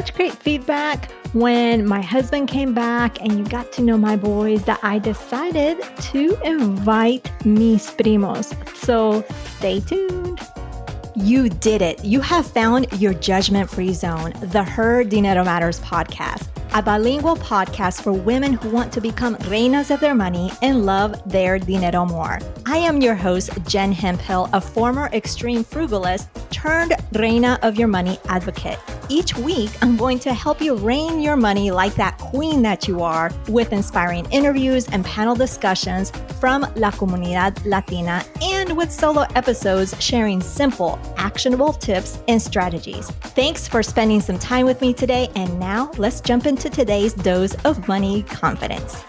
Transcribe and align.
such 0.00 0.14
great 0.14 0.32
feedback 0.32 1.10
when 1.34 1.86
my 1.86 2.00
husband 2.00 2.48
came 2.48 2.72
back 2.72 3.20
and 3.20 3.36
you 3.36 3.44
got 3.44 3.70
to 3.70 3.82
know 3.82 3.98
my 3.98 4.16
boys 4.16 4.64
that 4.64 4.80
I 4.82 4.98
decided 4.98 5.76
to 6.12 6.38
invite 6.42 7.30
mis 7.44 7.90
primos. 7.90 8.48
So 8.74 9.22
stay 9.58 9.80
tuned. 9.80 10.40
You 11.14 11.50
did 11.50 11.82
it. 11.82 12.02
You 12.02 12.22
have 12.22 12.46
found 12.46 12.90
your 12.98 13.12
judgment 13.12 13.68
free 13.68 13.92
zone, 13.92 14.32
the 14.40 14.64
Her 14.64 15.04
Dinero 15.04 15.44
Matters 15.44 15.80
podcast 15.80 16.46
a 16.72 16.80
bilingual 16.80 17.34
podcast 17.34 18.00
for 18.00 18.12
women 18.12 18.52
who 18.52 18.70
want 18.70 18.92
to 18.92 19.00
become 19.00 19.34
reinas 19.50 19.92
of 19.92 19.98
their 19.98 20.14
money 20.14 20.52
and 20.62 20.86
love 20.86 21.20
their 21.28 21.58
dinero 21.58 22.06
more. 22.06 22.38
I 22.64 22.76
am 22.76 23.00
your 23.00 23.16
host, 23.16 23.50
Jen 23.66 23.90
Hemphill, 23.90 24.48
a 24.52 24.60
former 24.60 25.06
extreme 25.12 25.64
frugalist 25.64 26.28
turned 26.50 26.94
reina 27.12 27.58
of 27.62 27.76
your 27.76 27.88
money 27.88 28.20
advocate. 28.28 28.78
Each 29.10 29.36
week, 29.36 29.70
I'm 29.82 29.96
going 29.96 30.20
to 30.20 30.32
help 30.32 30.60
you 30.60 30.76
reign 30.76 31.18
your 31.18 31.34
money 31.34 31.72
like 31.72 31.96
that 31.96 32.16
queen 32.16 32.62
that 32.62 32.86
you 32.86 33.02
are 33.02 33.32
with 33.48 33.72
inspiring 33.72 34.24
interviews 34.30 34.86
and 34.86 35.04
panel 35.04 35.34
discussions 35.34 36.12
from 36.38 36.62
La 36.76 36.92
Comunidad 36.92 37.60
Latina 37.66 38.24
and 38.40 38.76
with 38.76 38.92
solo 38.92 39.22
episodes 39.34 40.00
sharing 40.00 40.40
simple, 40.40 40.96
actionable 41.16 41.72
tips 41.72 42.20
and 42.28 42.40
strategies. 42.40 43.10
Thanks 43.34 43.66
for 43.66 43.82
spending 43.82 44.20
some 44.20 44.38
time 44.38 44.64
with 44.64 44.80
me 44.80 44.94
today. 44.94 45.28
And 45.34 45.58
now 45.58 45.90
let's 45.98 46.20
jump 46.20 46.46
into 46.46 46.70
today's 46.70 47.12
dose 47.12 47.54
of 47.64 47.88
money 47.88 48.22
confidence. 48.22 49.02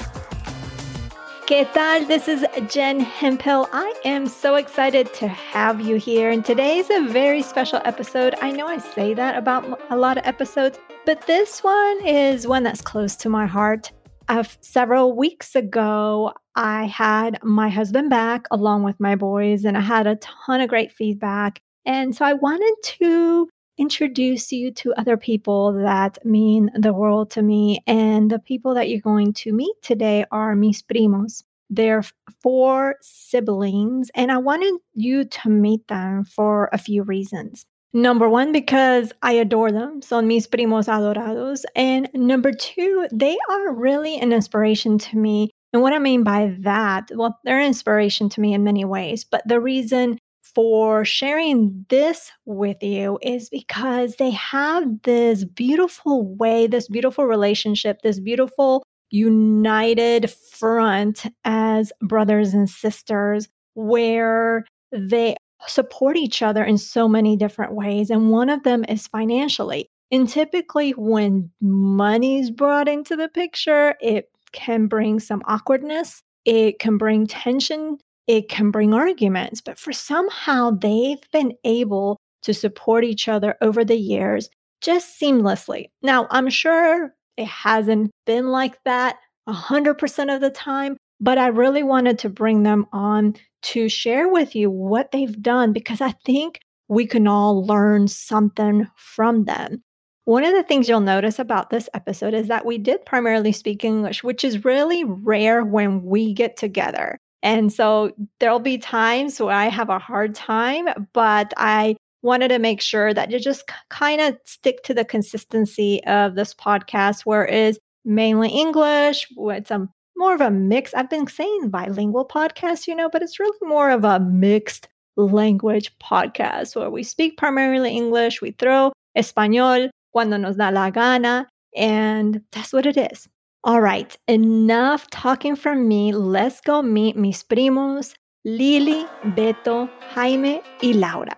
¿Qué 1.52 1.70
tal? 1.74 2.06
This 2.08 2.30
is 2.30 2.46
Jen 2.70 3.02
Hemphill. 3.02 3.68
I 3.74 3.94
am 4.06 4.26
so 4.26 4.56
excited 4.56 5.14
to 5.16 5.28
have 5.28 5.82
you 5.82 5.98
here. 5.98 6.30
And 6.30 6.46
today 6.46 6.78
is 6.78 6.90
a 6.90 7.06
very 7.10 7.42
special 7.42 7.82
episode. 7.84 8.36
I 8.42 8.52
know 8.52 8.68
I 8.68 8.78
say 8.78 9.14
that 9.16 9.38
about 9.38 9.82
a 9.90 9.98
lot 9.98 10.18
of 10.18 10.26
episodes, 10.26 10.80
but 11.06 11.28
this 11.28 11.62
one 11.62 12.08
is 12.08 12.48
one 12.48 12.64
that's 12.64 12.80
close 12.80 13.18
to 13.18 13.28
my 13.28 13.48
heart. 13.48 13.92
Uh, 14.30 14.46
several 14.62 15.14
weeks 15.14 15.54
ago, 15.54 16.32
I 16.56 16.86
had 16.86 17.38
my 17.44 17.68
husband 17.68 18.10
back 18.10 18.46
along 18.50 18.84
with 18.84 18.98
my 19.02 19.18
boys, 19.18 19.66
and 19.66 19.78
I 19.78 19.82
had 19.82 20.08
a 20.08 20.16
ton 20.16 20.62
of 20.62 20.70
great 20.70 20.94
feedback. 20.94 21.62
And 21.86 22.16
so 22.16 22.24
I 22.24 22.32
wanted 22.32 22.76
to 22.82 23.50
introduce 23.82 24.52
you 24.52 24.72
to 24.72 24.94
other 24.94 25.18
people 25.18 25.74
that 25.74 26.24
mean 26.24 26.70
the 26.76 26.94
world 26.94 27.32
to 27.32 27.42
me. 27.42 27.84
And 27.88 28.30
the 28.30 28.40
people 28.40 28.76
that 28.76 28.90
you're 28.90 29.02
going 29.02 29.34
to 29.34 29.52
meet 29.52 29.76
today 29.82 30.24
are 30.32 30.56
mis 30.56 30.84
primos. 30.84 31.44
They're 31.70 32.04
four 32.44 32.96
siblings, 33.02 34.12
and 34.14 34.32
I 34.32 34.38
wanted 34.38 34.74
you 34.94 35.26
to 35.26 35.50
meet 35.50 35.88
them 35.88 36.26
for 36.26 36.70
a 36.74 36.78
few 36.78 37.04
reasons. 37.04 37.66
Number 37.94 38.30
one, 38.30 38.52
because 38.52 39.12
I 39.22 39.34
adore 39.34 39.72
them. 39.72 40.02
Son 40.02 40.28
mis 40.28 40.48
primos 40.48 40.88
adorados. 40.88 41.64
And 41.76 42.10
number 42.14 42.52
two, 42.52 43.08
they 43.12 43.38
are 43.50 43.74
really 43.74 44.18
an 44.18 44.32
inspiration 44.32 44.98
to 44.98 45.18
me. 45.18 45.50
And 45.74 45.82
what 45.82 45.94
I 45.94 46.00
mean 46.00 46.24
by 46.24 46.56
that, 46.60 47.10
well, 47.16 47.40
they're 47.44 47.60
an 47.60 47.68
inspiration 47.68 48.30
to 48.30 48.42
me 48.42 48.54
in 48.54 48.64
many 48.64 48.86
ways. 48.86 49.24
But 49.24 49.42
the 49.46 49.60
reason 49.60 50.20
for 50.56 51.06
sharing 51.06 51.86
this 51.90 52.32
with 52.46 52.82
you 52.82 53.20
is 53.22 53.50
because 53.50 54.16
they 54.16 54.32
have 54.32 54.84
this 55.04 55.44
beautiful 55.44 56.36
way, 56.36 56.68
this 56.68 56.88
beautiful 56.88 57.26
relationship, 57.26 58.02
this 58.02 58.20
beautiful 58.20 58.84
united 59.10 60.32
front 60.32 61.26
as 61.44 61.92
brothers 62.02 62.54
and 62.54 62.70
sisters 62.70 63.50
where 63.74 64.66
they 64.92 65.36
support 65.68 66.18
each 66.18 66.42
other 66.42 66.64
in 66.64 66.78
so 66.78 67.08
many 67.08 67.36
different 67.36 67.74
ways. 67.74 68.10
And 68.10 68.32
one 68.32 68.50
of 68.50 68.64
them 68.64 68.84
is 68.88 69.08
financially. 69.08 69.88
And 70.12 70.28
typically, 70.28 70.92
when 70.92 71.52
money 71.62 72.40
is 72.40 72.52
brought 72.52 72.88
into 72.90 73.16
the 73.16 73.30
picture, 73.30 73.96
it 74.02 74.30
can 74.52 74.88
bring 74.88 75.20
some 75.20 75.42
awkwardness, 75.46 76.22
it 76.44 76.80
can 76.80 76.98
bring 76.98 77.28
tension 77.28 77.98
it 78.28 78.50
can 78.50 78.72
bring 78.72 78.94
arguments, 78.94 79.62
but 79.62 79.78
for 79.78 79.94
somehow 79.94 80.72
they've 80.72 81.22
been 81.32 81.54
able 81.64 82.18
to 82.44 82.54
support 82.54 83.04
each 83.04 83.28
other 83.28 83.56
over 83.62 83.84
the 83.84 83.98
years 83.98 84.50
just 84.82 85.20
seamlessly. 85.20 85.90
Now, 86.02 86.28
I'm 86.32 86.50
sure 86.50 87.14
it 87.38 87.48
hasn't 87.48 88.12
been 88.26 88.48
like 88.48 88.78
that 88.86 89.18
100% 89.48 90.36
of 90.36 90.42
the 90.42 90.50
time, 90.50 90.98
but 91.20 91.38
I 91.38 91.48
really 91.48 91.84
wanted 91.84 92.20
to 92.20 92.30
bring 92.30 92.64
them 92.64 92.88
on 92.92 93.36
to 93.64 93.90
share 93.90 94.28
with 94.28 94.56
you 94.56 94.70
what 94.70 95.12
they've 95.12 95.42
done 95.42 95.72
because 95.72 96.02
I 96.02 96.14
think 96.26 96.60
we 96.88 97.06
can 97.06 97.28
all 97.28 97.66
learn 97.66 98.08
something 98.08 98.88
from 98.96 99.46
them. 99.46 99.82
One 100.26 100.44
of 100.44 100.54
the 100.54 100.64
things 100.64 100.88
you'll 100.88 101.00
notice 101.00 101.40
about 101.40 101.70
this 101.70 101.90
episode 101.94 102.34
is 102.34 102.48
that 102.48 102.66
we 102.66 102.78
did 102.78 103.06
primarily 103.06 103.52
speak 103.52 103.84
English, 103.84 104.24
which 104.24 104.44
is 104.44 104.66
really 104.66 105.04
rare 105.04 105.64
when 105.64 106.04
we 106.04 106.34
get 106.34 106.58
together. 106.58 107.18
And 107.44 107.72
so 107.74 108.12
there'll 108.40 108.60
be 108.60 108.78
times 108.78 109.40
where 109.40 109.56
I 109.56 109.66
have 109.66 109.90
a 109.90 110.00
hard 110.00 110.36
time, 110.36 110.88
but 111.14 111.54
I 111.58 111.96
wanted 112.22 112.50
to 112.50 112.60
make 112.60 112.82
sure 112.82 113.14
that 113.14 113.32
you 113.32 113.40
just 113.40 113.70
kind 113.90 114.22
of 114.22 114.38
stick 114.46 114.84
to 114.84 114.94
the 114.94 115.06
consistency 115.06 116.04
of 116.06 116.36
this 116.36 116.54
podcast, 116.54 117.22
where 117.26 117.46
it 117.46 117.54
is 117.54 117.80
mainly 118.06 118.50
English, 118.50 119.28
with 119.36 119.68
some 119.68 119.84
um, 119.84 119.90
more 120.18 120.36
of 120.36 120.42
a 120.42 120.52
mix. 120.52 120.94
I've 120.94 121.10
been 121.10 121.26
saying 121.28 121.70
bilingual 121.70 122.28
podcast, 122.28 122.86
you 122.88 122.96
know, 122.96 123.10
but 123.10 123.24
it's 123.24 123.40
really 123.40 123.58
more 123.64 123.90
of 123.90 124.04
a 124.04 124.20
mixed 124.20 124.88
language 125.18 125.98
podcast 126.00 126.76
where 126.76 126.90
we 126.90 127.04
speak 127.04 127.38
primarily 127.38 127.96
English, 127.96 128.42
we 128.42 128.52
throw 128.52 128.92
español 129.18 129.90
cuando 130.14 130.38
nos 130.38 130.58
da 130.58 130.70
la 130.70 130.90
gana, 130.90 131.48
and 131.76 132.42
that's 132.52 132.72
what 132.72 132.86
it 132.86 132.98
is. 132.98 133.28
All 133.64 133.80
right, 133.80 134.18
enough 134.28 135.08
talking 135.12 135.56
from 135.56 135.88
me. 135.88 136.14
Let's 136.14 136.62
go 136.62 136.82
meet 136.82 137.16
mis 137.16 137.44
primos, 137.44 138.16
Lili, 138.44 139.06
Beto, 139.24 139.88
Jaime, 140.16 140.64
y 140.82 140.94
Laura. 140.94 141.36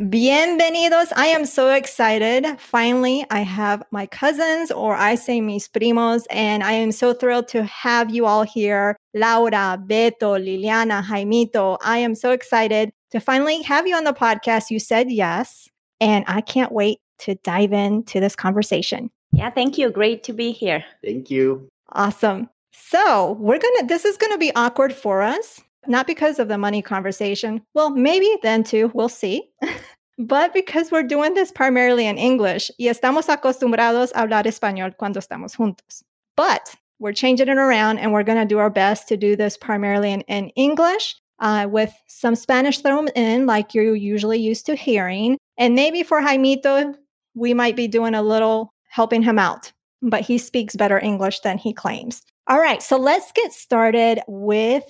Bienvenidos. 0.00 1.12
I 1.14 1.28
am 1.28 1.44
so 1.46 1.70
excited. 1.70 2.58
Finally, 2.58 3.24
I 3.30 3.40
have 3.40 3.84
my 3.92 4.06
cousins, 4.06 4.72
or 4.72 4.96
I 4.96 5.14
say 5.14 5.40
mis 5.40 5.68
primos, 5.68 6.24
and 6.28 6.64
I 6.64 6.72
am 6.72 6.90
so 6.90 7.14
thrilled 7.14 7.46
to 7.48 7.62
have 7.62 8.12
you 8.12 8.26
all 8.26 8.42
here. 8.42 8.96
Laura, 9.14 9.80
Beto, 9.80 10.36
Liliana, 10.42 11.04
Jaimito. 11.04 11.78
I 11.84 11.98
am 11.98 12.16
so 12.16 12.32
excited 12.32 12.90
to 13.10 13.20
finally 13.20 13.62
have 13.62 13.86
you 13.86 13.94
on 13.94 14.04
the 14.04 14.12
podcast. 14.12 14.70
You 14.70 14.78
said 14.78 15.10
yes, 15.10 15.68
and 16.00 16.24
I 16.26 16.40
can't 16.40 16.72
wait 16.72 16.98
to 17.20 17.34
dive 17.36 17.72
into 17.72 18.20
this 18.20 18.36
conversation. 18.36 19.10
Yeah, 19.32 19.50
thank 19.50 19.78
you. 19.78 19.90
Great 19.90 20.22
to 20.24 20.32
be 20.32 20.52
here. 20.52 20.84
Thank 21.04 21.30
you. 21.30 21.68
Awesome. 21.92 22.48
So, 22.72 23.32
we're 23.40 23.58
going 23.58 23.74
to, 23.80 23.86
this 23.86 24.04
is 24.04 24.16
going 24.16 24.32
to 24.32 24.38
be 24.38 24.54
awkward 24.54 24.92
for 24.92 25.22
us, 25.22 25.60
not 25.86 26.06
because 26.06 26.38
of 26.38 26.48
the 26.48 26.58
money 26.58 26.82
conversation. 26.82 27.62
Well, 27.74 27.90
maybe 27.90 28.28
then 28.42 28.64
too. 28.64 28.90
We'll 28.94 29.08
see. 29.08 29.50
but 30.18 30.54
because 30.54 30.90
we're 30.90 31.02
doing 31.02 31.34
this 31.34 31.50
primarily 31.50 32.06
in 32.06 32.18
English 32.18 32.70
y 32.78 32.86
estamos 32.86 33.28
acostumbrados 33.28 34.12
a 34.14 34.26
hablar 34.26 34.46
español 34.46 34.96
cuando 34.96 35.20
estamos 35.20 35.56
juntos. 35.56 36.02
But 36.36 36.74
we're 36.98 37.12
changing 37.12 37.48
it 37.48 37.58
around 37.58 37.98
and 37.98 38.12
we're 38.12 38.22
going 38.22 38.38
to 38.38 38.46
do 38.46 38.58
our 38.58 38.70
best 38.70 39.08
to 39.08 39.16
do 39.16 39.36
this 39.36 39.56
primarily 39.56 40.12
in, 40.12 40.20
in 40.22 40.50
English 40.50 41.16
uh, 41.40 41.66
with 41.70 41.92
some 42.06 42.34
Spanish 42.34 42.80
thrown 42.80 43.08
in, 43.08 43.46
like 43.46 43.74
you're 43.74 43.94
usually 43.94 44.38
used 44.38 44.66
to 44.66 44.74
hearing. 44.74 45.38
And 45.58 45.74
maybe 45.74 46.02
for 46.02 46.20
Jaimito, 46.20 46.94
we 47.34 47.54
might 47.54 47.76
be 47.76 47.88
doing 47.88 48.14
a 48.14 48.22
little 48.22 48.72
helping 48.88 49.22
him 49.22 49.38
out, 49.38 49.72
but 50.02 50.22
he 50.22 50.38
speaks 50.38 50.76
better 50.76 50.98
English 50.98 51.40
than 51.40 51.58
he 51.58 51.72
claims. 51.72 52.22
All 52.48 52.58
right, 52.58 52.82
so 52.82 52.96
let's 52.96 53.32
get 53.32 53.52
started 53.52 54.20
with 54.28 54.84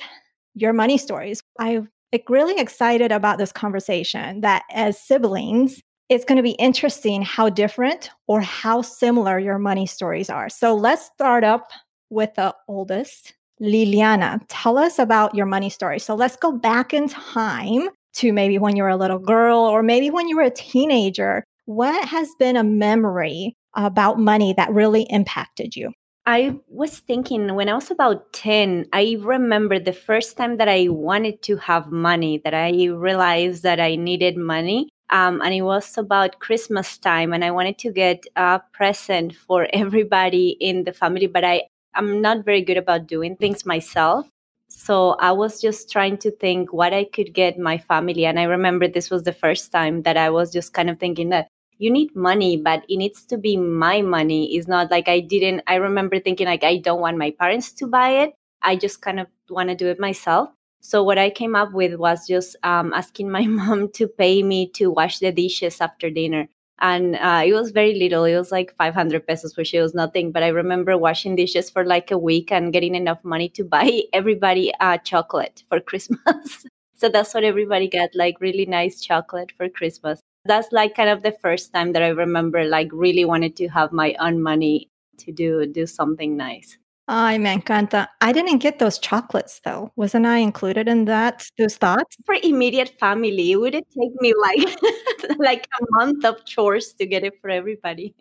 your 0.54 0.72
money 0.72 0.98
stories. 0.98 1.40
I'm 1.58 1.88
really 2.28 2.60
excited 2.60 3.12
about 3.12 3.38
this 3.38 3.52
conversation 3.52 4.42
that 4.42 4.62
as 4.70 4.98
siblings, 4.98 5.80
it's 6.08 6.24
going 6.24 6.36
to 6.36 6.42
be 6.42 6.52
interesting 6.52 7.22
how 7.22 7.48
different 7.48 8.10
or 8.28 8.40
how 8.40 8.82
similar 8.82 9.38
your 9.38 9.58
money 9.58 9.86
stories 9.86 10.30
are. 10.30 10.48
So 10.48 10.74
let's 10.74 11.06
start 11.06 11.42
up 11.44 11.70
with 12.10 12.34
the 12.34 12.54
oldest. 12.68 13.34
Liliana, 13.60 14.40
tell 14.48 14.78
us 14.78 14.98
about 14.98 15.34
your 15.34 15.46
money 15.46 15.70
story. 15.70 15.98
So 15.98 16.14
let's 16.14 16.36
go 16.36 16.52
back 16.52 16.92
in 16.92 17.08
time 17.08 17.88
to 18.14 18.32
maybe 18.32 18.58
when 18.58 18.76
you 18.76 18.82
were 18.82 18.88
a 18.90 18.96
little 18.96 19.18
girl 19.18 19.58
or 19.58 19.82
maybe 19.82 20.10
when 20.10 20.28
you 20.28 20.36
were 20.36 20.42
a 20.42 20.50
teenager. 20.50 21.44
What 21.64 22.08
has 22.08 22.28
been 22.38 22.56
a 22.56 22.64
memory 22.64 23.54
about 23.74 24.18
money 24.18 24.54
that 24.56 24.72
really 24.72 25.02
impacted 25.10 25.74
you? 25.76 25.92
I 26.26 26.56
was 26.68 26.98
thinking 26.98 27.54
when 27.54 27.68
I 27.68 27.74
was 27.74 27.90
about 27.90 28.32
10, 28.32 28.86
I 28.92 29.16
remember 29.20 29.78
the 29.78 29.92
first 29.92 30.36
time 30.36 30.56
that 30.56 30.68
I 30.68 30.88
wanted 30.88 31.40
to 31.42 31.56
have 31.58 31.92
money, 31.92 32.40
that 32.42 32.52
I 32.52 32.86
realized 32.86 33.62
that 33.62 33.78
I 33.78 33.94
needed 33.94 34.36
money. 34.36 34.88
Um, 35.08 35.40
and 35.40 35.54
it 35.54 35.62
was 35.62 35.96
about 35.96 36.40
Christmas 36.40 36.98
time, 36.98 37.32
and 37.32 37.44
I 37.44 37.52
wanted 37.52 37.78
to 37.78 37.92
get 37.92 38.24
a 38.34 38.60
present 38.72 39.36
for 39.36 39.68
everybody 39.72 40.56
in 40.60 40.82
the 40.82 40.92
family, 40.92 41.28
but 41.28 41.44
I 41.44 41.62
I'm 41.96 42.20
not 42.20 42.44
very 42.44 42.62
good 42.62 42.76
about 42.76 43.06
doing 43.06 43.36
things 43.36 43.66
myself. 43.66 44.28
So 44.68 45.12
I 45.20 45.32
was 45.32 45.60
just 45.60 45.90
trying 45.90 46.18
to 46.18 46.30
think 46.30 46.72
what 46.72 46.92
I 46.92 47.04
could 47.04 47.32
get 47.32 47.58
my 47.58 47.78
family. 47.78 48.26
And 48.26 48.38
I 48.38 48.44
remember 48.44 48.88
this 48.88 49.10
was 49.10 49.22
the 49.22 49.32
first 49.32 49.72
time 49.72 50.02
that 50.02 50.16
I 50.16 50.30
was 50.30 50.52
just 50.52 50.72
kind 50.72 50.90
of 50.90 50.98
thinking 50.98 51.30
that 51.30 51.48
you 51.78 51.90
need 51.90 52.14
money, 52.16 52.56
but 52.56 52.84
it 52.88 52.96
needs 52.96 53.24
to 53.26 53.38
be 53.38 53.56
my 53.56 54.02
money. 54.02 54.56
It's 54.56 54.68
not 54.68 54.90
like 54.90 55.08
I 55.08 55.20
didn't, 55.20 55.62
I 55.66 55.76
remember 55.76 56.18
thinking 56.18 56.46
like 56.46 56.64
I 56.64 56.78
don't 56.78 57.00
want 57.00 57.18
my 57.18 57.30
parents 57.30 57.72
to 57.74 57.86
buy 57.86 58.10
it. 58.24 58.34
I 58.62 58.76
just 58.76 59.02
kind 59.02 59.20
of 59.20 59.28
want 59.50 59.68
to 59.68 59.74
do 59.74 59.88
it 59.88 60.00
myself. 60.00 60.50
So 60.80 61.02
what 61.02 61.18
I 61.18 61.30
came 61.30 61.54
up 61.56 61.72
with 61.72 61.94
was 61.96 62.26
just 62.26 62.56
um, 62.62 62.92
asking 62.94 63.30
my 63.30 63.46
mom 63.46 63.90
to 63.92 64.08
pay 64.08 64.42
me 64.42 64.68
to 64.72 64.90
wash 64.90 65.18
the 65.18 65.32
dishes 65.32 65.80
after 65.80 66.10
dinner. 66.10 66.48
And 66.78 67.16
uh, 67.16 67.42
it 67.44 67.54
was 67.54 67.70
very 67.70 67.94
little. 67.94 68.24
It 68.24 68.36
was 68.36 68.52
like 68.52 68.74
500 68.76 69.26
pesos, 69.26 69.56
which 69.56 69.72
was 69.72 69.94
nothing. 69.94 70.30
But 70.30 70.42
I 70.42 70.48
remember 70.48 70.98
washing 70.98 71.36
dishes 71.36 71.70
for 71.70 71.84
like 71.84 72.10
a 72.10 72.18
week 72.18 72.52
and 72.52 72.72
getting 72.72 72.94
enough 72.94 73.24
money 73.24 73.48
to 73.50 73.64
buy 73.64 74.02
everybody 74.12 74.72
a 74.80 74.98
chocolate 74.98 75.62
for 75.68 75.80
Christmas. 75.90 76.66
so 76.94 77.08
that's 77.08 77.32
what 77.32 77.44
everybody 77.44 77.88
got, 77.88 78.10
like 78.14 78.40
really 78.40 78.66
nice 78.66 79.00
chocolate 79.00 79.52
for 79.56 79.68
Christmas. 79.68 80.20
That's 80.44 80.70
like 80.70 80.94
kind 80.94 81.10
of 81.10 81.22
the 81.22 81.32
first 81.32 81.72
time 81.72 81.92
that 81.92 82.02
I 82.02 82.08
remember 82.08 82.64
like 82.64 82.88
really 82.92 83.24
wanted 83.24 83.56
to 83.56 83.68
have 83.68 83.92
my 83.92 84.14
own 84.20 84.42
money 84.42 84.88
to 85.18 85.32
do 85.32 85.66
do 85.66 85.86
something 85.86 86.36
nice. 86.36 86.78
Ay, 87.08 87.38
me 87.38 87.54
encanta. 87.54 88.08
I 88.20 88.32
didn't 88.32 88.58
get 88.58 88.80
those 88.80 88.98
chocolates 88.98 89.60
though. 89.64 89.92
Wasn't 89.94 90.26
I 90.26 90.38
included 90.38 90.88
in 90.88 91.04
that? 91.04 91.46
Those 91.56 91.76
thoughts? 91.76 92.16
For 92.26 92.36
immediate 92.42 92.98
family, 92.98 93.52
it 93.52 93.56
would 93.56 93.74
it 93.76 93.86
take 93.96 94.20
me 94.20 94.34
like 94.34 94.76
like 95.38 95.68
a 95.80 95.84
month 95.90 96.24
of 96.24 96.44
chores 96.44 96.94
to 96.94 97.06
get 97.06 97.22
it 97.22 97.34
for 97.40 97.48
everybody. 97.48 98.14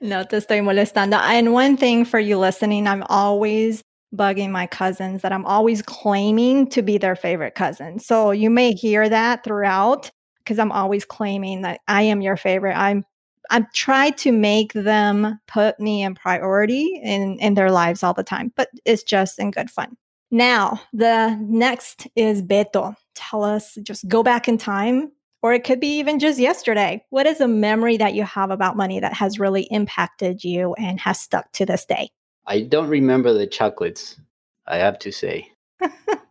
no 0.00 0.22
te 0.22 0.36
estoy 0.36 0.62
molestando. 0.62 1.18
And 1.18 1.52
one 1.52 1.76
thing 1.76 2.04
for 2.04 2.20
you 2.20 2.38
listening, 2.38 2.86
I'm 2.86 3.02
always 3.08 3.82
bugging 4.14 4.50
my 4.50 4.66
cousins 4.66 5.22
that 5.22 5.32
I'm 5.32 5.46
always 5.46 5.82
claiming 5.82 6.68
to 6.70 6.82
be 6.82 6.98
their 6.98 7.16
favorite 7.16 7.54
cousin. 7.54 7.98
So 7.98 8.30
you 8.30 8.50
may 8.50 8.72
hear 8.72 9.08
that 9.08 9.42
throughout 9.44 10.10
because 10.38 10.58
I'm 10.58 10.72
always 10.72 11.04
claiming 11.04 11.62
that 11.62 11.80
I 11.88 12.02
am 12.02 12.20
your 12.20 12.36
favorite. 12.36 12.74
I'm 12.76 13.04
I 13.50 13.66
try 13.74 14.10
to 14.10 14.30
make 14.30 14.72
them 14.72 15.40
put 15.48 15.78
me 15.80 16.04
in 16.04 16.14
priority 16.14 17.00
in, 17.02 17.36
in 17.40 17.54
their 17.54 17.72
lives 17.72 18.02
all 18.02 18.14
the 18.14 18.22
time, 18.22 18.52
but 18.56 18.68
it's 18.84 19.02
just 19.02 19.40
in 19.40 19.50
good 19.50 19.70
fun. 19.70 19.96
Now, 20.30 20.80
the 20.92 21.36
next 21.40 22.06
is 22.14 22.42
Beto. 22.42 22.94
Tell 23.16 23.42
us, 23.42 23.76
just 23.82 24.06
go 24.06 24.22
back 24.22 24.46
in 24.46 24.56
time, 24.56 25.10
or 25.42 25.52
it 25.52 25.64
could 25.64 25.80
be 25.80 25.98
even 25.98 26.20
just 26.20 26.38
yesterday. 26.38 27.04
What 27.10 27.26
is 27.26 27.40
a 27.40 27.48
memory 27.48 27.96
that 27.96 28.14
you 28.14 28.22
have 28.22 28.52
about 28.52 28.76
money 28.76 29.00
that 29.00 29.14
has 29.14 29.40
really 29.40 29.62
impacted 29.72 30.44
you 30.44 30.74
and 30.74 31.00
has 31.00 31.18
stuck 31.18 31.50
to 31.52 31.66
this 31.66 31.84
day? 31.84 32.10
I 32.46 32.60
don't 32.60 32.88
remember 32.88 33.32
the 33.32 33.48
chocolates, 33.48 34.20
I 34.68 34.76
have 34.76 35.00
to 35.00 35.10
say. 35.10 35.50
I, 35.80 35.88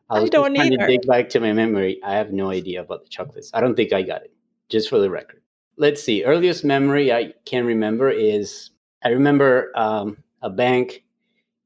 was 0.10 0.24
I 0.24 0.28
don't 0.30 0.56
trying 0.56 0.74
either. 0.74 0.86
to 0.86 0.88
dig 0.88 1.06
back 1.06 1.28
to 1.30 1.42
my 1.42 1.52
memory. 1.52 2.00
I 2.02 2.14
have 2.16 2.32
no 2.32 2.50
idea 2.50 2.82
about 2.82 3.04
the 3.04 3.10
chocolates. 3.10 3.52
I 3.54 3.60
don't 3.60 3.76
think 3.76 3.92
I 3.92 4.04
got 4.04 4.22
it, 4.22 4.32
just 4.70 4.90
for 4.90 5.00
the 5.00 5.10
record 5.10 5.42
let's 5.80 6.04
see. 6.04 6.24
Earliest 6.24 6.64
memory 6.64 7.12
I 7.12 7.34
can 7.46 7.66
remember 7.66 8.10
is 8.10 8.70
I 9.04 9.10
remember 9.10 9.72
um, 9.76 10.18
a 10.42 10.50
bank 10.50 11.04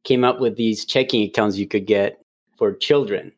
came 0.03 0.23
up 0.23 0.39
with 0.39 0.55
these 0.55 0.85
checking 0.85 1.23
accounts 1.23 1.57
you 1.57 1.67
could 1.67 1.87
get 1.87 2.21
for 2.55 2.73
children. 2.73 3.31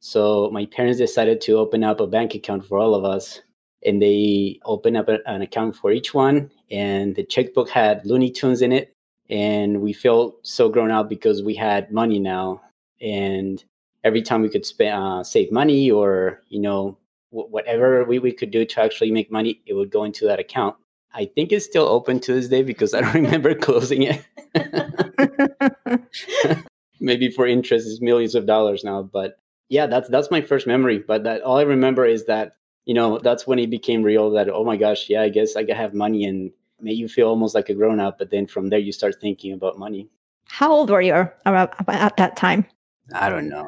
So 0.00 0.50
my 0.52 0.66
parents 0.66 0.98
decided 0.98 1.40
to 1.42 1.52
open 1.52 1.82
up 1.84 2.00
a 2.00 2.06
bank 2.06 2.34
account 2.34 2.66
for 2.66 2.78
all 2.78 2.94
of 2.94 3.04
us, 3.04 3.40
and 3.84 4.02
they 4.02 4.60
opened 4.64 4.96
up 4.96 5.08
an 5.08 5.42
account 5.42 5.76
for 5.76 5.92
each 5.92 6.12
one. 6.12 6.50
And 6.70 7.14
the 7.14 7.24
checkbook 7.24 7.70
had 7.70 8.04
Looney 8.04 8.30
Tunes 8.30 8.62
in 8.62 8.72
it, 8.72 8.92
and 9.30 9.80
we 9.80 9.92
felt 9.92 10.38
so 10.42 10.68
grown 10.68 10.90
up 10.90 11.08
because 11.08 11.42
we 11.42 11.54
had 11.54 11.92
money 11.92 12.18
now. 12.18 12.62
And 13.00 13.62
every 14.04 14.22
time 14.22 14.42
we 14.42 14.48
could 14.48 14.66
spend, 14.66 14.92
uh, 14.92 15.22
save 15.22 15.52
money 15.52 15.90
or 15.90 16.42
you 16.48 16.60
know 16.60 16.98
whatever 17.44 18.04
we, 18.04 18.18
we 18.18 18.32
could 18.32 18.50
do 18.50 18.64
to 18.64 18.80
actually 18.80 19.10
make 19.10 19.30
money, 19.30 19.60
it 19.66 19.74
would 19.74 19.90
go 19.90 20.04
into 20.04 20.26
that 20.26 20.38
account. 20.38 20.76
I 21.14 21.24
think 21.24 21.50
it's 21.50 21.64
still 21.64 21.88
open 21.88 22.20
to 22.20 22.34
this 22.34 22.48
day 22.48 22.62
because 22.62 22.94
I 22.94 23.00
don't 23.00 23.14
remember 23.24 23.54
closing 23.54 24.02
it. 24.02 24.24
Maybe 27.00 27.30
for 27.30 27.46
interest 27.46 27.86
is 27.86 28.00
millions 28.00 28.34
of 28.34 28.46
dollars 28.46 28.84
now, 28.84 29.02
but 29.02 29.38
yeah, 29.68 29.86
that's 29.86 30.08
that's 30.08 30.30
my 30.30 30.40
first 30.40 30.66
memory. 30.66 30.98
But 30.98 31.24
that 31.24 31.42
all 31.42 31.58
I 31.58 31.62
remember 31.62 32.06
is 32.06 32.26
that 32.26 32.52
you 32.84 32.94
know 32.94 33.18
that's 33.18 33.46
when 33.46 33.58
it 33.58 33.70
became 33.70 34.02
real. 34.02 34.30
That 34.30 34.48
oh 34.48 34.64
my 34.64 34.76
gosh, 34.76 35.08
yeah, 35.08 35.22
I 35.22 35.28
guess 35.28 35.56
I 35.56 35.64
could 35.64 35.76
have 35.76 35.92
money 35.92 36.24
and 36.24 36.50
make 36.80 36.96
you 36.96 37.08
feel 37.08 37.28
almost 37.28 37.54
like 37.54 37.68
a 37.68 37.74
grown 37.74 38.00
up. 38.00 38.18
But 38.18 38.30
then 38.30 38.46
from 38.46 38.70
there, 38.70 38.78
you 38.78 38.92
start 38.92 39.16
thinking 39.20 39.52
about 39.52 39.78
money. 39.78 40.08
How 40.48 40.72
old 40.72 40.90
were 40.90 41.02
you 41.02 41.14
at 41.14 42.16
that 42.16 42.36
time? 42.36 42.66
I 43.14 43.28
don't 43.28 43.48
know, 43.48 43.66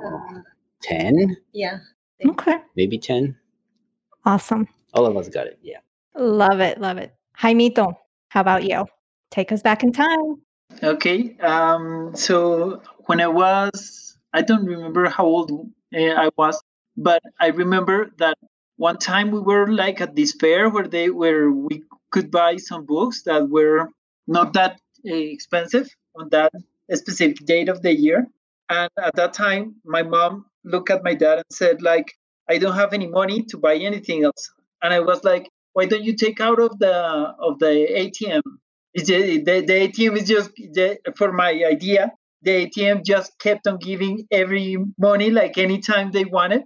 ten. 0.82 1.36
Yeah. 1.52 1.78
Okay. 2.24 2.58
Maybe 2.76 2.98
ten. 2.98 3.36
Awesome. 4.24 4.68
All 4.94 5.06
of 5.06 5.16
us 5.16 5.28
got 5.28 5.46
it. 5.46 5.58
Yeah. 5.62 5.78
Love 6.16 6.60
it. 6.60 6.80
Love 6.80 6.98
it. 6.98 7.14
Jaimito, 7.38 7.94
how 8.28 8.40
about 8.40 8.64
you? 8.64 8.86
Take 9.30 9.52
us 9.52 9.62
back 9.62 9.82
in 9.82 9.92
time. 9.92 10.36
Okay. 10.82 11.36
Um, 11.40 12.12
so 12.14 12.82
when 13.06 13.20
I 13.20 13.28
was, 13.28 14.16
I 14.32 14.42
don't 14.42 14.64
remember 14.64 15.08
how 15.08 15.24
old 15.24 15.50
uh, 15.94 15.98
I 15.98 16.30
was, 16.36 16.60
but 16.96 17.22
I 17.40 17.48
remember 17.48 18.10
that 18.18 18.36
one 18.76 18.98
time 18.98 19.30
we 19.30 19.40
were 19.40 19.72
like 19.72 20.00
at 20.00 20.14
this 20.14 20.32
fair 20.32 20.68
where 20.68 20.86
they 20.86 21.10
where 21.10 21.50
we 21.50 21.82
could 22.10 22.30
buy 22.30 22.56
some 22.56 22.86
books 22.86 23.22
that 23.22 23.48
were 23.48 23.88
not 24.26 24.52
that 24.54 24.80
uh, 25.08 25.14
expensive 25.14 25.88
on 26.16 26.28
that 26.30 26.52
specific 26.94 27.44
date 27.44 27.68
of 27.68 27.82
the 27.82 27.94
year. 27.94 28.26
And 28.68 28.90
at 29.02 29.16
that 29.16 29.32
time, 29.32 29.76
my 29.84 30.02
mom 30.02 30.46
looked 30.64 30.90
at 30.90 31.02
my 31.02 31.14
dad 31.14 31.38
and 31.38 31.46
said, 31.50 31.80
like, 31.80 32.17
I 32.48 32.58
don't 32.58 32.74
have 32.74 32.92
any 32.92 33.06
money 33.06 33.42
to 33.50 33.58
buy 33.58 33.76
anything 33.76 34.24
else. 34.24 34.50
And 34.82 34.92
I 34.94 35.00
was 35.00 35.22
like, 35.24 35.50
why 35.74 35.86
don't 35.86 36.04
you 36.04 36.16
take 36.16 36.40
out 36.40 36.60
of 36.60 36.78
the 36.78 36.94
of 37.38 37.58
the 37.58 37.86
ATM? 38.02 38.42
The, 38.94 39.40
the 39.44 39.88
ATM 39.88 40.16
is 40.16 40.28
just 40.28 40.50
the, 40.54 40.98
for 41.16 41.32
my 41.32 41.50
idea. 41.50 42.10
The 42.42 42.66
ATM 42.66 43.04
just 43.04 43.38
kept 43.38 43.66
on 43.66 43.78
giving 43.78 44.26
every 44.30 44.76
money 44.98 45.30
like 45.30 45.58
anytime 45.58 46.10
they 46.10 46.24
wanted, 46.24 46.62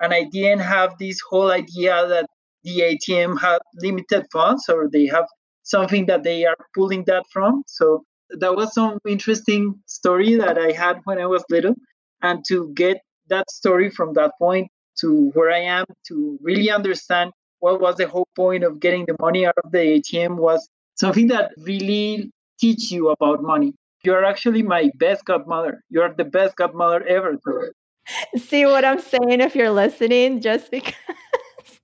and 0.00 0.12
I 0.12 0.24
didn't 0.24 0.60
have 0.60 0.94
this 0.98 1.20
whole 1.28 1.50
idea 1.50 2.06
that 2.08 2.26
the 2.64 2.80
ATM 2.80 3.40
had 3.40 3.58
limited 3.80 4.26
funds 4.32 4.68
or 4.68 4.88
they 4.90 5.06
have 5.06 5.26
something 5.62 6.06
that 6.06 6.22
they 6.22 6.44
are 6.44 6.56
pulling 6.74 7.04
that 7.06 7.24
from. 7.32 7.62
So 7.66 8.04
that 8.30 8.56
was 8.56 8.72
some 8.74 8.98
interesting 9.06 9.74
story 9.86 10.34
that 10.36 10.58
I 10.58 10.72
had 10.72 11.00
when 11.04 11.18
I 11.18 11.26
was 11.26 11.44
little, 11.50 11.74
and 12.22 12.44
to 12.48 12.72
get 12.74 12.98
that 13.28 13.50
story 13.50 13.90
from 13.90 14.14
that 14.14 14.32
point 14.38 14.68
to 15.00 15.30
where 15.34 15.50
I 15.50 15.60
am 15.60 15.86
to 16.08 16.38
really 16.42 16.70
understand 16.70 17.32
what 17.60 17.80
was 17.80 17.96
the 17.96 18.08
whole 18.08 18.28
point 18.36 18.64
of 18.64 18.80
getting 18.80 19.06
the 19.06 19.16
money 19.20 19.46
out 19.46 19.54
of 19.62 19.72
the 19.72 19.78
ATM 19.78 20.36
was 20.36 20.68
something 20.94 21.28
that 21.28 21.52
really 21.58 22.30
teach 22.58 22.90
you 22.90 23.08
about 23.08 23.42
money. 23.42 23.74
You're 24.02 24.24
actually 24.24 24.62
my 24.62 24.90
best 24.96 25.24
godmother. 25.24 25.82
You're 25.90 26.14
the 26.14 26.24
best 26.24 26.56
godmother 26.56 27.04
ever. 27.06 27.38
See 28.36 28.66
what 28.66 28.84
I'm 28.84 29.00
saying 29.00 29.40
if 29.40 29.56
you're 29.56 29.70
listening, 29.70 30.40
just 30.40 30.70
because 30.70 30.94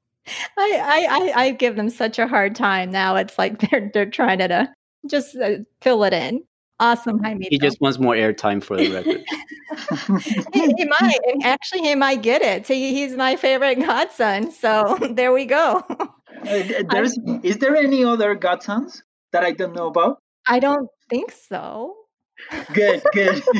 I, 0.56 1.06
I 1.10 1.32
I 1.34 1.50
give 1.50 1.76
them 1.76 1.90
such 1.90 2.18
a 2.18 2.28
hard 2.28 2.54
time 2.54 2.92
now. 2.92 3.16
It's 3.16 3.38
like 3.38 3.58
they're 3.58 3.90
they're 3.92 4.10
trying 4.10 4.38
to, 4.38 4.72
just 5.08 5.36
uh, 5.36 5.56
fill 5.80 6.04
it 6.04 6.12
in. 6.12 6.44
Awesome, 6.80 7.22
Jaime. 7.22 7.46
He 7.48 7.58
just 7.58 7.80
wants 7.80 7.98
more 7.98 8.14
airtime 8.14 8.62
for 8.62 8.76
the 8.76 8.90
record. 8.90 9.24
he, 10.52 10.74
he, 10.76 10.84
might. 10.84 11.18
Actually, 11.44 11.82
he 11.82 11.94
might 11.94 12.22
get 12.22 12.42
it. 12.42 12.66
He, 12.66 12.92
he's 12.92 13.14
my 13.16 13.36
favorite 13.36 13.76
godson. 13.76 14.50
So 14.50 14.98
there 15.12 15.32
we 15.32 15.46
go. 15.46 15.84
Uh, 15.88 16.82
there's, 16.90 17.16
is 17.42 17.58
there 17.58 17.76
any 17.76 18.02
other 18.04 18.34
godsons 18.34 19.02
that 19.32 19.44
I 19.44 19.52
don't 19.52 19.74
know 19.74 19.86
about? 19.86 20.18
I 20.46 20.58
don't 20.58 20.88
think 21.08 21.30
so. 21.30 21.94
Good, 22.72 23.02
good. 23.12 23.42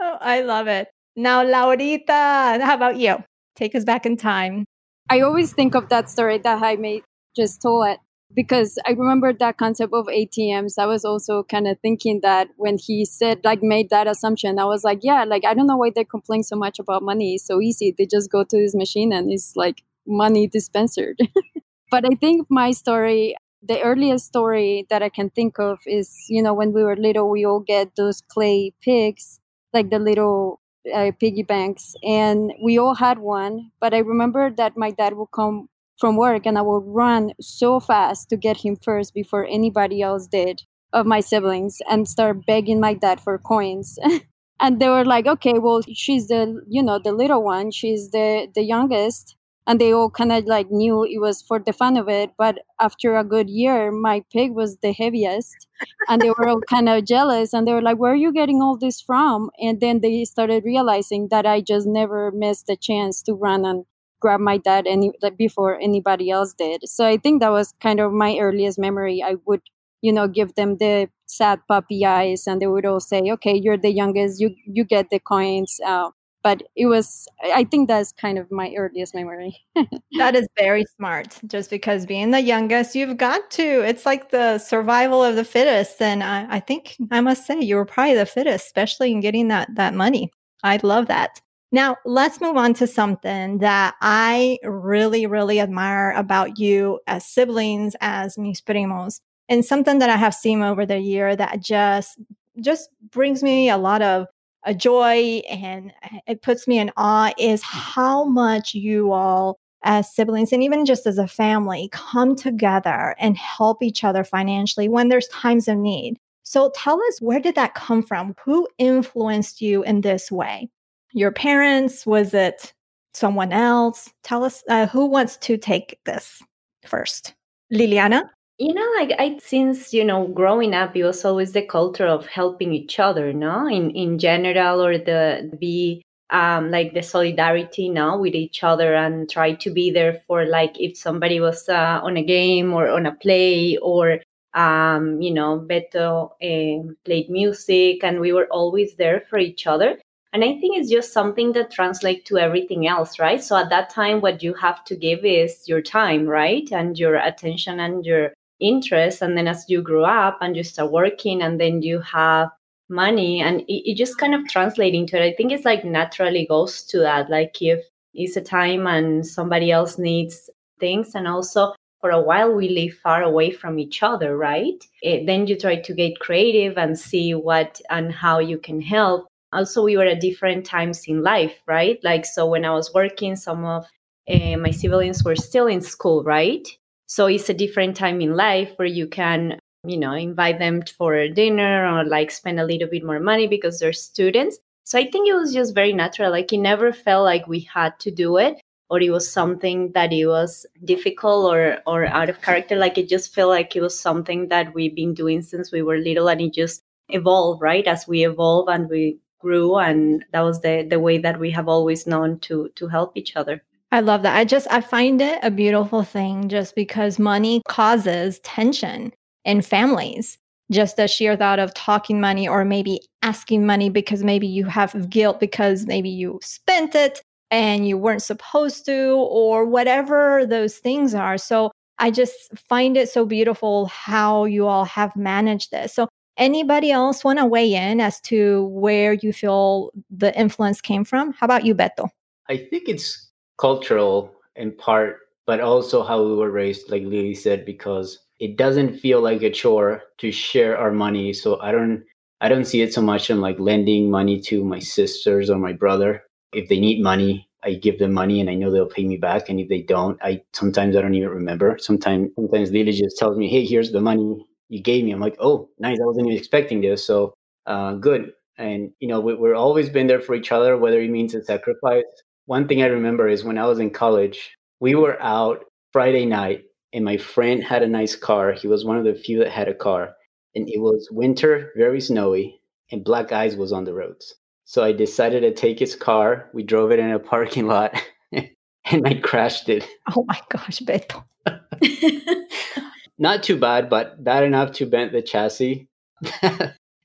oh, 0.00 0.18
I 0.20 0.42
love 0.42 0.68
it. 0.68 0.88
Now, 1.16 1.44
Laurita, 1.44 2.60
how 2.60 2.74
about 2.74 2.96
you? 2.96 3.16
Take 3.56 3.74
us 3.74 3.84
back 3.84 4.04
in 4.04 4.16
time. 4.16 4.64
I 5.08 5.20
always 5.20 5.52
think 5.52 5.74
of 5.74 5.88
that 5.90 6.10
story 6.10 6.38
that 6.38 6.58
Jaime 6.58 7.02
just 7.36 7.62
told 7.62 7.98
because 8.34 8.78
I 8.86 8.92
remember 8.92 9.32
that 9.32 9.56
concept 9.58 9.92
of 9.94 10.08
ATMs. 10.08 10.78
I 10.78 10.86
was 10.86 11.04
also 11.04 11.42
kind 11.44 11.66
of 11.68 11.78
thinking 11.80 12.20
that 12.22 12.48
when 12.56 12.78
he 12.78 13.04
said, 13.04 13.40
like, 13.44 13.62
made 13.62 13.90
that 13.90 14.06
assumption, 14.06 14.58
I 14.58 14.64
was 14.64 14.84
like, 14.84 15.00
yeah, 15.02 15.24
like, 15.24 15.44
I 15.44 15.54
don't 15.54 15.66
know 15.66 15.76
why 15.76 15.90
they 15.94 16.04
complain 16.04 16.42
so 16.42 16.56
much 16.56 16.78
about 16.78 17.02
money. 17.02 17.34
It's 17.34 17.46
so 17.46 17.60
easy. 17.60 17.94
They 17.96 18.06
just 18.06 18.30
go 18.30 18.44
to 18.44 18.56
this 18.56 18.74
machine 18.74 19.12
and 19.12 19.32
it's 19.32 19.54
like 19.56 19.82
money 20.06 20.46
dispenser. 20.46 21.14
but 21.90 22.04
I 22.04 22.14
think 22.16 22.46
my 22.50 22.72
story, 22.72 23.36
the 23.62 23.80
earliest 23.82 24.26
story 24.26 24.86
that 24.90 25.02
I 25.02 25.08
can 25.08 25.30
think 25.30 25.58
of 25.58 25.78
is, 25.86 26.12
you 26.28 26.42
know, 26.42 26.54
when 26.54 26.72
we 26.72 26.82
were 26.82 26.96
little, 26.96 27.30
we 27.30 27.44
all 27.44 27.60
get 27.60 27.96
those 27.96 28.20
clay 28.20 28.72
pigs, 28.82 29.40
like 29.72 29.90
the 29.90 29.98
little 29.98 30.60
uh, 30.92 31.12
piggy 31.18 31.42
banks, 31.42 31.94
and 32.02 32.52
we 32.62 32.78
all 32.78 32.94
had 32.94 33.18
one. 33.18 33.70
But 33.80 33.94
I 33.94 33.98
remember 33.98 34.50
that 34.50 34.76
my 34.76 34.90
dad 34.90 35.14
would 35.14 35.30
come 35.32 35.68
from 35.98 36.16
work 36.16 36.46
and 36.46 36.58
I 36.58 36.62
would 36.62 36.82
run 36.86 37.32
so 37.40 37.80
fast 37.80 38.28
to 38.30 38.36
get 38.36 38.58
him 38.58 38.76
first 38.76 39.14
before 39.14 39.46
anybody 39.46 40.02
else 40.02 40.26
did 40.26 40.62
of 40.92 41.06
my 41.06 41.20
siblings 41.20 41.78
and 41.90 42.08
start 42.08 42.46
begging 42.46 42.80
my 42.80 42.94
dad 42.94 43.20
for 43.20 43.38
coins. 43.38 43.98
and 44.60 44.80
they 44.80 44.88
were 44.88 45.04
like 45.04 45.26
okay 45.26 45.54
well 45.58 45.82
she's 45.92 46.28
the 46.28 46.62
you 46.68 46.82
know 46.82 46.98
the 46.98 47.12
little 47.12 47.42
one. 47.42 47.70
She's 47.70 48.10
the 48.10 48.48
the 48.54 48.62
youngest. 48.62 49.36
And 49.66 49.80
they 49.80 49.94
all 49.94 50.10
kind 50.10 50.30
of 50.30 50.44
like 50.44 50.70
knew 50.70 51.04
it 51.04 51.22
was 51.22 51.40
for 51.40 51.58
the 51.58 51.72
fun 51.72 51.96
of 51.96 52.06
it 52.06 52.32
but 52.36 52.58
after 52.78 53.16
a 53.16 53.24
good 53.24 53.48
year 53.48 53.90
my 53.90 54.22
pig 54.30 54.52
was 54.52 54.76
the 54.82 54.92
heaviest. 54.92 55.66
And 56.08 56.20
they 56.20 56.28
were 56.28 56.48
all 56.48 56.60
kind 56.68 56.88
of 56.88 57.06
jealous 57.06 57.54
and 57.54 57.66
they 57.66 57.72
were 57.72 57.80
like 57.82 57.98
where 57.98 58.12
are 58.12 58.16
you 58.26 58.32
getting 58.32 58.60
all 58.60 58.76
this 58.76 59.00
from? 59.00 59.50
And 59.58 59.80
then 59.80 60.00
they 60.00 60.24
started 60.26 60.64
realizing 60.64 61.28
that 61.30 61.46
i 61.46 61.60
just 61.62 61.86
never 61.86 62.30
missed 62.30 62.68
a 62.68 62.76
chance 62.76 63.22
to 63.22 63.32
run 63.32 63.64
and 63.64 63.86
grab 64.24 64.40
my 64.40 64.56
dad 64.68 64.86
any 64.94 65.12
like 65.22 65.36
before 65.36 65.78
anybody 65.88 66.30
else 66.30 66.54
did. 66.64 66.88
So 66.88 67.06
i 67.14 67.16
think 67.18 67.40
that 67.40 67.52
was 67.60 67.74
kind 67.86 68.00
of 68.00 68.12
my 68.24 68.32
earliest 68.46 68.78
memory. 68.88 69.22
I 69.30 69.36
would 69.46 69.62
you 70.02 70.12
know 70.12 70.26
give 70.40 70.54
them 70.54 70.76
the 70.84 71.08
sad 71.26 71.60
puppy 71.68 72.04
eyes 72.06 72.46
and 72.46 72.60
they 72.60 72.66
would 72.74 72.86
all 72.90 73.00
say 73.00 73.20
okay 73.36 73.54
you're 73.64 73.82
the 73.86 73.96
youngest. 74.02 74.40
You 74.40 74.54
you 74.78 74.84
get 74.84 75.10
the 75.10 75.20
coins. 75.32 75.80
Uh, 75.94 76.10
but 76.44 76.62
it 76.76 76.86
was 76.86 77.26
i 77.60 77.64
think 77.64 77.88
that's 77.88 78.12
kind 78.12 78.38
of 78.38 78.52
my 78.52 78.72
earliest 78.76 79.14
memory. 79.14 79.52
That 80.22 80.36
is 80.36 80.46
very 80.56 80.84
smart. 80.96 81.40
Just 81.54 81.70
because 81.70 82.06
being 82.06 82.30
the 82.30 82.40
youngest 82.40 82.94
you've 82.94 83.16
got 83.16 83.50
to 83.58 83.68
it's 83.90 84.06
like 84.06 84.30
the 84.30 84.58
survival 84.58 85.24
of 85.24 85.34
the 85.36 85.44
fittest. 85.56 86.00
And 86.00 86.22
I, 86.22 86.46
I 86.58 86.60
think 86.60 86.96
i 87.10 87.20
must 87.20 87.46
say 87.46 87.60
you 87.60 87.76
were 87.76 87.90
probably 87.94 88.14
the 88.14 88.26
fittest 88.36 88.66
especially 88.66 89.10
in 89.12 89.20
getting 89.20 89.48
that 89.48 89.68
that 89.74 89.94
money. 89.94 90.30
I 90.62 90.78
love 90.82 91.08
that 91.08 91.40
now 91.74 91.96
let's 92.04 92.40
move 92.40 92.56
on 92.56 92.72
to 92.72 92.86
something 92.86 93.58
that 93.58 93.94
i 94.00 94.58
really 94.62 95.26
really 95.26 95.60
admire 95.60 96.12
about 96.12 96.58
you 96.58 97.00
as 97.06 97.26
siblings 97.26 97.94
as 98.00 98.38
mis 98.38 98.60
primos 98.60 99.20
and 99.48 99.64
something 99.64 99.98
that 99.98 100.10
i 100.10 100.16
have 100.16 100.34
seen 100.34 100.62
over 100.62 100.86
the 100.86 100.98
year 100.98 101.34
that 101.36 101.60
just 101.60 102.18
just 102.60 102.88
brings 103.10 103.42
me 103.42 103.68
a 103.68 103.76
lot 103.76 104.00
of 104.02 104.26
a 104.64 104.74
joy 104.74 105.42
and 105.50 105.92
eh, 106.04 106.18
it 106.26 106.42
puts 106.42 106.66
me 106.66 106.78
in 106.78 106.90
awe 106.96 107.32
is 107.38 107.62
how 107.62 108.24
much 108.24 108.74
you 108.74 109.12
all 109.12 109.58
as 109.84 110.14
siblings 110.14 110.52
and 110.52 110.62
even 110.62 110.86
just 110.86 111.06
as 111.06 111.18
a 111.18 111.28
family 111.28 111.88
come 111.92 112.34
together 112.34 113.14
and 113.18 113.36
help 113.36 113.82
each 113.82 114.02
other 114.02 114.24
financially 114.24 114.88
when 114.88 115.08
there's 115.08 115.28
times 115.28 115.68
of 115.68 115.76
need. 115.76 116.18
So 116.42 116.72
tell 116.74 117.00
us 117.02 117.20
where 117.20 117.40
did 117.40 117.54
that 117.54 117.74
come 117.74 118.02
from? 118.02 118.34
Who 118.44 118.66
influenced 118.78 119.60
you 119.60 119.82
in 119.84 120.00
this 120.00 120.32
way? 120.32 120.70
Your 121.14 121.30
parents? 121.30 122.04
Was 122.04 122.34
it 122.34 122.74
someone 123.12 123.52
else? 123.52 124.12
Tell 124.24 124.44
us 124.44 124.64
uh, 124.68 124.86
who 124.88 125.06
wants 125.06 125.36
to 125.38 125.56
take 125.56 126.00
this 126.04 126.42
first. 126.84 127.34
Liliana? 127.72 128.22
You 128.58 128.74
know, 128.74 128.88
like 128.98 129.12
I 129.18 129.38
since 129.38 129.94
you 129.94 130.04
know 130.04 130.26
growing 130.28 130.74
up, 130.74 130.96
it 130.96 131.04
was 131.04 131.24
always 131.24 131.52
the 131.52 131.62
culture 131.62 132.06
of 132.06 132.26
helping 132.26 132.72
each 132.74 132.98
other, 132.98 133.32
no, 133.32 133.66
in 133.68 133.90
in 133.90 134.18
general, 134.18 134.84
or 134.84 134.98
the 134.98 135.56
be 135.58 136.02
um 136.30 136.70
like 136.70 136.94
the 136.94 137.02
solidarity, 137.02 137.88
no, 137.88 138.18
with 138.18 138.34
each 138.34 138.64
other, 138.64 138.94
and 138.94 139.30
try 139.30 139.54
to 139.54 139.70
be 139.70 139.90
there 139.90 140.20
for 140.26 140.44
like 140.46 140.80
if 140.80 140.96
somebody 140.96 141.40
was 141.40 141.68
uh, 141.68 142.00
on 142.02 142.16
a 142.16 142.24
game 142.24 142.72
or 142.72 142.88
on 142.88 143.06
a 143.06 143.14
play, 143.14 143.76
or 143.78 144.20
um 144.54 145.20
you 145.20 145.32
know 145.32 145.58
Beto 145.60 146.30
uh, 146.42 146.92
played 147.04 147.30
music, 147.30 148.04
and 148.04 148.20
we 148.20 148.32
were 148.32 148.46
always 148.50 148.94
there 148.96 149.22
for 149.30 149.38
each 149.38 149.66
other. 149.66 149.98
And 150.34 150.44
I 150.44 150.58
think 150.58 150.76
it's 150.76 150.90
just 150.90 151.12
something 151.12 151.52
that 151.52 151.70
translates 151.70 152.28
to 152.28 152.38
everything 152.38 152.86
else, 152.86 153.18
right? 153.18 153.42
So 153.42 153.56
at 153.56 153.70
that 153.70 153.88
time, 153.88 154.20
what 154.20 154.42
you 154.42 154.52
have 154.54 154.84
to 154.86 154.96
give 154.96 155.24
is 155.24 155.66
your 155.66 155.80
time, 155.80 156.26
right? 156.26 156.70
And 156.72 156.98
your 156.98 157.14
attention 157.14 157.80
and 157.80 158.04
your 158.04 158.34
interest 158.60 159.22
and 159.22 159.36
then 159.36 159.48
as 159.48 159.64
you 159.68 159.82
grow 159.82 160.04
up 160.04 160.38
and 160.40 160.56
you 160.56 160.62
start 160.62 160.90
working 160.90 161.42
and 161.42 161.60
then 161.60 161.82
you 161.82 162.00
have 162.00 162.48
money 162.88 163.40
and 163.40 163.62
it, 163.62 163.90
it 163.90 163.96
just 163.96 164.18
kind 164.18 164.34
of 164.34 164.46
translating 164.48 165.06
to 165.06 165.16
it 165.16 165.26
i 165.26 165.34
think 165.34 165.50
it's 165.50 165.64
like 165.64 165.84
naturally 165.84 166.46
goes 166.46 166.82
to 166.82 166.98
that 166.98 167.28
like 167.30 167.60
if 167.60 167.82
it's 168.12 168.36
a 168.36 168.40
time 168.40 168.86
and 168.86 169.26
somebody 169.26 169.72
else 169.72 169.98
needs 169.98 170.50
things 170.78 171.14
and 171.14 171.26
also 171.26 171.74
for 172.00 172.10
a 172.10 172.20
while 172.20 172.54
we 172.54 172.68
live 172.68 172.94
far 172.98 173.22
away 173.22 173.50
from 173.50 173.78
each 173.78 174.02
other 174.02 174.36
right 174.36 174.86
it, 175.02 175.26
then 175.26 175.46
you 175.46 175.58
try 175.58 175.76
to 175.76 175.94
get 175.94 176.20
creative 176.20 176.76
and 176.78 176.98
see 176.98 177.34
what 177.34 177.80
and 177.90 178.12
how 178.12 178.38
you 178.38 178.58
can 178.58 178.80
help 178.80 179.26
also 179.54 179.82
we 179.82 179.96
were 179.96 180.04
at 180.04 180.20
different 180.20 180.66
times 180.66 181.04
in 181.06 181.22
life 181.22 181.54
right 181.66 181.98
like 182.02 182.26
so 182.26 182.46
when 182.46 182.64
i 182.64 182.70
was 182.70 182.92
working 182.92 183.36
some 183.36 183.64
of 183.64 183.86
uh, 184.28 184.56
my 184.56 184.70
siblings 184.70 185.24
were 185.24 185.36
still 185.36 185.66
in 185.66 185.80
school 185.80 186.22
right 186.24 186.78
so 187.06 187.26
it's 187.26 187.48
a 187.48 187.54
different 187.54 187.96
time 187.96 188.20
in 188.20 188.34
life 188.34 188.72
where 188.76 188.88
you 188.88 189.06
can, 189.06 189.58
you 189.86 189.98
know, 189.98 190.14
invite 190.14 190.58
them 190.58 190.82
for 190.82 191.28
dinner 191.28 191.86
or 191.86 192.04
like 192.04 192.30
spend 192.30 192.58
a 192.58 192.64
little 192.64 192.88
bit 192.88 193.04
more 193.04 193.20
money 193.20 193.46
because 193.46 193.78
they're 193.78 193.92
students. 193.92 194.58
So 194.84 194.98
I 194.98 195.10
think 195.10 195.28
it 195.28 195.34
was 195.34 195.52
just 195.52 195.74
very 195.74 195.92
natural. 195.92 196.30
Like 196.30 196.52
it 196.52 196.58
never 196.58 196.92
felt 196.92 197.24
like 197.24 197.46
we 197.46 197.60
had 197.60 197.98
to 198.00 198.10
do 198.10 198.38
it 198.38 198.60
or 198.90 199.00
it 199.00 199.10
was 199.10 199.30
something 199.30 199.92
that 199.92 200.12
it 200.12 200.26
was 200.26 200.66
difficult 200.84 201.52
or 201.52 201.78
or 201.86 202.06
out 202.06 202.30
of 202.30 202.42
character. 202.42 202.76
Like 202.76 202.98
it 202.98 203.08
just 203.08 203.34
felt 203.34 203.50
like 203.50 203.76
it 203.76 203.80
was 203.80 203.98
something 203.98 204.48
that 204.48 204.74
we've 204.74 204.94
been 204.94 205.14
doing 205.14 205.42
since 205.42 205.72
we 205.72 205.82
were 205.82 205.98
little 205.98 206.28
and 206.28 206.40
it 206.40 206.54
just 206.54 206.82
evolved, 207.10 207.62
right? 207.62 207.86
As 207.86 208.08
we 208.08 208.26
evolve 208.26 208.68
and 208.68 208.88
we 208.88 209.18
grew 209.44 209.76
and 209.76 210.24
that 210.32 210.40
was 210.40 210.60
the 210.62 210.86
the 210.88 210.98
way 210.98 211.18
that 211.18 211.38
we 211.38 211.50
have 211.50 211.68
always 211.68 212.06
known 212.06 212.38
to 212.40 212.70
to 212.76 212.88
help 212.88 213.16
each 213.16 213.36
other. 213.36 213.62
I 213.92 214.00
love 214.00 214.22
that. 214.22 214.36
I 214.36 214.44
just 214.44 214.66
I 214.70 214.80
find 214.80 215.20
it 215.20 215.38
a 215.42 215.50
beautiful 215.50 216.02
thing 216.02 216.48
just 216.48 216.74
because 216.74 217.18
money 217.18 217.62
causes 217.68 218.40
tension 218.40 219.12
in 219.44 219.62
families. 219.62 220.38
Just 220.72 220.96
the 220.96 221.06
sheer 221.06 221.36
thought 221.36 221.58
of 221.58 221.74
talking 221.74 222.20
money 222.20 222.48
or 222.48 222.64
maybe 222.64 223.00
asking 223.22 223.66
money 223.66 223.90
because 223.90 224.24
maybe 224.24 224.46
you 224.46 224.64
have 224.64 225.10
guilt 225.10 225.38
because 225.38 225.86
maybe 225.86 226.08
you 226.08 226.40
spent 226.42 226.94
it 226.94 227.22
and 227.50 227.86
you 227.86 227.96
weren't 227.98 228.22
supposed 228.22 228.84
to 228.86 229.14
or 229.30 229.64
whatever 229.64 230.46
those 230.46 230.78
things 230.78 231.14
are. 231.14 231.38
So 231.38 231.70
I 231.98 232.10
just 232.10 232.34
find 232.68 232.96
it 232.96 233.08
so 233.08 233.24
beautiful 233.24 233.86
how 233.86 234.46
you 234.46 234.66
all 234.66 234.86
have 234.86 235.14
managed 235.14 235.70
this. 235.70 235.94
So 235.94 236.08
anybody 236.36 236.90
else 236.90 237.24
want 237.24 237.38
to 237.38 237.46
weigh 237.46 237.74
in 237.74 238.00
as 238.00 238.20
to 238.22 238.66
where 238.66 239.14
you 239.14 239.32
feel 239.32 239.90
the 240.10 240.36
influence 240.38 240.80
came 240.80 241.04
from? 241.04 241.32
How 241.32 241.44
about 241.44 241.64
you, 241.64 241.74
Beto? 241.74 242.08
I 242.48 242.56
think 242.56 242.88
it's 242.88 243.30
cultural 243.58 244.32
in 244.56 244.72
part, 244.72 245.18
but 245.46 245.60
also 245.60 246.02
how 246.02 246.22
we 246.22 246.34
were 246.34 246.50
raised, 246.50 246.90
like 246.90 247.02
Lily 247.02 247.34
said, 247.34 247.64
because 247.64 248.18
it 248.40 248.56
doesn't 248.56 248.98
feel 248.98 249.20
like 249.20 249.42
a 249.42 249.50
chore 249.50 250.02
to 250.18 250.30
share 250.30 250.76
our 250.76 250.92
money. 250.92 251.32
So 251.32 251.60
I 251.60 251.72
don't 251.72 252.04
I 252.40 252.48
don't 252.48 252.66
see 252.66 252.82
it 252.82 252.92
so 252.92 253.00
much 253.00 253.30
in 253.30 253.40
like 253.40 253.58
lending 253.58 254.10
money 254.10 254.40
to 254.42 254.64
my 254.64 254.78
sisters 254.78 255.48
or 255.48 255.58
my 255.58 255.72
brother. 255.72 256.24
If 256.52 256.68
they 256.68 256.78
need 256.78 257.02
money, 257.02 257.48
I 257.62 257.74
give 257.74 257.98
them 257.98 258.12
money 258.12 258.40
and 258.40 258.50
I 258.50 258.54
know 258.54 258.70
they'll 258.70 258.86
pay 258.86 259.04
me 259.04 259.16
back. 259.16 259.48
And 259.48 259.58
if 259.58 259.68
they 259.68 259.82
don't, 259.82 260.18
I 260.22 260.42
sometimes 260.52 260.96
I 260.96 261.00
don't 261.00 261.14
even 261.14 261.30
remember. 261.30 261.78
Sometimes 261.78 262.30
sometimes 262.34 262.70
Lily 262.70 262.92
just 262.92 263.16
tells 263.16 263.38
me, 263.38 263.48
Hey, 263.48 263.64
here's 263.64 263.92
the 263.92 264.00
money 264.00 264.44
you 264.74 264.82
gave 264.82 265.04
me. 265.04 265.12
I'm 265.12 265.20
like, 265.20 265.36
Oh, 265.40 265.68
nice. 265.78 265.98
I 266.00 266.04
wasn't 266.04 266.26
even 266.26 266.38
expecting 266.38 266.80
this. 266.80 267.06
So 267.06 267.34
uh, 267.66 267.94
good. 267.94 268.32
And 268.58 268.90
you 269.00 269.08
know, 269.08 269.20
we, 269.20 269.34
we're 269.34 269.54
always 269.54 269.88
been 269.88 270.06
there 270.06 270.20
for 270.20 270.34
each 270.34 270.52
other, 270.52 270.76
whether 270.76 271.00
it 271.00 271.10
means 271.10 271.34
a 271.34 271.42
sacrifice 271.44 272.04
one 272.46 272.68
thing 272.68 272.82
I 272.82 272.86
remember 272.86 273.28
is 273.28 273.44
when 273.44 273.58
I 273.58 273.66
was 273.66 273.78
in 273.78 273.90
college, 273.90 274.56
we 274.80 274.94
were 274.94 275.20
out 275.22 275.64
Friday 275.92 276.26
night 276.26 276.64
and 276.92 277.04
my 277.04 277.16
friend 277.16 277.62
had 277.62 277.82
a 277.82 277.88
nice 277.88 278.14
car. 278.16 278.52
He 278.52 278.68
was 278.68 278.84
one 278.84 278.98
of 278.98 279.04
the 279.04 279.14
few 279.14 279.38
that 279.38 279.50
had 279.50 279.68
a 279.68 279.74
car. 279.74 280.14
And 280.54 280.68
it 280.68 280.80
was 280.80 281.08
winter, 281.10 281.72
very 281.76 282.00
snowy, 282.00 282.60
and 282.92 283.04
black 283.04 283.32
ice 283.32 283.56
was 283.56 283.72
on 283.72 283.84
the 283.84 283.94
roads. 283.94 284.34
So 284.66 284.84
I 284.84 284.92
decided 284.92 285.40
to 285.40 285.52
take 285.52 285.78
his 285.78 285.96
car. 285.96 286.50
We 286.52 286.62
drove 286.62 286.92
it 286.92 286.98
in 286.98 287.10
a 287.10 287.18
parking 287.18 287.66
lot 287.66 288.00
and 288.32 289.06
I 289.06 289.14
crashed 289.14 289.68
it. 289.68 289.86
Oh 290.14 290.24
my 290.26 290.40
gosh, 290.50 290.80
Beto. 290.80 291.24
Not 293.18 293.42
too 293.42 293.58
bad, 293.58 293.88
but 293.88 294.22
bad 294.22 294.44
enough 294.44 294.72
to 294.72 294.86
bend 294.86 295.12
the 295.12 295.22
chassis. 295.22 295.88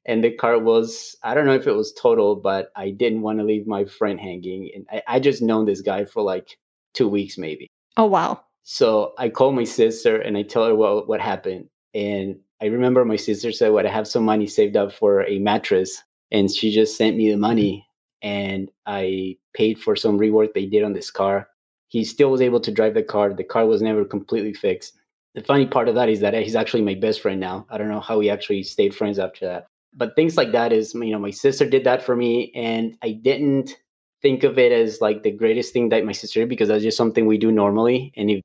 And 0.05 0.23
the 0.23 0.31
car 0.31 0.57
was 0.57 1.15
i 1.23 1.35
don't 1.35 1.45
know 1.45 1.53
if 1.53 1.67
it 1.67 1.75
was 1.75 1.93
total 1.93 2.35
but 2.35 2.71
i 2.75 2.89
didn't 2.89 3.21
want 3.21 3.37
to 3.37 3.45
leave 3.45 3.67
my 3.67 3.85
friend 3.85 4.19
hanging 4.19 4.71
and 4.73 4.87
I, 4.91 5.15
I 5.15 5.19
just 5.19 5.39
known 5.39 5.65
this 5.65 5.81
guy 5.81 6.03
for 6.03 6.23
like 6.23 6.57
two 6.95 7.07
weeks 7.07 7.37
maybe. 7.37 7.67
Oh 7.95 8.05
wow. 8.05 8.41
So 8.63 9.13
i 9.19 9.29
called 9.29 9.53
my 9.53 9.65
sister 9.65 10.19
and 10.19 10.35
i 10.35 10.41
tell 10.41 10.65
her 10.65 10.73
what, 10.73 11.07
what 11.07 11.21
happened 11.21 11.69
and 11.93 12.39
i 12.59 12.65
remember 12.65 13.05
my 13.05 13.17
sister 13.17 13.51
said 13.51 13.71
what 13.71 13.85
i 13.85 13.91
have 13.91 14.07
some 14.07 14.25
money 14.25 14.47
saved 14.47 14.75
up 14.75 14.91
for 14.91 15.23
a 15.25 15.37
mattress 15.37 16.01
and 16.31 16.49
she 16.49 16.71
just 16.71 16.97
sent 16.97 17.15
me 17.15 17.29
the 17.29 17.37
money 17.37 17.85
and 18.23 18.71
i 18.87 19.37
paid 19.53 19.79
for 19.79 19.95
some 19.95 20.17
rework 20.17 20.53
they 20.53 20.65
did 20.65 20.83
on 20.83 20.93
this 20.93 21.11
car. 21.11 21.47
He 21.89 22.03
still 22.03 22.31
was 22.31 22.41
able 22.41 22.59
to 22.61 22.71
drive 22.71 22.93
the 22.93 23.03
car. 23.03 23.33
The 23.33 23.43
car 23.43 23.65
was 23.65 23.81
never 23.81 24.05
completely 24.05 24.53
fixed 24.53 24.98
the 25.35 25.43
funny 25.43 25.65
part 25.65 25.87
of 25.87 25.95
that 25.95 26.09
is 26.09 26.19
that 26.19 26.33
he's 26.33 26.55
actually 26.55 26.81
my 26.81 26.95
best 26.95 27.21
friend 27.21 27.39
now 27.39 27.65
i 27.69 27.77
don't 27.77 27.89
know 27.89 27.99
how 27.99 28.17
we 28.17 28.29
actually 28.29 28.63
stayed 28.63 28.95
friends 28.95 29.19
after 29.19 29.45
that 29.45 29.67
but 29.93 30.15
things 30.15 30.37
like 30.37 30.51
that 30.51 30.71
is 30.73 30.93
you 30.93 31.11
know 31.11 31.19
my 31.19 31.31
sister 31.31 31.69
did 31.69 31.83
that 31.83 32.01
for 32.01 32.15
me 32.15 32.51
and 32.55 32.95
i 33.01 33.11
didn't 33.11 33.75
think 34.21 34.43
of 34.43 34.59
it 34.59 34.71
as 34.71 35.01
like 35.01 35.23
the 35.23 35.31
greatest 35.31 35.71
thing 35.71 35.89
that 35.89 36.05
my 36.05 36.11
sister 36.11 36.41
did 36.41 36.49
because 36.49 36.67
that's 36.67 36.83
just 36.83 36.97
something 36.97 37.25
we 37.25 37.37
do 37.37 37.51
normally 37.51 38.11
and 38.17 38.29
if 38.29 38.41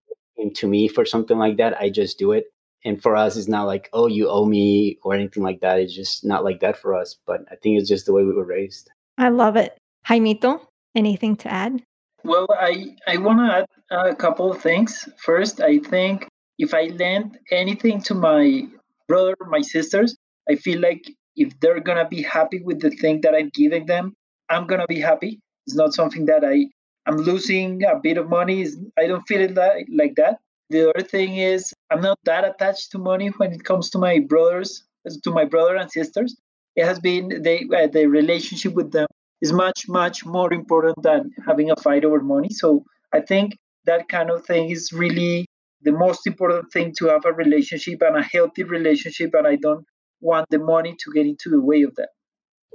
to 0.55 0.69
me 0.69 0.87
for 0.89 1.07
something 1.07 1.39
like 1.39 1.57
that 1.57 1.75
i 1.81 1.89
just 1.89 2.19
do 2.19 2.33
it 2.33 2.45
And 2.85 3.01
for 3.01 3.17
us, 3.17 3.37
it's 3.37 3.49
not 3.49 3.65
like, 3.65 3.89
oh, 3.93 4.07
you 4.07 4.29
owe 4.29 4.45
me 4.45 4.99
or 5.03 5.15
anything 5.15 5.43
like 5.43 5.61
that. 5.61 5.81
It's 5.81 5.95
just 5.95 6.25
not 6.25 6.45
like 6.45 6.61
that 6.61 6.77
for 6.77 6.95
us. 6.95 7.17
But 7.27 7.41
I 7.51 7.57
think 7.57 7.81
it's 7.81 7.89
just 7.89 8.05
the 8.05 8.13
way 8.13 8.25
we 8.25 8.35
were 8.35 8.45
raised. 8.45 8.91
I 9.17 9.31
love 9.31 9.57
it. 9.57 9.79
Jaimito, 10.07 10.61
anything 10.95 11.37
to 11.37 11.49
add? 11.51 11.83
Well, 12.25 12.47
I, 12.53 12.95
I 13.07 13.17
want 13.17 13.39
to 13.41 13.49
add 13.57 13.67
a 13.91 14.15
couple 14.15 14.53
of 14.53 14.61
things. 14.61 15.09
First, 15.17 15.61
I 15.61 15.79
think 15.79 16.29
if 16.59 16.75
I 16.75 16.85
lend 16.87 17.39
anything 17.51 18.01
to 18.03 18.15
my 18.15 18.67
brother, 19.09 19.35
my 19.49 19.61
sisters, 19.61 20.17
I 20.49 20.57
feel 20.57 20.81
like 20.81 21.05
if 21.37 21.59
they're 21.61 21.81
going 21.81 21.99
to 21.99 22.09
be 22.09 22.23
happy 22.23 22.61
with 22.63 22.81
the 22.81 22.91
thing 22.91 23.21
that 23.23 23.35
I'm 23.35 23.51
giving 23.53 23.87
them, 23.87 24.15
I'm 24.49 24.67
going 24.67 24.81
to 24.81 24.87
be 24.87 25.01
happy. 25.01 25.41
It's 25.67 25.77
not 25.77 25.95
something 25.95 26.27
that 26.27 26.45
I, 26.45 26.67
I'm 27.07 27.17
losing 27.17 27.83
a 27.85 27.97
bit 27.97 28.19
of 28.19 28.29
money. 28.29 28.67
I 28.99 29.07
don't 29.07 29.27
feel 29.27 29.41
it 29.41 29.55
like, 29.55 29.87
like 29.93 30.15
that. 30.17 30.39
The 30.71 30.91
other 30.91 31.05
thing 31.05 31.37
is 31.37 31.73
I'm 31.91 32.01
not 32.01 32.19
that 32.25 32.45
attached 32.45 32.93
to 32.93 32.99
money 32.99 33.29
when 33.29 33.53
it 33.53 33.65
comes 33.65 33.91
to 33.91 33.99
my 33.99 34.21
brothers, 34.21 34.85
to 35.23 35.31
my 35.31 35.45
brother 35.45 35.77
and 35.77 35.91
sisters. 35.91 36.37
It 36.77 36.85
has 36.85 36.99
been 36.99 37.43
they, 37.43 37.65
uh, 37.75 37.87
the 37.87 38.07
relationship 38.07 38.75
with 38.75 38.91
them 38.91 39.07
is 39.41 39.53
much 39.53 39.87
much 39.89 40.25
more 40.25 40.53
important 40.53 41.01
than 41.03 41.31
having 41.47 41.71
a 41.71 41.77
fight 41.77 42.05
over 42.05 42.21
money. 42.21 42.49
So 42.51 42.85
I 43.13 43.21
think 43.21 43.57
that 43.85 44.09
kind 44.09 44.31
of 44.31 44.45
thing 44.45 44.71
is 44.71 44.93
really 44.93 45.47
the 45.85 45.93
most 45.93 46.27
important 46.27 46.73
thing 46.73 46.93
to 46.99 47.07
have 47.07 47.25
a 47.25 47.33
relationship 47.33 48.03
and 48.03 48.17
a 48.17 48.23
healthy 48.23 48.65
relationship. 48.65 49.31
And 49.35 49.47
I 49.47 49.57
don't 49.57 49.85
want 50.21 50.47
the 50.51 50.59
money 50.59 50.97
to 50.99 51.13
get 51.13 51.27
into 51.27 51.51
the 51.51 51.61
way 51.61 51.83
of 51.83 51.95
that. 51.97 52.09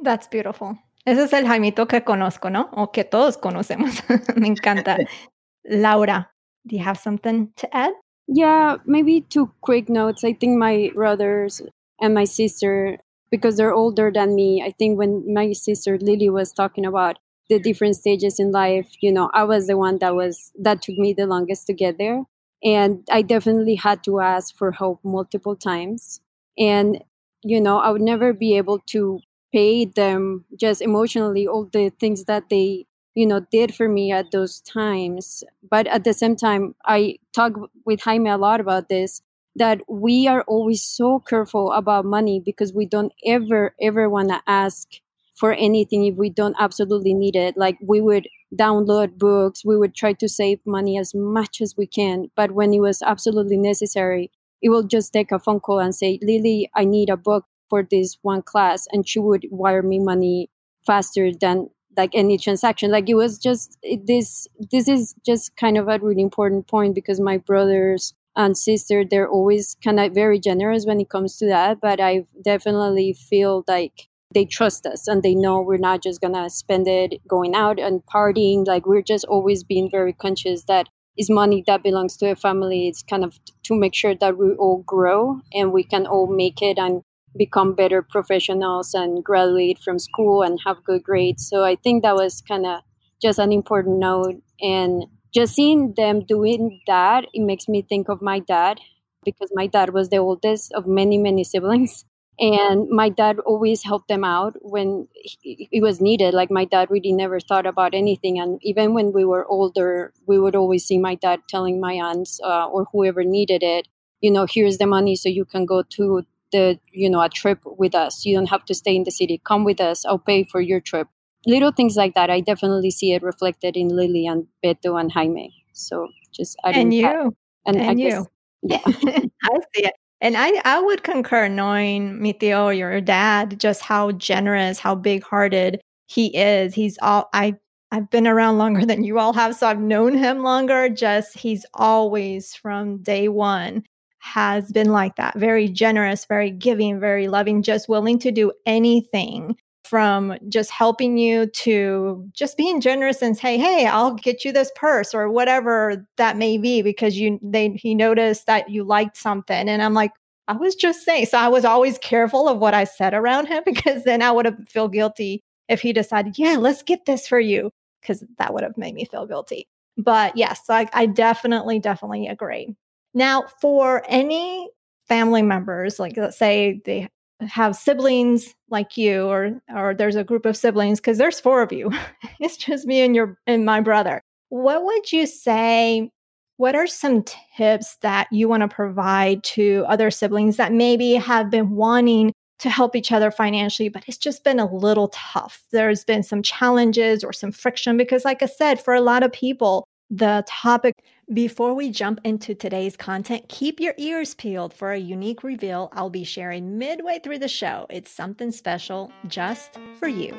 That's 0.02 0.28
beautiful. 0.28 0.78
Ese 1.06 1.20
es 1.20 1.34
el 1.34 1.46
Jaimito 1.46 1.88
que 1.88 2.02
conozco, 2.02 2.52
¿no? 2.52 2.70
O 2.74 2.92
que 2.92 3.04
todos 3.04 3.38
conocemos. 3.38 4.02
Me 4.38 4.48
encanta. 4.48 4.98
Laura, 5.66 6.30
do 6.66 6.76
you 6.76 6.84
have 6.84 6.98
something 6.98 7.52
to 7.58 7.76
add? 7.76 7.94
Yeah, 8.28 8.78
maybe 8.86 9.22
two 9.22 9.52
quick 9.62 9.90
notes. 9.90 10.24
I 10.24 10.34
think 10.34 10.58
my 10.58 10.92
brothers 10.94 11.62
and 12.00 12.14
my 12.14 12.26
sister, 12.26 13.00
because 13.32 13.58
they're 13.58 13.74
older 13.74 14.12
than 14.14 14.36
me, 14.36 14.62
I 14.64 14.72
think 14.78 15.00
when 15.00 15.34
my 15.34 15.54
sister 15.54 15.98
Lily 16.00 16.30
was 16.30 16.54
talking 16.54 16.86
about 16.86 17.18
the 17.50 17.60
different 17.60 17.96
stages 17.96 18.40
in 18.40 18.52
life, 18.52 18.88
you 19.02 19.12
know, 19.12 19.32
I 19.34 19.44
was 19.46 19.68
the 19.68 19.78
one 19.78 19.98
that 20.00 20.16
was 20.16 20.52
that 20.60 20.84
took 20.84 20.98
me 20.98 21.14
the 21.14 21.26
longest 21.26 21.66
to 21.68 21.74
get 21.74 21.98
there. 21.98 22.24
And 22.64 23.08
I 23.12 23.22
definitely 23.22 23.76
had 23.76 24.04
to 24.04 24.20
ask 24.20 24.56
for 24.56 24.72
help 24.72 25.00
multiple 25.04 25.56
times. 25.56 26.22
And, 26.58 27.02
you 27.44 27.62
know, 27.62 27.80
I 27.80 27.90
would 27.92 28.02
never 28.02 28.34
be 28.34 28.58
able 28.58 28.80
to 28.88 29.20
pay 29.54 29.86
them 29.86 30.46
just 30.60 30.82
emotionally 30.82 31.48
all 31.48 31.66
the 31.72 31.90
things 32.00 32.26
that 32.26 32.50
they 32.50 32.86
you 33.16 33.26
know 33.26 33.40
did 33.52 33.74
for 33.74 33.90
me 33.90 34.12
at 34.12 34.30
those 34.32 34.62
times 34.62 35.44
but 35.72 35.88
at 35.88 36.04
the 36.04 36.14
same 36.14 36.36
time 36.36 36.76
i 36.86 37.16
talk 37.34 37.54
with 37.84 38.00
jaime 38.02 38.30
a 38.30 38.38
lot 38.38 38.60
about 38.60 38.88
this 38.90 39.24
that 39.56 39.82
we 39.90 40.28
are 40.28 40.44
always 40.44 40.84
so 40.84 41.20
careful 41.20 41.72
about 41.72 42.06
money 42.06 42.40
because 42.40 42.72
we 42.72 42.86
don't 42.86 43.12
ever 43.26 43.74
ever 43.82 44.08
want 44.08 44.30
to 44.30 44.40
ask 44.46 44.88
for 45.36 45.54
anything 45.54 46.06
if 46.06 46.16
we 46.16 46.30
don't 46.30 46.56
absolutely 46.60 47.16
need 47.16 47.36
it 47.36 47.58
like 47.58 47.78
we 47.82 48.00
would 48.00 48.28
download 48.56 49.18
books. 49.18 49.64
We 49.64 49.78
would 49.78 49.96
try 49.96 50.14
to 50.14 50.28
save 50.28 50.60
money 50.66 50.98
as 50.98 51.14
much 51.14 51.62
as 51.62 51.76
we 51.78 51.86
can 51.88 52.30
but 52.36 52.52
when 52.52 52.74
it 52.74 52.80
was 52.80 53.02
absolutely 53.02 53.58
necessary 53.58 54.32
it 54.62 54.70
will 54.70 54.84
just 54.84 55.14
take 55.14 55.32
a 55.32 55.40
phone 55.40 55.60
call 55.60 55.80
and 55.80 55.94
say 55.96 56.20
lily 56.22 56.70
i 56.76 56.84
need 56.84 57.10
a 57.10 57.18
book 57.18 57.46
for 57.70 57.84
this 57.84 58.18
one 58.24 58.42
class 58.42 58.88
and 58.92 59.08
she 59.08 59.20
would 59.20 59.46
wire 59.52 59.84
me 59.84 60.00
money 60.00 60.50
faster 60.86 61.32
than 61.32 61.70
like 61.98 62.12
any 62.14 62.38
transaction. 62.38 62.92
Like 62.92 63.10
it 63.10 63.16
was 63.16 63.38
just 63.38 63.78
it, 63.84 64.08
this 64.08 64.48
this 64.72 64.88
is 64.88 65.16
just 65.26 65.56
kind 65.58 65.78
of 65.78 65.88
a 65.88 66.00
really 66.00 66.22
important 66.22 66.68
point 66.68 66.96
because 66.96 67.20
my 67.20 67.38
brothers 67.38 68.14
and 68.36 68.58
sister 68.58 69.04
they're 69.04 69.28
always 69.28 69.76
kind 69.84 70.00
of 70.00 70.14
very 70.14 70.40
generous 70.40 70.86
when 70.86 71.00
it 71.02 71.10
comes 71.10 71.36
to 71.38 71.48
that 71.48 71.82
but 71.82 72.00
i 72.00 72.24
definitely 72.44 73.12
feel 73.12 73.64
like 73.68 74.08
they 74.34 74.46
trust 74.46 74.86
us 74.86 75.08
and 75.08 75.24
they 75.24 75.36
know 75.36 75.62
we're 75.62 75.78
not 75.78 76.04
just 76.04 76.22
gonna 76.22 76.50
spend 76.50 76.88
it 76.88 77.20
going 77.28 77.56
out 77.56 77.80
and 77.80 78.02
partying 78.06 78.66
like 78.68 78.86
we're 78.86 79.02
just 79.02 79.26
always 79.26 79.64
being 79.64 79.90
very 79.90 80.14
conscious 80.14 80.64
that 80.66 80.88
is 81.18 81.30
money 81.30 81.64
that 81.68 81.84
belongs 81.84 82.16
to 82.18 82.30
a 82.30 82.36
family 82.36 82.88
it's 82.88 83.04
kind 83.04 83.24
of 83.24 83.40
to 83.64 83.76
make 83.76 83.96
sure 83.96 84.16
that 84.16 84.38
we 84.38 84.52
all 84.54 84.84
grow 84.86 85.42
and 85.54 85.72
we 85.72 85.84
can 85.84 86.06
all 86.06 86.28
make 86.28 86.62
it 86.62 86.78
and 86.78 87.02
become 87.38 87.74
better 87.76 88.02
professionals 88.02 88.94
and 88.94 89.24
graduate 89.24 89.80
from 89.80 90.00
school 90.00 90.42
and 90.42 90.60
have 90.66 90.84
good 90.84 91.04
grades. 91.04 91.48
So 91.48 91.64
I 91.64 91.76
think 91.76 92.04
that 92.04 92.16
was 92.16 92.42
kind 92.42 92.66
of 92.66 92.82
just 93.22 93.40
an 93.40 93.52
important 93.52 94.00
note. 94.00 94.42
And 94.62 95.06
just 95.34 95.54
seeing 95.54 95.94
them 95.96 96.26
doing 96.26 96.82
that, 96.88 97.26
it 97.34 97.42
makes 97.42 97.68
me 97.68 97.82
think 97.82 98.10
of 98.10 98.22
my 98.22 98.40
dad 98.40 98.80
because 99.24 99.50
my 99.54 99.68
dad 99.68 99.92
was 99.94 100.10
the 100.10 100.18
oldest 100.18 100.72
of 100.74 100.88
many, 100.88 101.18
many 101.18 101.44
siblings. 101.44 102.06
And 102.40 102.90
my 102.90 103.10
dad 103.10 103.40
always 103.40 103.84
helped 103.84 104.08
them 104.08 104.24
out 104.24 104.56
when 104.62 105.10
it 105.44 105.84
was 105.84 106.00
needed. 106.00 106.34
Like 106.34 106.50
my 106.50 106.64
dad 106.64 106.90
really 106.90 107.12
never 107.12 107.40
thought 107.40 107.66
about 107.66 107.94
anything. 107.94 108.40
And 108.40 108.60
even 108.62 108.94
when 108.94 109.12
we 109.12 109.26
were 109.26 109.46
older, 109.46 110.14
we 110.26 110.40
would 110.40 110.56
always 110.56 110.86
see 110.86 110.98
my 110.98 111.16
dad 111.16 111.42
telling 111.50 111.82
my 111.82 111.94
aunts 111.94 112.40
uh, 112.42 112.68
or 112.68 112.88
whoever 112.94 113.26
needed 113.26 113.62
it, 113.62 113.90
you 114.22 114.32
know, 114.32 114.48
here's 114.50 114.78
the 114.78 114.86
money 114.86 115.16
so 115.18 115.28
you 115.28 115.44
can 115.44 115.66
go 115.66 115.84
to 115.84 116.26
the 116.52 116.80
you 116.92 117.10
know 117.10 117.22
a 117.22 117.30
trip 117.30 117.60
with 117.66 117.94
us. 117.94 118.26
You 118.26 118.36
don't 118.36 118.50
have 118.50 118.66
to 118.66 118.74
stay 118.74 118.96
in 118.96 119.04
the 119.04 119.12
city. 119.12 119.42
Come 119.44 119.64
with 119.64 119.80
us. 119.82 120.06
I'll 120.06 120.20
pay 120.20 120.44
for 120.44 120.62
your 120.62 120.80
trip. 120.80 121.08
Little 121.46 121.72
things 121.72 121.96
like 121.96 122.16
that. 122.16 122.30
I 122.30 122.42
definitely 122.42 122.92
see 122.92 123.14
it 123.14 123.22
reflected 123.22 123.78
in 123.78 123.90
lily 123.90 124.26
and 124.26 124.48
beto 124.64 125.00
and 125.00 125.12
jaime. 125.12 125.54
So 125.74 126.08
just 126.32 126.58
I 126.64 126.72
and 126.72 126.94
you. 126.94 127.06
Have, 127.06 127.34
and, 127.66 127.78
and 127.78 127.90
I 127.90 127.94
you. 127.94 128.10
guess, 128.10 128.26
yeah. 128.64 128.82
I 129.44 129.60
see 129.76 129.86
it 129.86 129.94
and 130.22 130.36
I, 130.38 130.62
I 130.66 130.82
would 130.82 131.04
concur 131.04 131.48
knowing 131.48 132.22
mi 132.22 132.34
tío, 132.34 132.78
your 132.78 133.00
dad, 133.02 133.60
just 133.60 133.82
how 133.82 134.12
generous, 134.14 134.80
how 134.80 134.96
big 134.96 135.24
hearted 135.24 135.82
he 136.08 136.36
is. 136.36 136.74
He's 136.74 136.98
all 137.02 137.30
I 137.34 137.56
I've 137.92 138.10
been 138.10 138.28
around 138.28 138.58
longer 138.60 138.86
than 138.86 139.04
you 139.04 139.20
all 139.20 139.34
have, 139.34 139.56
so 139.56 139.68
I've 139.68 139.80
known 139.80 140.16
him 140.16 140.44
longer. 140.44 140.90
Just 140.90 141.38
he's 141.38 141.66
always 141.74 142.54
from 142.56 142.98
day 143.00 143.28
one 143.30 143.84
has 144.20 144.72
been 144.72 144.92
like 144.92 145.16
that 145.16 145.38
very 145.38 145.70
generous, 145.70 146.26
very 146.26 146.52
giving, 146.52 147.00
very 147.00 147.28
loving, 147.28 147.64
just 147.64 147.88
willing 147.88 148.20
to 148.20 148.32
do 148.32 148.52
anything 148.66 149.56
from 149.90 150.38
just 150.48 150.70
helping 150.70 151.18
you 151.18 151.48
to 151.48 152.28
just 152.34 152.58
being 152.58 152.80
generous 152.80 153.22
and 153.22 153.38
say 153.38 153.58
hey 153.58 153.88
i'll 153.88 154.14
get 154.14 154.46
you 154.46 154.52
this 154.52 154.72
purse 154.76 155.14
or 155.14 155.30
whatever 155.30 156.06
that 156.18 156.38
may 156.38 156.58
be 156.58 156.82
because 156.82 157.20
you 157.20 157.40
they 157.42 157.70
he 157.70 157.96
noticed 157.96 158.46
that 158.46 158.70
you 158.70 158.84
liked 158.84 159.18
something 159.18 159.68
and 159.68 159.82
i'm 159.82 159.94
like 159.94 160.12
i 160.48 160.54
was 160.54 160.76
just 160.76 161.04
saying 161.04 161.26
so 161.26 161.38
i 161.38 161.48
was 161.48 161.66
always 161.66 161.98
careful 161.98 162.48
of 162.48 162.60
what 162.60 162.74
i 162.74 162.84
said 162.84 163.14
around 163.14 163.48
him 163.48 163.64
because 163.66 164.04
then 164.04 164.22
i 164.22 164.32
would 164.32 164.46
have 164.46 164.58
feel 164.68 164.88
guilty 164.88 165.42
if 165.68 165.82
he 165.82 165.92
decided 165.92 166.38
yeah 166.38 166.56
let's 166.58 166.84
get 166.84 167.06
this 167.06 167.28
for 167.28 167.40
you 167.40 167.72
because 168.02 168.24
that 168.38 168.54
would 168.54 168.64
have 168.64 168.78
made 168.78 168.96
me 168.96 169.06
feel 169.06 169.26
guilty. 169.26 169.68
But 169.98 170.38
yes 170.38 170.62
I, 170.70 170.88
I 170.94 171.06
definitely 171.06 171.80
definitely 171.80 172.28
agree. 172.28 172.76
Now, 173.14 173.46
for 173.60 174.04
any 174.08 174.70
family 175.08 175.42
members, 175.42 176.00
like 176.00 176.16
let's 176.16 176.38
say 176.38 176.82
they 176.86 177.10
have 177.42 177.76
siblings 177.76 178.54
like 178.70 178.98
you, 178.98 179.24
or 179.24 179.62
or 179.76 179.94
there's 179.94 180.16
a 180.16 180.24
group 180.24 180.46
of 180.46 180.58
siblings, 180.58 181.00
because 181.00 181.18
there's 181.18 181.40
four 181.40 181.62
of 181.62 181.72
you. 181.72 181.92
it's 182.40 182.58
just 182.58 182.86
me 182.86 183.02
and 183.02 183.16
your 183.16 183.38
and 183.48 183.66
my 183.66 183.82
brother. 183.82 184.22
What 184.50 184.84
would 184.84 185.12
you 185.12 185.26
say? 185.26 186.10
What 186.58 186.76
are 186.76 186.88
some 186.88 187.24
tips 187.24 187.96
that 188.02 188.28
you 188.32 188.50
want 188.50 188.62
to 188.62 188.68
provide 188.68 189.44
to 189.46 189.86
other 189.88 190.12
siblings 190.12 190.58
that 190.58 190.74
maybe 190.74 191.14
have 191.14 191.50
been 191.50 191.70
wanting 191.72 192.34
to 192.60 192.70
help 192.70 192.96
each 192.96 193.12
other 193.12 193.32
financially, 193.32 193.90
but 193.90 194.04
it's 194.08 194.18
just 194.18 194.44
been 194.44 194.60
a 194.60 194.72
little 194.72 195.08
tough. 195.14 195.64
There's 195.72 196.04
been 196.04 196.24
some 196.24 196.44
challenges 196.44 197.24
or 197.24 197.32
some 197.32 197.52
friction 197.52 197.98
because, 197.98 198.26
like 198.26 198.44
I 198.44 198.48
said, 198.48 198.82
for 198.82 198.94
a 198.94 199.02
lot 199.02 199.24
of 199.24 199.32
people, 199.32 199.86
the 200.10 200.44
topic. 200.48 201.04
Before 201.34 201.74
we 201.74 201.92
jump 201.92 202.20
into 202.24 202.56
today's 202.56 202.98
content, 202.98 203.48
keep 203.50 203.80
your 203.80 203.94
ears 203.98 204.34
peeled 204.34 204.74
for 204.74 204.92
a 204.92 204.98
unique 204.98 205.44
reveal 205.44 205.90
I'll 205.94 206.10
be 206.10 206.24
sharing 206.24 206.78
midway 206.78 207.20
through 207.24 207.40
the 207.40 207.48
show. 207.48 207.86
It's 207.90 208.10
something 208.12 208.52
special 208.52 209.12
just 209.28 209.78
for 210.00 210.08
you. 210.08 210.36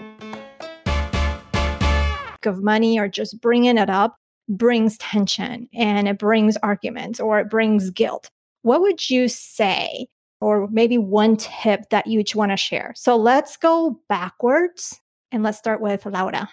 Of 2.45 2.63
money 2.63 2.99
or 2.99 3.07
just 3.07 3.41
bringing 3.41 3.79
it 3.79 3.91
up 3.91 4.17
brings 4.49 4.99
tension 4.99 5.69
and 5.75 6.09
it 6.09 6.19
brings 6.19 6.57
arguments 6.57 7.21
or 7.21 7.39
it 7.39 7.49
brings 7.49 7.91
guilt. 7.91 8.31
What 8.63 8.81
would 8.81 9.09
you 9.09 9.29
say, 9.29 10.07
or 10.41 10.67
maybe 10.69 10.99
one 10.99 11.37
tip 11.37 11.91
that 11.91 12.07
you 12.07 12.19
each 12.21 12.35
want 12.35 12.51
to 12.51 12.57
share? 12.57 12.93
So 12.97 13.17
let's 13.17 13.57
go 13.57 14.01
backwards 14.09 15.01
and 15.31 15.43
let's 15.43 15.59
start 15.59 15.81
with 15.81 16.05
Laura. 16.07 16.51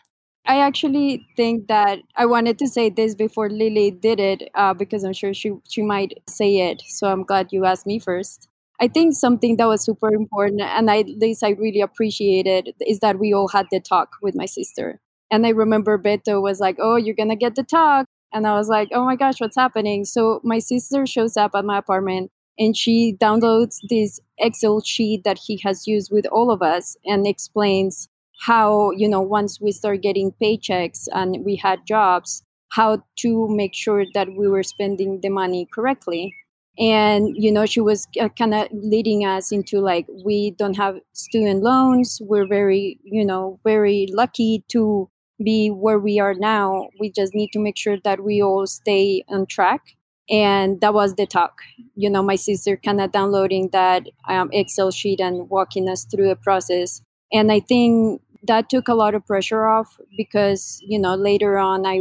I 0.47 0.59
actually 0.61 1.27
think 1.35 1.67
that 1.67 1.99
I 2.15 2.25
wanted 2.25 2.57
to 2.59 2.67
say 2.67 2.89
this 2.89 3.15
before 3.15 3.49
Lily 3.49 3.91
did 3.91 4.19
it 4.19 4.49
uh, 4.55 4.73
because 4.73 5.03
I'm 5.03 5.13
sure 5.13 5.33
she 5.33 5.51
she 5.67 5.81
might 5.81 6.13
say 6.27 6.69
it. 6.71 6.81
So 6.87 7.07
I'm 7.09 7.23
glad 7.23 7.51
you 7.51 7.65
asked 7.65 7.85
me 7.85 7.99
first. 7.99 8.47
I 8.79 8.87
think 8.87 9.13
something 9.15 9.57
that 9.57 9.65
was 9.67 9.83
super 9.83 10.13
important, 10.13 10.61
and 10.61 10.89
I, 10.89 10.99
at 10.99 11.07
least 11.09 11.43
I 11.43 11.49
really 11.49 11.81
appreciated, 11.81 12.73
is 12.79 12.99
that 12.99 13.17
we 13.19 13.33
all 13.33 13.47
had 13.49 13.65
the 13.71 13.79
talk 13.79 14.17
with 14.21 14.35
my 14.35 14.45
sister. 14.45 14.99
And 15.31 15.45
I 15.45 15.49
remember 15.49 15.97
Beto 15.97 16.41
was 16.41 16.59
like, 16.61 16.77
"Oh, 16.79 16.95
you're 16.95 17.15
gonna 17.15 17.35
get 17.35 17.55
the 17.55 17.63
talk," 17.63 18.05
and 18.33 18.47
I 18.47 18.53
was 18.55 18.69
like, 18.69 18.89
"Oh 18.93 19.03
my 19.03 19.15
gosh, 19.17 19.41
what's 19.41 19.57
happening?" 19.57 20.05
So 20.05 20.39
my 20.43 20.59
sister 20.59 21.05
shows 21.05 21.35
up 21.35 21.51
at 21.55 21.65
my 21.65 21.79
apartment 21.79 22.31
and 22.59 22.75
she 22.77 23.13
downloads 23.19 23.79
this 23.89 24.19
Excel 24.39 24.79
sheet 24.81 25.23
that 25.25 25.39
he 25.45 25.59
has 25.63 25.87
used 25.87 26.11
with 26.11 26.25
all 26.31 26.49
of 26.51 26.61
us 26.61 26.95
and 27.05 27.27
explains 27.27 28.07
how, 28.39 28.91
you 28.91 29.07
know, 29.07 29.21
once 29.21 29.59
we 29.59 29.71
start 29.71 30.01
getting 30.01 30.33
paychecks 30.41 31.07
and 31.13 31.43
we 31.45 31.55
had 31.55 31.85
jobs, 31.87 32.43
how 32.71 33.03
to 33.17 33.47
make 33.49 33.73
sure 33.73 34.05
that 34.13 34.27
we 34.37 34.47
were 34.47 34.63
spending 34.63 35.21
the 35.21 35.29
money 35.29 35.67
correctly. 35.73 36.33
And, 36.79 37.29
you 37.35 37.51
know, 37.51 37.65
she 37.65 37.81
was 37.81 38.07
uh, 38.19 38.29
kind 38.29 38.53
of 38.53 38.67
leading 38.71 39.25
us 39.25 39.51
into 39.51 39.79
like, 39.79 40.05
we 40.23 40.51
don't 40.51 40.75
have 40.75 40.97
student 41.13 41.63
loans. 41.63 42.21
We're 42.21 42.47
very, 42.47 42.99
you 43.03 43.25
know, 43.25 43.59
very 43.63 44.07
lucky 44.11 44.63
to 44.69 45.09
be 45.43 45.69
where 45.69 45.97
we 45.97 46.19
are 46.19 46.35
now. 46.35 46.89
We 46.99 47.11
just 47.11 47.33
need 47.33 47.49
to 47.53 47.59
make 47.59 47.77
sure 47.77 47.97
that 48.03 48.23
we 48.23 48.41
all 48.41 48.67
stay 48.67 49.23
on 49.27 49.47
track 49.47 49.97
and 50.29 50.81
that 50.81 50.93
was 50.93 51.15
the 51.15 51.25
talk 51.25 51.61
you 51.95 52.09
know 52.09 52.21
my 52.21 52.35
sister 52.35 52.77
kind 52.77 52.99
of 52.99 53.11
downloading 53.11 53.69
that 53.71 54.03
um, 54.27 54.49
excel 54.51 54.91
sheet 54.91 55.19
and 55.19 55.49
walking 55.49 55.87
us 55.87 56.05
through 56.05 56.27
the 56.27 56.35
process 56.35 57.01
and 57.31 57.51
i 57.51 57.59
think 57.59 58.21
that 58.47 58.69
took 58.69 58.87
a 58.87 58.93
lot 58.93 59.15
of 59.15 59.25
pressure 59.25 59.65
off 59.65 59.99
because 60.17 60.79
you 60.81 60.99
know 60.99 61.15
later 61.15 61.57
on 61.57 61.85
i 61.85 61.99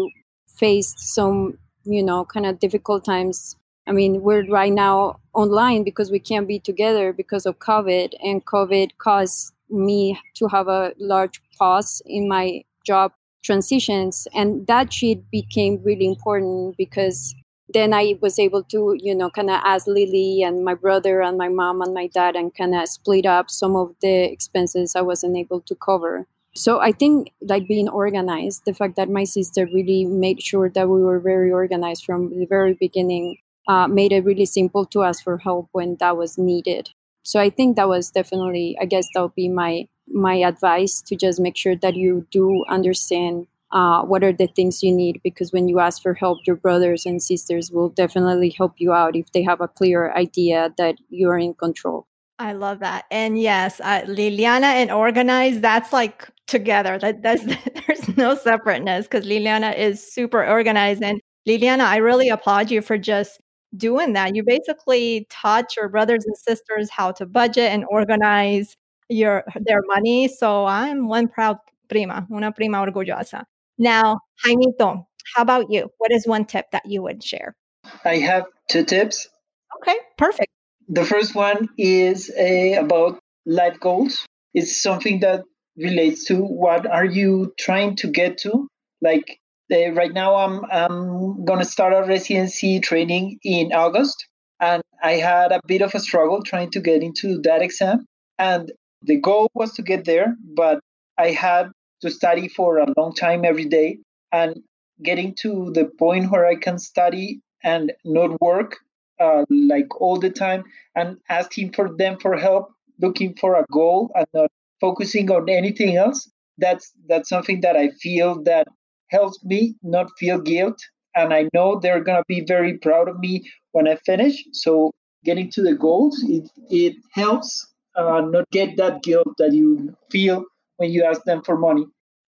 faced 0.48 0.98
some 0.98 1.58
you 1.84 2.02
know 2.02 2.24
kind 2.24 2.46
of 2.46 2.58
difficult 2.58 3.04
times 3.04 3.56
i 3.86 3.92
mean 3.92 4.22
we're 4.22 4.46
right 4.50 4.72
now 4.72 5.18
online 5.34 5.84
because 5.84 6.10
we 6.10 6.18
can't 6.18 6.48
be 6.48 6.58
together 6.58 7.12
because 7.12 7.46
of 7.46 7.58
covid 7.58 8.12
and 8.22 8.44
covid 8.46 8.90
caused 8.98 9.52
me 9.70 10.18
to 10.34 10.46
have 10.48 10.68
a 10.68 10.92
large 10.98 11.40
pause 11.58 12.00
in 12.06 12.28
my 12.28 12.62
job 12.84 13.12
transitions 13.42 14.26
and 14.34 14.66
that 14.66 14.92
sheet 14.92 15.22
became 15.30 15.80
really 15.84 16.06
important 16.06 16.76
because 16.76 17.34
then 17.68 17.92
I 17.92 18.16
was 18.20 18.38
able 18.38 18.62
to, 18.64 18.96
you 18.98 19.14
know, 19.14 19.28
kind 19.30 19.50
of 19.50 19.60
ask 19.64 19.86
Lily 19.86 20.42
and 20.42 20.64
my 20.64 20.74
brother 20.74 21.20
and 21.20 21.36
my 21.36 21.48
mom 21.48 21.82
and 21.82 21.92
my 21.92 22.06
dad 22.06 22.36
and 22.36 22.54
kind 22.54 22.74
of 22.74 22.88
split 22.88 23.26
up 23.26 23.50
some 23.50 23.74
of 23.74 23.94
the 24.00 24.30
expenses 24.32 24.94
I 24.94 25.00
wasn't 25.00 25.36
able 25.36 25.60
to 25.62 25.74
cover. 25.74 26.26
So 26.56 26.80
I 26.80 26.92
think 26.92 27.32
like 27.42 27.68
being 27.68 27.88
organized, 27.88 28.64
the 28.64 28.72
fact 28.72 28.96
that 28.96 29.10
my 29.10 29.24
sister 29.24 29.66
really 29.66 30.06
made 30.06 30.42
sure 30.42 30.70
that 30.70 30.88
we 30.88 31.02
were 31.02 31.20
very 31.20 31.52
organized 31.52 32.04
from 32.04 32.30
the 32.30 32.46
very 32.46 32.74
beginning 32.74 33.36
uh, 33.68 33.86
made 33.88 34.12
it 34.12 34.24
really 34.24 34.46
simple 34.46 34.86
to 34.86 35.02
ask 35.02 35.22
for 35.22 35.38
help 35.38 35.68
when 35.72 35.96
that 36.00 36.16
was 36.16 36.38
needed. 36.38 36.90
So 37.24 37.40
I 37.40 37.50
think 37.50 37.76
that 37.76 37.88
was 37.88 38.10
definitely, 38.10 38.76
I 38.80 38.86
guess 38.86 39.08
that 39.12 39.22
would 39.22 39.34
be 39.34 39.48
my 39.48 39.88
my 40.08 40.36
advice 40.36 41.02
to 41.02 41.16
just 41.16 41.40
make 41.40 41.56
sure 41.56 41.74
that 41.76 41.96
you 41.96 42.26
do 42.30 42.64
understand 42.68 43.48
uh, 43.72 44.02
what 44.02 44.22
are 44.22 44.32
the 44.32 44.46
things 44.46 44.82
you 44.82 44.92
need 44.92 45.20
because 45.24 45.52
when 45.52 45.66
you 45.66 45.80
ask 45.80 46.00
for 46.00 46.14
help 46.14 46.38
your 46.46 46.54
brothers 46.54 47.04
and 47.04 47.20
sisters 47.20 47.72
will 47.72 47.88
definitely 47.88 48.50
help 48.50 48.74
you 48.78 48.92
out 48.92 49.16
if 49.16 49.32
they 49.32 49.42
have 49.42 49.60
a 49.60 49.66
clear 49.66 50.12
idea 50.12 50.72
that 50.78 50.94
you're 51.10 51.36
in 51.36 51.52
control 51.54 52.06
i 52.38 52.52
love 52.52 52.78
that 52.78 53.04
and 53.10 53.40
yes 53.40 53.80
uh, 53.80 54.02
liliana 54.02 54.74
and 54.80 54.92
organized 54.92 55.60
that's 55.62 55.92
like 55.92 56.28
together 56.46 56.98
that 56.98 57.22
that's 57.22 57.44
there's 57.86 58.16
no 58.16 58.34
separateness 58.34 59.06
because 59.06 59.26
liliana 59.26 59.76
is 59.76 60.02
super 60.12 60.46
organized 60.46 61.02
and 61.02 61.20
liliana 61.48 61.84
i 61.84 61.96
really 61.96 62.28
applaud 62.28 62.70
you 62.70 62.80
for 62.80 62.96
just 62.96 63.40
doing 63.76 64.12
that 64.12 64.34
you 64.34 64.42
basically 64.44 65.26
taught 65.28 65.76
your 65.76 65.88
brothers 65.88 66.24
and 66.24 66.36
sisters 66.36 66.88
how 66.90 67.10
to 67.10 67.26
budget 67.26 67.70
and 67.72 67.84
organize 67.90 68.76
your 69.08 69.44
their 69.60 69.82
money 69.86 70.28
so 70.28 70.66
i'm 70.66 71.08
one 71.08 71.28
proud 71.28 71.56
prima 71.88 72.26
una 72.30 72.52
prima 72.52 72.78
orgullosa 72.78 73.42
now, 73.78 74.20
Jaimito, 74.44 75.06
how 75.34 75.42
about 75.42 75.70
you? 75.70 75.90
What 75.98 76.12
is 76.12 76.26
one 76.26 76.44
tip 76.44 76.70
that 76.72 76.86
you 76.86 77.02
would 77.02 77.22
share? 77.22 77.56
I 78.04 78.16
have 78.16 78.44
two 78.70 78.84
tips. 78.84 79.28
Okay, 79.76 79.96
perfect. 80.16 80.50
The 80.88 81.04
first 81.04 81.34
one 81.34 81.68
is 81.76 82.30
uh, 82.30 82.80
about 82.80 83.18
life 83.44 83.78
goals. 83.80 84.24
It's 84.54 84.80
something 84.80 85.20
that 85.20 85.42
relates 85.76 86.24
to 86.26 86.36
what 86.36 86.86
are 86.86 87.04
you 87.04 87.52
trying 87.58 87.96
to 87.96 88.08
get 88.08 88.38
to? 88.38 88.68
Like 89.02 89.38
uh, 89.72 89.90
right 89.92 90.12
now, 90.12 90.36
I'm 90.36 90.64
I'm 90.70 91.44
gonna 91.44 91.64
start 91.64 91.92
a 91.92 92.06
residency 92.06 92.80
training 92.80 93.38
in 93.42 93.72
August, 93.72 94.26
and 94.60 94.82
I 95.02 95.12
had 95.12 95.52
a 95.52 95.60
bit 95.66 95.82
of 95.82 95.94
a 95.94 96.00
struggle 96.00 96.42
trying 96.42 96.70
to 96.70 96.80
get 96.80 97.02
into 97.02 97.40
that 97.42 97.62
exam. 97.62 98.06
And 98.38 98.72
the 99.02 99.20
goal 99.20 99.50
was 99.54 99.72
to 99.74 99.82
get 99.82 100.04
there, 100.04 100.36
but 100.56 100.80
I 101.18 101.30
had 101.30 101.70
to 102.02 102.10
study 102.10 102.48
for 102.48 102.78
a 102.78 102.86
long 102.96 103.14
time 103.14 103.44
every 103.44 103.64
day 103.64 103.98
and 104.32 104.62
getting 105.02 105.34
to 105.42 105.70
the 105.72 105.86
point 105.98 106.30
where 106.30 106.46
I 106.46 106.56
can 106.56 106.78
study 106.78 107.40
and 107.64 107.92
not 108.04 108.40
work 108.40 108.76
uh, 109.20 109.44
like 109.50 110.00
all 110.00 110.18
the 110.18 110.30
time 110.30 110.64
and 110.94 111.18
asking 111.28 111.72
for 111.72 111.94
them 111.96 112.18
for 112.18 112.36
help, 112.36 112.70
looking 113.00 113.34
for 113.34 113.56
a 113.56 113.64
goal 113.72 114.10
and 114.14 114.26
not 114.34 114.50
focusing 114.80 115.30
on 115.30 115.48
anything 115.48 115.96
else. 115.96 116.30
That's 116.58 116.92
that's 117.08 117.28
something 117.28 117.60
that 117.60 117.76
I 117.76 117.90
feel 118.02 118.42
that 118.44 118.66
helps 119.10 119.42
me 119.44 119.74
not 119.82 120.08
feel 120.18 120.40
guilt, 120.40 120.78
and 121.14 121.32
I 121.32 121.48
know 121.54 121.78
they're 121.80 122.02
gonna 122.02 122.24
be 122.28 122.44
very 122.46 122.78
proud 122.78 123.08
of 123.08 123.18
me 123.18 123.42
when 123.72 123.88
I 123.88 123.96
finish. 124.06 124.44
So 124.52 124.92
getting 125.24 125.50
to 125.52 125.62
the 125.62 125.74
goals, 125.74 126.22
it 126.28 126.48
it 126.70 126.94
helps 127.12 127.72
uh, 127.94 128.20
not 128.22 128.48
get 128.50 128.76
that 128.76 129.02
guilt 129.02 129.28
that 129.38 129.52
you 129.52 129.94
feel 130.10 130.44
when 130.76 130.90
you 130.90 131.04
ask 131.04 131.22
them 131.24 131.42
for 131.42 131.56
money. 131.58 131.86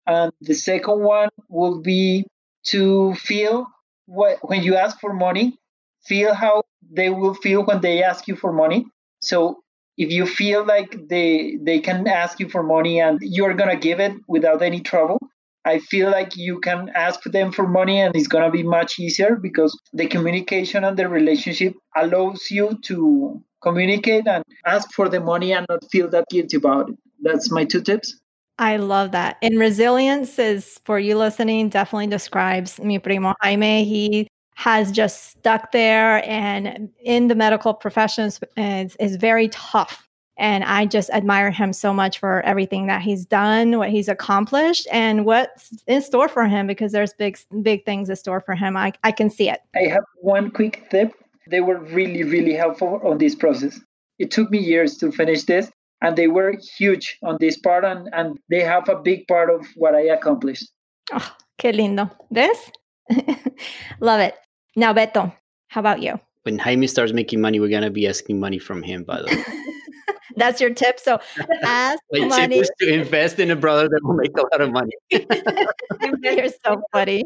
And 0.06 0.32
the 0.40 0.54
second 0.54 1.00
one 1.02 1.28
will 1.48 1.80
be 1.80 2.24
to 2.66 3.14
feel 3.14 3.66
what 4.06 4.38
when 4.42 4.62
you 4.62 4.76
ask 4.76 4.98
for 5.00 5.12
money, 5.12 5.59
feel 6.04 6.35
how 6.35 6.62
they 6.90 7.11
will 7.11 7.35
feel 7.35 7.64
when 7.64 7.80
they 7.80 8.02
ask 8.02 8.28
you 8.28 8.37
for 8.37 8.52
money. 8.52 8.87
So 9.20 9.62
if 9.96 10.11
you 10.11 10.26
feel 10.26 10.64
like 10.64 11.09
they 11.09 11.56
they 11.62 11.80
can 11.80 12.06
ask 12.06 12.38
you 12.40 12.48
for 12.48 12.62
money 12.62 13.00
and 13.00 13.18
you're 13.22 13.54
gonna 13.54 13.76
give 13.76 14.00
it 14.00 14.12
without 14.28 14.62
any 14.62 14.80
trouble, 14.80 15.18
I 15.64 15.78
feel 15.78 16.11
like 16.11 16.37
you 16.37 16.61
can 16.61 16.90
ask 16.94 17.22
them 17.24 17.50
for 17.52 17.66
money 17.66 18.00
and 18.00 18.14
it's 18.14 18.28
gonna 18.28 18.50
be 18.50 18.62
much 18.62 18.98
easier 18.98 19.37
because 19.37 19.78
the 19.92 20.06
communication 20.06 20.85
and 20.85 20.96
the 20.96 21.09
relationship 21.09 21.74
allows 21.96 22.50
you 22.50 22.78
to 22.82 23.42
communicate 23.62 24.28
and 24.28 24.44
ask 24.64 24.92
for 24.92 25.09
the 25.09 25.20
money 25.20 25.52
and 25.52 25.66
not 25.68 25.82
feel 25.90 26.09
that 26.11 26.26
guilty 26.30 26.56
about 26.56 26.90
it. 26.90 26.96
That's 27.22 27.50
my 27.50 27.64
two 27.64 27.82
tips. 27.82 28.20
I 28.59 28.76
love 28.76 29.12
that. 29.12 29.37
And 29.42 29.59
resilience 29.59 30.38
is 30.38 30.80
for 30.85 30.98
you 30.98 31.16
listening, 31.18 31.68
definitely 31.68 32.06
describes 32.06 32.80
mi 32.80 32.98
primo 32.98 33.35
Jaime. 33.42 33.85
He 33.85 34.28
has 34.57 34.90
just 34.90 35.31
stuck 35.31 35.71
there 35.71 36.27
and 36.29 36.88
in 37.05 37.29
the 37.29 37.35
medical 37.35 37.75
professions 37.75 38.40
is, 38.57 38.97
is 38.97 39.16
very 39.16 39.49
tough. 39.51 40.09
And 40.38 40.64
I 40.64 40.87
just 40.87 41.11
admire 41.11 41.51
him 41.51 41.73
so 41.75 41.92
much 41.92 42.19
for 42.19 42.40
everything 42.42 42.87
that 42.87 43.03
he's 43.03 43.25
done, 43.27 43.79
what 43.79 43.90
he's 43.90 44.09
accomplished, 44.09 44.87
and 44.90 45.25
what's 45.25 45.73
in 45.87 46.03
store 46.03 46.29
for 46.29 46.47
him 46.47 46.66
because 46.66 46.92
there's 46.92 47.12
big, 47.14 47.38
big 47.62 47.85
things 47.85 48.09
in 48.09 48.16
store 48.16 48.40
for 48.40 48.55
him. 48.55 48.77
I, 48.77 48.92
I 49.05 49.12
can 49.12 49.31
see 49.31 49.49
it. 49.51 49.61
I 49.75 49.88
have 49.90 50.05
one 50.21 50.51
quick 50.51 50.88
tip. 50.90 51.12
They 51.49 51.61
were 51.61 51.79
really, 51.79 52.23
really 52.25 52.55
helpful 52.55 53.01
on 53.05 53.19
this 53.19 53.35
process. 53.35 53.79
It 54.19 54.31
took 54.31 54.51
me 54.51 54.59
years 54.59 54.97
to 54.99 55.12
finish 55.12 55.45
this, 55.45 55.71
and 56.01 56.16
they 56.16 56.29
were 56.29 56.55
huge 56.79 57.19
on 57.23 57.37
this 57.40 57.59
part 57.59 57.85
and, 57.85 58.09
and 58.12 58.38
they 58.49 58.62
have 58.62 58.88
a 58.88 58.97
big 58.97 59.27
part 59.29 59.51
of 59.51 59.66
what 59.77 59.95
I 59.95 60.03
accomplished. 60.03 60.71
Oh, 61.12 61.37
qué 61.59 61.75
lindo. 61.75 62.11
This? 62.31 62.71
Love 64.01 64.21
it. 64.21 64.35
Now, 64.76 64.92
Beto, 64.92 65.32
how 65.68 65.80
about 65.80 66.02
you? 66.02 66.20
When 66.42 66.58
Jaime 66.58 66.86
starts 66.86 67.12
making 67.12 67.40
money, 67.40 67.58
we're 67.58 67.70
going 67.70 67.82
to 67.82 67.90
be 67.90 68.06
asking 68.06 68.38
money 68.38 68.58
from 68.58 68.82
him, 68.82 69.04
by 69.04 69.22
the 69.22 69.26
way. 69.26 69.44
That's 70.36 70.60
your 70.60 70.72
tip. 70.74 71.00
So 71.00 71.18
ask 71.64 71.98
My 72.12 72.26
money. 72.26 72.60
tip 72.60 72.68
to 72.80 72.92
invest 72.92 73.38
in 73.38 73.50
a 73.50 73.56
brother 73.56 73.88
that 73.88 74.00
will 74.02 74.14
make 74.14 74.36
a 74.36 74.42
lot 74.42 74.60
of 74.60 74.70
money. 74.70 74.92
You're 75.10 76.48
so 76.64 76.82
funny. 76.92 77.24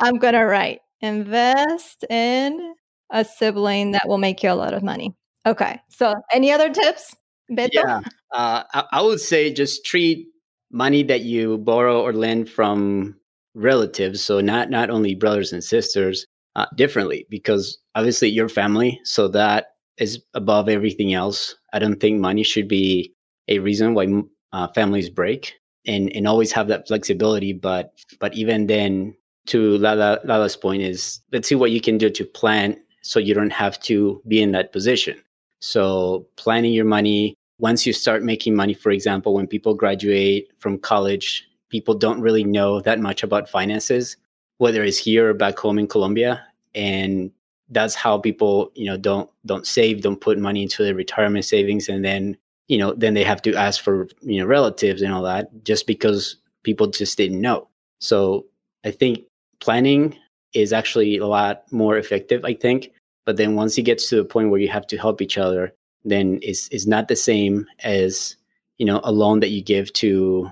I'm 0.00 0.18
going 0.18 0.34
to 0.34 0.44
write 0.44 0.80
invest 1.00 2.04
in 2.10 2.74
a 3.10 3.24
sibling 3.24 3.92
that 3.92 4.08
will 4.08 4.18
make 4.18 4.42
you 4.42 4.50
a 4.50 4.54
lot 4.54 4.74
of 4.74 4.82
money. 4.82 5.14
Okay. 5.46 5.80
So 5.90 6.14
any 6.32 6.50
other 6.50 6.70
tips? 6.70 7.14
Beto? 7.50 7.70
Yeah, 7.72 8.00
uh, 8.32 8.64
I, 8.72 8.84
I 8.92 9.02
would 9.02 9.20
say 9.20 9.52
just 9.52 9.84
treat 9.84 10.26
money 10.72 11.02
that 11.04 11.22
you 11.22 11.58
borrow 11.58 12.02
or 12.02 12.12
lend 12.12 12.48
from 12.50 13.16
relatives, 13.54 14.22
so 14.22 14.40
not 14.40 14.70
not 14.70 14.90
only 14.90 15.14
brothers 15.14 15.52
and 15.52 15.62
sisters, 15.62 16.26
uh, 16.56 16.66
differently 16.76 17.26
because 17.30 17.78
obviously 17.94 18.28
your 18.28 18.48
family, 18.48 19.00
so 19.04 19.28
that 19.28 19.68
is 19.98 20.22
above 20.34 20.68
everything 20.68 21.14
else. 21.14 21.54
I 21.72 21.78
don't 21.78 22.00
think 22.00 22.20
money 22.20 22.42
should 22.42 22.68
be 22.68 23.12
a 23.48 23.58
reason 23.58 23.94
why 23.94 24.22
uh, 24.52 24.68
families 24.74 25.10
break, 25.10 25.54
and 25.86 26.14
and 26.14 26.26
always 26.26 26.52
have 26.52 26.68
that 26.68 26.88
flexibility. 26.88 27.52
But 27.52 27.92
but 28.18 28.34
even 28.34 28.66
then, 28.66 29.14
to 29.46 29.78
Lala, 29.78 30.20
Lala's 30.24 30.56
point 30.56 30.82
is 30.82 31.20
let's 31.32 31.48
see 31.48 31.54
what 31.54 31.70
you 31.70 31.80
can 31.80 31.98
do 31.98 32.10
to 32.10 32.24
plan 32.24 32.76
so 33.02 33.18
you 33.18 33.34
don't 33.34 33.52
have 33.52 33.80
to 33.80 34.22
be 34.28 34.42
in 34.42 34.52
that 34.52 34.72
position. 34.72 35.20
So 35.60 36.26
planning 36.36 36.72
your 36.72 36.84
money, 36.84 37.34
once 37.58 37.86
you 37.86 37.92
start 37.92 38.22
making 38.22 38.54
money, 38.54 38.74
for 38.74 38.90
example, 38.90 39.34
when 39.34 39.46
people 39.46 39.74
graduate 39.74 40.48
from 40.58 40.78
college, 40.78 41.46
people 41.70 41.94
don't 41.94 42.20
really 42.20 42.44
know 42.44 42.80
that 42.80 43.00
much 43.00 43.22
about 43.22 43.48
finances, 43.48 44.16
whether 44.58 44.82
it's 44.82 44.98
here 44.98 45.30
or 45.30 45.34
back 45.34 45.58
home 45.58 45.78
in 45.78 45.86
Colombia. 45.86 46.44
And 46.74 47.30
that's 47.70 47.94
how 47.94 48.18
people 48.18 48.72
you 48.74 48.86
know 48.86 48.96
don't 48.96 49.30
don't 49.46 49.66
save 49.66 50.02
don't 50.02 50.20
put 50.20 50.38
money 50.38 50.62
into 50.62 50.82
their 50.82 50.94
retirement 50.94 51.44
savings. 51.44 51.88
And 51.88 52.04
then 52.04 52.36
you 52.68 52.78
know 52.78 52.92
then 52.94 53.14
they 53.14 53.24
have 53.24 53.42
to 53.42 53.54
ask 53.54 53.82
for 53.82 54.08
you 54.20 54.40
know 54.40 54.46
relatives 54.46 55.02
and 55.02 55.12
all 55.12 55.22
that 55.22 55.64
just 55.64 55.86
because 55.86 56.36
people 56.62 56.88
just 56.88 57.16
didn't 57.16 57.40
know. 57.40 57.68
So 58.00 58.46
i 58.84 58.90
think 58.90 59.20
planning 59.60 60.16
is 60.54 60.72
actually 60.72 61.18
a 61.18 61.26
lot 61.26 61.70
more 61.72 61.96
effective 61.98 62.44
i 62.44 62.54
think. 62.54 62.92
But 63.26 63.36
then 63.36 63.54
once 63.54 63.76
it 63.78 63.82
gets 63.82 64.08
to 64.08 64.16
the 64.16 64.24
point 64.24 64.50
where 64.50 64.60
you 64.60 64.68
have 64.68 64.86
to 64.88 64.96
help 64.96 65.20
each 65.20 65.38
other 65.38 65.72
then 66.04 66.38
it's, 66.42 66.68
it's 66.68 66.86
not 66.86 67.08
the 67.08 67.16
same 67.16 67.66
as 67.80 68.36
you 68.78 68.86
know 68.86 69.00
a 69.04 69.12
loan 69.12 69.40
that 69.40 69.50
you 69.50 69.62
give 69.62 69.92
to 69.94 70.50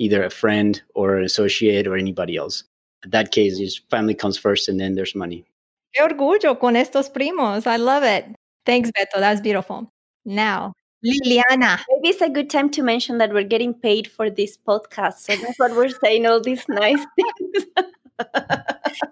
either 0.00 0.24
a 0.24 0.30
friend 0.30 0.82
or 0.94 1.16
an 1.16 1.24
associate 1.24 1.86
or 1.86 1.96
anybody 1.96 2.36
else 2.36 2.64
in 3.04 3.10
that 3.10 3.30
case 3.30 3.60
is 3.60 3.78
family 3.90 4.14
comes 4.14 4.36
first 4.36 4.68
and 4.68 4.80
then 4.80 4.94
there's 4.96 5.14
money 5.14 5.44
Qué 5.92 6.02
orgullo 6.04 6.58
con 6.58 6.76
estos 6.76 7.08
primos. 7.10 7.66
I 7.66 7.76
love 7.76 8.04
it. 8.04 8.24
Thanks, 8.64 8.90
Beto. 8.92 9.18
That's 9.18 9.40
beautiful. 9.40 9.90
Now, 10.24 10.72
Liliana. 11.04 11.80
Maybe 11.88 12.08
it's 12.10 12.20
a 12.20 12.28
good 12.28 12.48
time 12.50 12.70
to 12.70 12.82
mention 12.82 13.18
that 13.18 13.32
we're 13.32 13.42
getting 13.42 13.74
paid 13.74 14.06
for 14.06 14.30
this 14.30 14.56
podcast. 14.56 15.14
So 15.14 15.34
that's 15.34 15.58
what 15.58 15.74
we're 15.74 15.88
saying, 15.88 16.26
all 16.26 16.40
these 16.40 16.64
nice 16.68 17.04
things. 17.16 17.66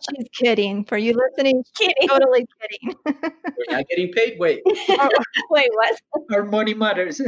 She's 0.09 0.29
kidding. 0.39 0.85
For 0.85 0.99
you 0.99 1.15
listening, 1.15 1.65
kidding. 1.77 2.09
totally 2.09 2.47
kidding. 2.61 2.95
we're 3.07 3.77
not 3.77 3.89
getting 3.89 4.13
paid 4.13 4.39
wait 4.39 4.61
oh, 4.67 5.09
wait 5.51 5.71
what 5.73 5.99
Our 6.31 6.45
money 6.45 6.75
matters. 6.75 7.21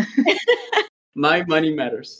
my 1.14 1.42
money 1.46 1.72
matters 1.72 2.18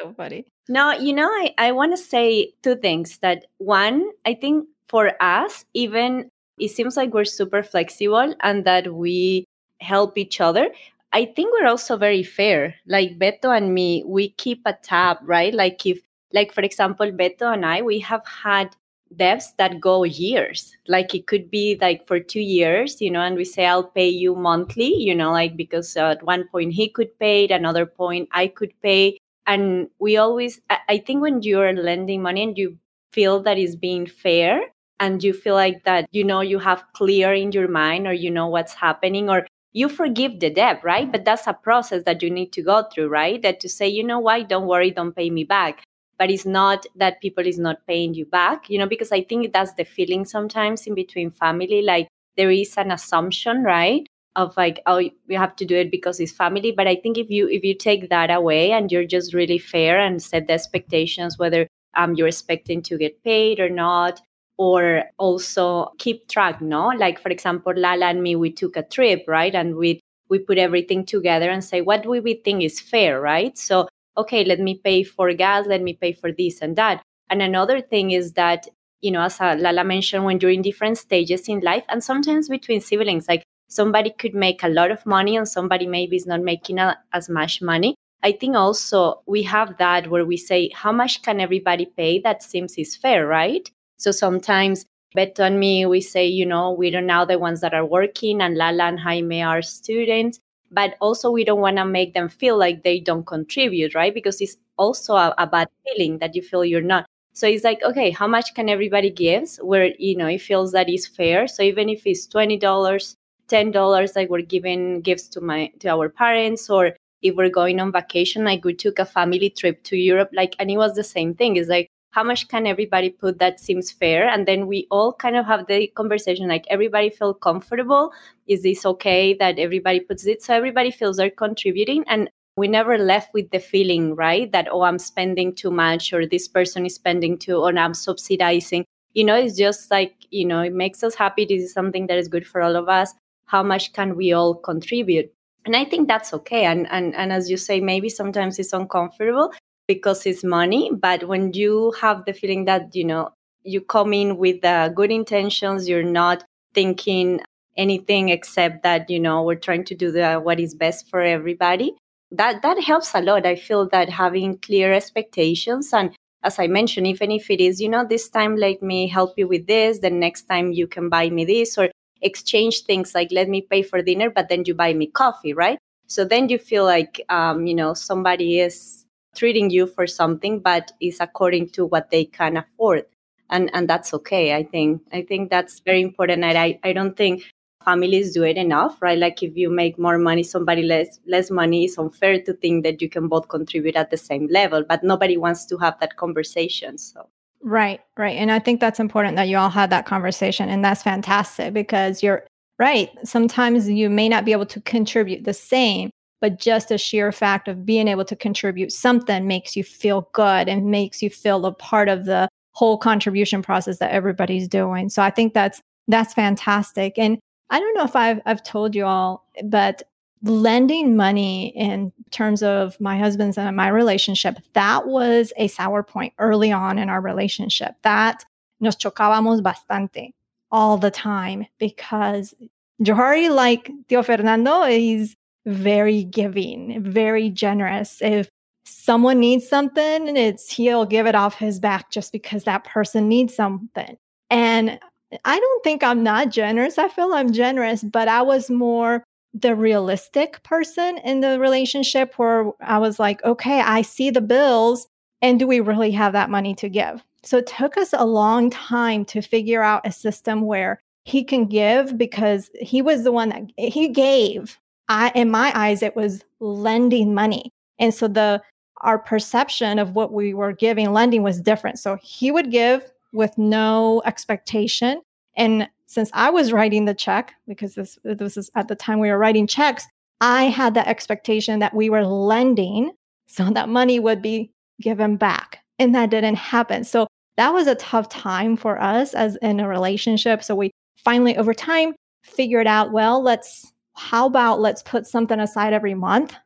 so 0.00 0.12
funny. 0.16 0.44
no 0.68 0.92
you 0.92 1.12
know 1.12 1.28
i, 1.28 1.54
I 1.58 1.72
want 1.72 1.92
to 1.92 1.96
say 1.96 2.52
two 2.62 2.76
things 2.76 3.18
that 3.18 3.46
one 3.58 4.10
i 4.24 4.34
think 4.34 4.66
for 4.88 5.12
us 5.22 5.64
even 5.74 6.28
it 6.58 6.70
seems 6.70 6.96
like 6.96 7.12
we're 7.14 7.24
super 7.24 7.62
flexible 7.62 8.34
and 8.40 8.64
that 8.64 8.94
we 8.94 9.44
help 9.80 10.18
each 10.18 10.40
other 10.40 10.70
i 11.12 11.24
think 11.24 11.52
we're 11.52 11.66
also 11.66 11.96
very 11.96 12.22
fair. 12.22 12.74
Like 12.86 13.18
beto 13.18 13.56
and 13.56 13.74
me 13.74 14.04
we 14.06 14.30
keep 14.30 14.62
a 14.64 14.74
tab 14.74 15.18
right? 15.22 15.52
Like 15.52 15.84
if 15.86 15.98
like 16.32 16.52
for 16.52 16.62
example 16.62 17.10
beto 17.10 17.52
and 17.52 17.66
i 17.66 17.82
we 17.82 17.98
have 18.00 18.24
had 18.26 18.76
debts 19.16 19.50
that 19.58 19.80
go 19.80 20.04
years. 20.04 20.76
Like 20.86 21.16
it 21.16 21.26
could 21.26 21.50
be 21.50 21.76
like 21.80 22.06
for 22.06 22.20
two 22.20 22.40
years 22.40 23.00
you 23.00 23.10
know 23.10 23.22
and 23.22 23.36
we 23.36 23.44
say 23.44 23.66
i'll 23.66 23.90
pay 23.98 24.08
you 24.08 24.36
monthly 24.36 24.94
you 24.94 25.14
know 25.14 25.32
like 25.32 25.56
because 25.56 25.96
at 25.96 26.22
one 26.22 26.46
point 26.48 26.74
he 26.74 26.88
could 26.88 27.18
pay 27.18 27.44
at 27.44 27.50
another 27.50 27.86
point 27.86 28.28
i 28.30 28.46
could 28.46 28.72
pay 28.82 29.18
and 29.50 29.88
we 29.98 30.16
always 30.16 30.60
I- 30.88 30.98
think 31.06 31.22
when 31.22 31.42
you're 31.42 31.72
lending 31.74 32.22
money 32.22 32.42
and 32.42 32.56
you 32.58 32.78
feel 33.12 33.40
that 33.42 33.58
is 33.58 33.74
being 33.76 34.06
fair 34.06 34.60
and 35.00 35.22
you 35.24 35.32
feel 35.32 35.54
like 35.54 35.84
that 35.84 36.06
you 36.12 36.24
know 36.24 36.40
you 36.40 36.58
have 36.58 36.84
clear 36.94 37.32
in 37.32 37.52
your 37.52 37.68
mind 37.68 38.06
or 38.06 38.12
you 38.12 38.30
know 38.30 38.46
what's 38.46 38.74
happening 38.74 39.28
or 39.30 39.46
you 39.72 39.88
forgive 39.88 40.40
the 40.40 40.50
debt 40.50 40.80
right? 40.82 41.10
But 41.12 41.24
that's 41.24 41.46
a 41.46 41.52
process 41.54 42.02
that 42.04 42.22
you 42.22 42.30
need 42.30 42.52
to 42.52 42.62
go 42.62 42.84
through 42.92 43.08
right? 43.08 43.40
That 43.42 43.60
to 43.60 43.68
say 43.68 43.88
you 43.88 44.04
know 44.04 44.18
why? 44.20 44.42
Don't 44.42 44.66
worry 44.66 44.90
don't 44.90 45.14
pay 45.16 45.30
me 45.30 45.44
back. 45.44 45.84
But 46.18 46.30
it's 46.30 46.44
not 46.46 46.84
that 46.96 47.20
people 47.22 47.46
is 47.46 47.58
not 47.58 47.86
paying 47.86 48.12
you 48.14 48.26
back 48.26 48.68
you 48.68 48.78
know 48.78 48.86
because 48.86 49.10
i 49.10 49.22
think 49.22 49.52
that's 49.54 49.72
the 49.74 49.84
feeling 49.84 50.26
sometimes 50.26 50.86
in 50.86 50.94
between 50.94 51.30
family 51.30 51.80
like 51.82 52.08
there 52.36 52.50
is 52.50 52.76
an 52.76 52.90
assumption 52.90 53.62
right 53.64 54.06
of 54.40 54.56
like 54.56 54.80
oh 54.86 54.98
you 54.98 55.12
have 55.38 55.54
to 55.56 55.64
do 55.64 55.76
it 55.76 55.90
because 55.90 56.20
it's 56.20 56.32
family. 56.32 56.72
But 56.72 56.86
i 56.86 56.96
think 56.96 57.18
if 57.18 57.30
you 57.30 57.48
if 57.48 57.64
you 57.64 57.74
take 57.74 58.08
that 58.10 58.30
away 58.30 58.72
and 58.72 58.90
you're 58.90 59.06
just 59.06 59.34
really 59.34 59.58
fair 59.58 59.98
and 60.00 60.22
set 60.22 60.46
the 60.46 60.54
expectations 60.54 61.38
whether 61.38 61.66
um 61.96 62.14
you're 62.14 62.28
expecting 62.28 62.82
to 62.82 62.98
get 62.98 63.22
paid 63.24 63.60
or 63.60 63.68
not 63.70 64.20
or 64.58 65.04
also 65.18 65.92
keep 65.98 66.28
track 66.28 66.60
no? 66.60 66.88
Like 66.88 67.18
for 67.20 67.30
example 67.30 67.72
lala 67.76 68.06
and 68.06 68.22
me 68.22 68.36
we 68.36 68.50
took 68.52 68.76
a 68.76 68.82
trip 68.82 69.24
right? 69.28 69.54
And 69.54 69.76
we 69.76 70.00
we 70.28 70.38
put 70.38 70.58
everything 70.58 71.04
together 71.04 71.50
and 71.50 71.62
say 71.64 71.80
what 71.80 72.02
do 72.02 72.10
we 72.10 72.34
think 72.34 72.62
is 72.62 72.80
fair 72.80 73.20
right? 73.20 73.56
So 73.58 73.88
okay 74.16 74.44
let 74.44 74.60
me 74.60 74.80
pay 74.82 75.02
for 75.04 75.32
gas 75.34 75.66
let 75.66 75.82
me 75.82 75.94
pay 75.94 76.12
for 76.12 76.32
this 76.32 76.60
and 76.62 76.76
that. 76.76 77.02
And 77.28 77.42
another 77.42 77.80
thing 77.80 78.10
is 78.10 78.32
that 78.32 78.66
you 79.00 79.10
know 79.10 79.22
as 79.22 79.40
uh, 79.40 79.56
lala 79.58 79.84
mentioned 79.84 80.24
when 80.24 80.38
you're 80.40 80.50
in 80.50 80.62
different 80.62 80.98
stages 80.98 81.48
in 81.48 81.60
life 81.60 81.84
and 81.88 82.04
sometimes 82.04 82.48
between 82.48 82.80
siblings 82.80 83.28
like 83.28 83.44
somebody 83.70 84.10
could 84.10 84.34
make 84.34 84.62
a 84.62 84.68
lot 84.68 84.90
of 84.90 85.04
money 85.06 85.36
and 85.36 85.48
somebody 85.48 85.86
maybe 85.86 86.16
is 86.16 86.26
not 86.26 86.42
making 86.42 86.78
a, 86.78 86.98
as 87.12 87.28
much 87.28 87.62
money 87.62 87.94
i 88.22 88.30
think 88.32 88.54
also 88.54 89.22
we 89.26 89.42
have 89.42 89.76
that 89.78 90.10
where 90.10 90.26
we 90.26 90.36
say 90.36 90.70
how 90.74 90.92
much 90.92 91.22
can 91.22 91.40
everybody 91.40 91.86
pay 91.86 92.18
that 92.18 92.42
seems 92.42 92.76
is 92.76 92.94
fair 92.96 93.26
right 93.26 93.70
so 93.96 94.10
sometimes 94.10 94.84
Beto 95.16 95.40
and 95.40 95.58
me, 95.58 95.86
we 95.86 96.00
say, 96.00 96.26
you 96.26 96.46
know, 96.46 96.70
we 96.70 96.94
are 96.94 97.00
now 97.00 97.24
the 97.24 97.38
ones 97.38 97.60
that 97.62 97.74
are 97.74 97.84
working, 97.84 98.40
and 98.40 98.56
Lala 98.56 98.84
and 98.84 99.00
Jaime 99.00 99.42
are 99.42 99.62
students. 99.62 100.38
But 100.70 100.94
also, 101.00 101.32
we 101.32 101.44
don't 101.44 101.60
want 101.60 101.78
to 101.78 101.84
make 101.84 102.14
them 102.14 102.28
feel 102.28 102.56
like 102.56 102.84
they 102.84 103.00
don't 103.00 103.26
contribute, 103.26 103.96
right? 103.96 104.14
Because 104.14 104.40
it's 104.40 104.56
also 104.76 105.16
a, 105.16 105.34
a 105.36 105.46
bad 105.48 105.68
feeling 105.84 106.18
that 106.18 106.36
you 106.36 106.42
feel 106.42 106.64
you're 106.64 106.80
not. 106.80 107.06
So 107.32 107.48
it's 107.48 107.64
like, 107.64 107.82
okay, 107.82 108.10
how 108.10 108.28
much 108.28 108.54
can 108.54 108.68
everybody 108.68 109.10
give? 109.10 109.50
Where 109.60 109.90
you 109.98 110.16
know 110.16 110.28
it 110.28 110.42
feels 110.42 110.70
that 110.72 110.88
is 110.88 111.06
fair. 111.08 111.48
So 111.48 111.64
even 111.64 111.88
if 111.88 112.06
it's 112.06 112.26
twenty 112.26 112.56
dollars, 112.56 113.16
ten 113.50 113.70
dollars, 113.70 114.16
like 114.16 114.30
we're 114.30 114.40
giving 114.42 115.02
gifts 115.02 115.28
to 115.28 115.40
my 115.40 115.70
to 115.80 115.88
our 115.88 116.08
parents, 116.08 116.70
or 116.70 116.96
if 117.22 117.34
we're 117.34 117.50
going 117.50 117.80
on 117.80 117.92
vacation, 117.92 118.44
like 118.44 118.64
we 118.64 118.74
took 118.74 118.98
a 118.98 119.04
family 119.04 119.50
trip 119.50 119.82
to 119.84 119.96
Europe, 119.96 120.30
like 120.32 120.56
and 120.58 120.70
it 120.70 120.78
was 120.78 120.94
the 120.94 121.04
same 121.04 121.34
thing. 121.34 121.56
It's 121.56 121.68
like 121.68 121.88
how 122.12 122.24
much 122.24 122.48
can 122.48 122.66
everybody 122.66 123.10
put 123.10 123.38
that 123.38 123.60
seems 123.60 123.92
fair? 123.92 124.28
And 124.28 124.46
then 124.46 124.66
we 124.66 124.86
all 124.90 125.12
kind 125.12 125.36
of 125.36 125.46
have 125.46 125.66
the 125.66 125.86
conversation 125.88 126.48
like 126.48 126.66
everybody 126.68 127.10
feel 127.10 127.34
comfortable. 127.34 128.12
Is 128.48 128.62
this 128.62 128.84
okay 128.84 129.34
that 129.34 129.58
everybody 129.58 130.00
puts 130.00 130.26
it? 130.26 130.42
So 130.42 130.54
everybody 130.54 130.90
feels 130.90 131.18
they're 131.18 131.30
contributing 131.30 132.04
and 132.08 132.28
we 132.56 132.66
never 132.66 132.98
left 132.98 133.32
with 133.32 133.50
the 133.50 133.60
feeling 133.60 134.16
right 134.16 134.50
that 134.52 134.66
oh 134.70 134.82
i'm 134.82 134.98
spending 134.98 135.54
too 135.54 135.70
much 135.70 136.12
or 136.12 136.26
this 136.26 136.48
person 136.48 136.84
is 136.84 136.96
spending 136.96 137.38
too 137.38 137.56
or 137.56 137.76
i'm 137.78 137.94
subsidizing. 137.94 138.84
You 139.14 139.24
know 139.24 139.36
it's 139.36 139.56
just 139.56 139.90
like 139.90 140.14
you 140.30 140.44
know 140.44 140.60
it 140.60 140.72
makes 140.72 141.02
us 141.04 141.14
happy. 141.14 141.44
This 141.44 141.62
is 141.62 141.72
something 141.72 142.06
that 142.08 142.18
is 142.18 142.28
good 142.28 142.46
for 142.46 142.60
all 142.60 142.76
of 142.76 142.88
us 142.88 143.14
how 143.50 143.62
much 143.62 143.92
can 143.92 144.16
we 144.16 144.32
all 144.32 144.54
contribute? 144.54 145.32
And 145.64 145.76
i 145.76 145.84
think 145.84 146.08
that's 146.08 146.32
okay. 146.34 146.64
And 146.64 146.86
and, 146.90 147.14
and 147.14 147.32
as 147.32 147.50
you 147.50 147.56
say 147.56 147.80
maybe 147.80 148.08
sometimes 148.08 148.58
it's 148.58 148.72
uncomfortable 148.72 149.52
because 149.86 150.24
it's 150.26 150.44
money 150.44 150.90
but 150.92 151.26
when 151.28 151.52
you 151.52 151.92
have 152.00 152.24
the 152.24 152.32
feeling 152.32 152.64
that 152.66 152.94
you 152.94 153.04
know 153.04 153.30
you 153.62 153.80
come 153.80 154.12
in 154.12 154.36
with 154.38 154.64
uh, 154.64 154.88
good 154.88 155.10
intentions 155.10 155.88
you're 155.88 156.02
not 156.02 156.44
thinking 156.74 157.40
anything 157.76 158.28
except 158.28 158.82
that 158.82 159.10
you 159.10 159.20
know 159.20 159.42
we're 159.42 159.64
trying 159.66 159.84
to 159.84 159.94
do 159.94 160.10
the 160.10 160.36
what 160.36 160.60
is 160.60 160.74
best 160.74 161.08
for 161.10 161.20
everybody 161.20 161.94
that 162.30 162.62
that 162.62 162.80
helps 162.82 163.14
a 163.14 163.20
lot. 163.20 163.44
I 163.46 163.56
feel 163.56 163.88
that 163.88 164.08
having 164.08 164.58
clear 164.58 164.92
expectations 164.92 165.92
and 165.92 166.14
as 166.42 166.58
i 166.58 166.66
mentioned 166.66 167.06
even 167.06 167.30
if 167.30 167.50
it 167.50 167.60
is 167.60 167.80
you 167.80 167.88
know 167.88 168.04
this 168.06 168.28
time 168.28 168.56
let 168.56 168.82
me 168.82 169.08
help 169.08 169.34
you 169.36 169.46
with 169.46 169.66
this 169.66 169.98
the 169.98 170.10
next 170.10 170.42
time 170.42 170.72
you 170.72 170.86
can 170.86 171.08
buy 171.08 171.28
me 171.28 171.44
this 171.44 171.76
or 171.76 171.90
exchange 172.22 172.82
things 172.82 173.14
like 173.14 173.28
let 173.32 173.48
me 173.48 173.62
pay 173.62 173.82
for 173.82 174.02
dinner 174.02 174.30
but 174.30 174.48
then 174.48 174.64
you 174.66 174.74
buy 174.74 174.92
me 174.92 175.06
coffee 175.06 175.52
right? 175.52 175.78
So 176.06 176.24
then 176.24 176.48
you 176.48 176.58
feel 176.58 176.84
like 176.84 177.20
um, 177.28 177.66
you 177.66 177.74
know 177.74 177.94
somebody 177.94 178.60
is 178.60 179.04
treating 179.36 179.70
you 179.70 179.86
for 179.86 180.06
something 180.06 180.60
but 180.60 180.92
is 181.00 181.20
according 181.20 181.70
to 181.70 181.86
what 181.86 182.10
they 182.10 182.24
can 182.24 182.56
afford. 182.56 183.04
And 183.48 183.70
and 183.74 183.88
that's 183.88 184.14
okay 184.14 184.54
i 184.54 184.62
think. 184.62 185.02
I 185.12 185.22
think 185.22 185.50
that's 185.50 185.80
very 185.80 186.02
important. 186.02 186.44
And 186.44 186.58
i 186.58 186.78
i 186.84 186.92
don't 186.92 187.16
think 187.16 187.44
families 187.84 188.34
do 188.34 188.42
it 188.44 188.56
enough 188.56 189.00
right? 189.00 189.18
Like 189.18 189.42
if 189.42 189.56
you 189.56 189.70
make 189.70 189.98
more 189.98 190.18
money 190.18 190.42
somebody 190.42 190.82
less 190.82 191.18
less 191.26 191.50
money 191.50 191.84
it's 191.84 191.98
unfair 191.98 192.40
to 192.42 192.52
think 192.54 192.84
that 192.84 193.00
you 193.00 193.08
can 193.08 193.28
both 193.28 193.48
contribute 193.48 193.96
at 193.96 194.10
the 194.10 194.16
same 194.16 194.48
level 194.48 194.84
but 194.88 195.02
nobody 195.02 195.36
wants 195.36 195.64
to 195.66 195.78
have 195.78 195.98
that 196.00 196.16
conversation 196.16 196.98
so 196.98 197.28
Right, 197.62 198.00
right. 198.16 198.36
And 198.36 198.50
I 198.50 198.58
think 198.58 198.80
that's 198.80 199.00
important 199.00 199.36
that 199.36 199.48
you 199.48 199.56
all 199.58 199.68
had 199.70 199.90
that 199.90 200.06
conversation. 200.06 200.68
And 200.68 200.84
that's 200.84 201.02
fantastic 201.02 201.74
because 201.74 202.22
you're 202.22 202.46
right. 202.78 203.10
Sometimes 203.24 203.88
you 203.88 204.08
may 204.08 204.28
not 204.28 204.44
be 204.44 204.52
able 204.52 204.66
to 204.66 204.80
contribute 204.80 205.44
the 205.44 205.52
same, 205.52 206.10
but 206.40 206.58
just 206.58 206.88
the 206.88 206.96
sheer 206.96 207.32
fact 207.32 207.68
of 207.68 207.84
being 207.84 208.08
able 208.08 208.24
to 208.24 208.36
contribute 208.36 208.92
something 208.92 209.46
makes 209.46 209.76
you 209.76 209.84
feel 209.84 210.28
good 210.32 210.68
and 210.68 210.90
makes 210.90 211.22
you 211.22 211.28
feel 211.28 211.66
a 211.66 211.72
part 211.74 212.08
of 212.08 212.24
the 212.24 212.48
whole 212.72 212.96
contribution 212.96 213.60
process 213.62 213.98
that 213.98 214.10
everybody's 214.12 214.66
doing. 214.66 215.10
So 215.10 215.22
I 215.22 215.30
think 215.30 215.52
that's 215.52 215.82
that's 216.08 216.32
fantastic. 216.32 217.18
And 217.18 217.38
I 217.68 217.78
don't 217.78 217.94
know 217.94 218.04
if 218.04 218.16
I've 218.16 218.40
I've 218.46 218.62
told 218.62 218.94
you 218.94 219.04
all, 219.04 219.44
but 219.64 220.02
lending 220.42 221.16
money 221.16 221.68
in 221.76 222.12
terms 222.30 222.62
of 222.62 222.98
my 223.00 223.18
husband's 223.18 223.58
and 223.58 223.76
my 223.76 223.88
relationship, 223.88 224.58
that 224.72 225.06
was 225.06 225.52
a 225.56 225.68
sour 225.68 226.02
point 226.02 226.32
early 226.38 226.72
on 226.72 226.98
in 226.98 227.10
our 227.10 227.20
relationship. 227.20 227.94
That 228.02 228.44
nos 228.80 228.96
chocábamos 228.96 229.62
bastante 229.62 230.32
all 230.70 230.96
the 230.96 231.10
time 231.10 231.66
because 231.78 232.54
Johari, 233.02 233.54
like 233.54 233.90
Tio 234.08 234.22
Fernando, 234.22 234.82
is 234.84 235.36
very 235.66 236.24
giving, 236.24 237.02
very 237.02 237.50
generous. 237.50 238.22
If 238.22 238.48
someone 238.84 239.40
needs 239.40 239.68
something, 239.68 240.36
it's 240.36 240.72
he'll 240.72 241.06
give 241.06 241.26
it 241.26 241.34
off 241.34 241.54
his 241.58 241.78
back 241.78 242.10
just 242.10 242.32
because 242.32 242.64
that 242.64 242.84
person 242.84 243.28
needs 243.28 243.54
something. 243.54 244.16
And 244.48 244.98
I 245.44 245.60
don't 245.60 245.84
think 245.84 246.02
I'm 246.02 246.22
not 246.22 246.50
generous. 246.50 246.98
I 246.98 247.08
feel 247.08 247.32
I'm 247.32 247.52
generous, 247.52 248.02
but 248.02 248.26
I 248.26 248.42
was 248.42 248.70
more 248.70 249.22
the 249.52 249.74
realistic 249.74 250.62
person 250.62 251.18
in 251.18 251.40
the 251.40 251.58
relationship 251.58 252.34
where 252.38 252.70
I 252.80 252.98
was 252.98 253.18
like, 253.18 253.42
okay, 253.44 253.80
I 253.80 254.02
see 254.02 254.30
the 254.30 254.40
bills. 254.40 255.08
And 255.42 255.58
do 255.58 255.66
we 255.66 255.80
really 255.80 256.12
have 256.12 256.32
that 256.34 256.50
money 256.50 256.74
to 256.76 256.88
give? 256.88 257.24
So 257.42 257.58
it 257.58 257.66
took 257.66 257.96
us 257.96 258.12
a 258.12 258.26
long 258.26 258.70
time 258.70 259.24
to 259.26 259.40
figure 259.40 259.82
out 259.82 260.06
a 260.06 260.12
system 260.12 260.62
where 260.62 261.00
he 261.24 261.42
can 261.42 261.66
give 261.66 262.16
because 262.16 262.70
he 262.80 263.02
was 263.02 263.24
the 263.24 263.32
one 263.32 263.48
that 263.50 263.62
he 263.76 264.08
gave. 264.08 264.78
I, 265.08 265.32
in 265.34 265.50
my 265.50 265.72
eyes, 265.74 266.02
it 266.02 266.14
was 266.14 266.44
lending 266.60 267.34
money. 267.34 267.72
And 267.98 268.14
so 268.14 268.28
the 268.28 268.62
our 269.02 269.18
perception 269.18 269.98
of 269.98 270.14
what 270.14 270.32
we 270.32 270.52
were 270.52 270.72
giving 270.72 271.12
lending 271.12 271.42
was 271.42 271.60
different. 271.60 271.98
So 271.98 272.18
he 272.22 272.50
would 272.50 272.70
give 272.70 273.10
with 273.32 273.56
no 273.56 274.22
expectation. 274.26 275.22
And 275.56 275.88
since 276.10 276.28
I 276.34 276.50
was 276.50 276.72
writing 276.72 277.04
the 277.04 277.14
check, 277.14 277.54
because 277.68 277.94
this, 277.94 278.18
this 278.24 278.56
is 278.56 278.68
at 278.74 278.88
the 278.88 278.96
time 278.96 279.20
we 279.20 279.30
were 279.30 279.38
writing 279.38 279.68
checks, 279.68 280.08
I 280.40 280.64
had 280.64 280.94
the 280.94 281.08
expectation 281.08 281.78
that 281.78 281.94
we 281.94 282.10
were 282.10 282.26
lending 282.26 283.12
so 283.46 283.70
that 283.70 283.88
money 283.88 284.18
would 284.18 284.42
be 284.42 284.72
given 285.00 285.36
back. 285.36 285.78
And 286.00 286.12
that 286.16 286.30
didn't 286.30 286.56
happen. 286.56 287.04
So 287.04 287.28
that 287.56 287.72
was 287.72 287.86
a 287.86 287.94
tough 287.94 288.28
time 288.28 288.76
for 288.76 289.00
us 289.00 289.34
as 289.34 289.54
in 289.62 289.78
a 289.78 289.86
relationship. 289.86 290.64
So 290.64 290.74
we 290.74 290.90
finally, 291.14 291.56
over 291.56 291.72
time, 291.72 292.16
figured 292.42 292.88
out 292.88 293.12
well, 293.12 293.40
let's, 293.40 293.92
how 294.14 294.46
about 294.46 294.80
let's 294.80 295.04
put 295.04 295.28
something 295.28 295.60
aside 295.60 295.92
every 295.92 296.14
month 296.14 296.56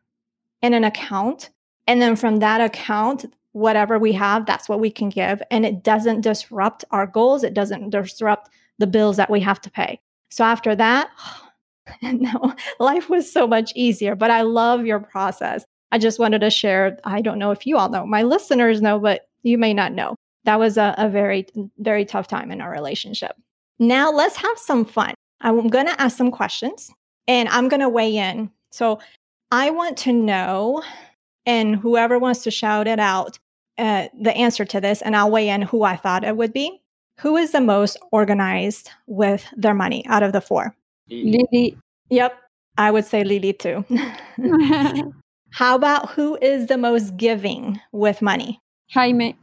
in 0.63 0.73
an 0.73 0.85
account 0.85 1.51
and 1.87 2.01
then 2.01 2.17
from 2.17 2.39
that 2.39 2.63
account, 2.63 3.27
whatever 3.53 3.99
we 3.99 4.13
have, 4.13 4.47
that's 4.47 4.71
what 4.71 4.81
we 4.81 4.91
can 4.91 5.11
give. 5.11 5.43
And 5.51 5.67
it 5.67 5.83
doesn't 5.83 6.23
disrupt 6.23 6.83
our 6.91 7.07
goals, 7.07 7.45
it 7.45 7.53
doesn't 7.53 7.91
disrupt 7.91 8.49
the 8.79 8.87
bills 8.87 9.17
that 9.17 9.31
we 9.31 9.41
have 9.41 9.61
to 9.63 9.71
pay. 9.71 10.01
So 10.31 10.45
after 10.45 10.75
that, 10.77 11.11
no, 12.03 12.55
life 12.81 13.09
was 13.09 13.31
so 13.31 13.47
much 13.47 13.73
easier. 13.75 14.15
But 14.15 14.31
I 14.31 14.43
love 14.43 14.87
your 14.87 15.01
process. 15.01 15.65
I 15.93 15.99
just 15.99 16.19
wanted 16.19 16.41
to 16.41 16.51
share. 16.51 16.99
I 17.05 17.21
don't 17.21 17.39
know 17.39 17.51
if 17.51 17.67
you 17.67 17.77
all 17.79 17.89
know, 17.89 18.07
my 18.07 18.23
listeners 18.23 18.83
know, 18.83 18.99
but 18.99 19.29
you 19.43 19.59
may 19.59 19.75
not 19.75 19.93
know. 19.93 20.17
That 20.45 20.59
was 20.59 20.77
a, 20.77 20.95
a 20.99 21.09
very, 21.09 21.47
very 21.79 22.05
tough 22.05 22.29
time 22.29 22.51
in 22.51 22.61
our 22.61 22.71
relationship. 22.71 23.37
Now 23.79 24.11
let's 24.11 24.37
have 24.37 24.59
some 24.59 24.85
fun. 24.85 25.15
I'm 25.41 25.69
going 25.69 25.87
to 25.87 26.01
ask 26.01 26.17
some 26.17 26.31
questions 26.31 26.91
and 27.27 27.49
I'm 27.49 27.69
going 27.69 27.81
to 27.81 27.89
weigh 27.89 28.17
in. 28.17 28.51
So 28.71 28.99
I 29.51 29.71
want 29.71 29.97
to 29.99 30.13
know 30.13 30.83
and 31.47 31.77
whoever 31.77 32.19
wants 32.19 32.43
to 32.45 32.51
shout 32.51 32.87
it 32.87 32.99
out, 32.99 33.39
uh, 33.79 34.09
the 34.19 34.35
answer 34.35 34.65
to 34.65 34.81
this, 34.81 35.03
and 35.03 35.15
I'll 35.15 35.31
weigh 35.31 35.49
in 35.49 35.63
who 35.63 35.83
I 35.83 35.97
thought 35.97 36.25
it 36.25 36.37
would 36.37 36.53
be. 36.53 36.81
Who 37.21 37.37
is 37.37 37.53
the 37.53 37.61
most 37.61 37.97
organized 38.13 38.91
with 39.07 39.47
their 39.57 39.75
money 39.75 40.05
out 40.07 40.23
of 40.23 40.33
the 40.33 40.41
four? 40.41 40.75
Lili. 41.09 41.77
Yep, 42.11 42.37
I 42.77 42.91
would 42.91 43.05
say 43.05 43.25
Lili 43.25 43.53
too. 43.53 43.85
How 45.51 45.77
about 45.77 46.11
who 46.11 46.37
is 46.43 46.67
the 46.67 46.77
most 46.77 47.17
giving 47.17 47.81
with 47.93 48.21
money? 48.21 48.59
Jaime. 48.91 49.37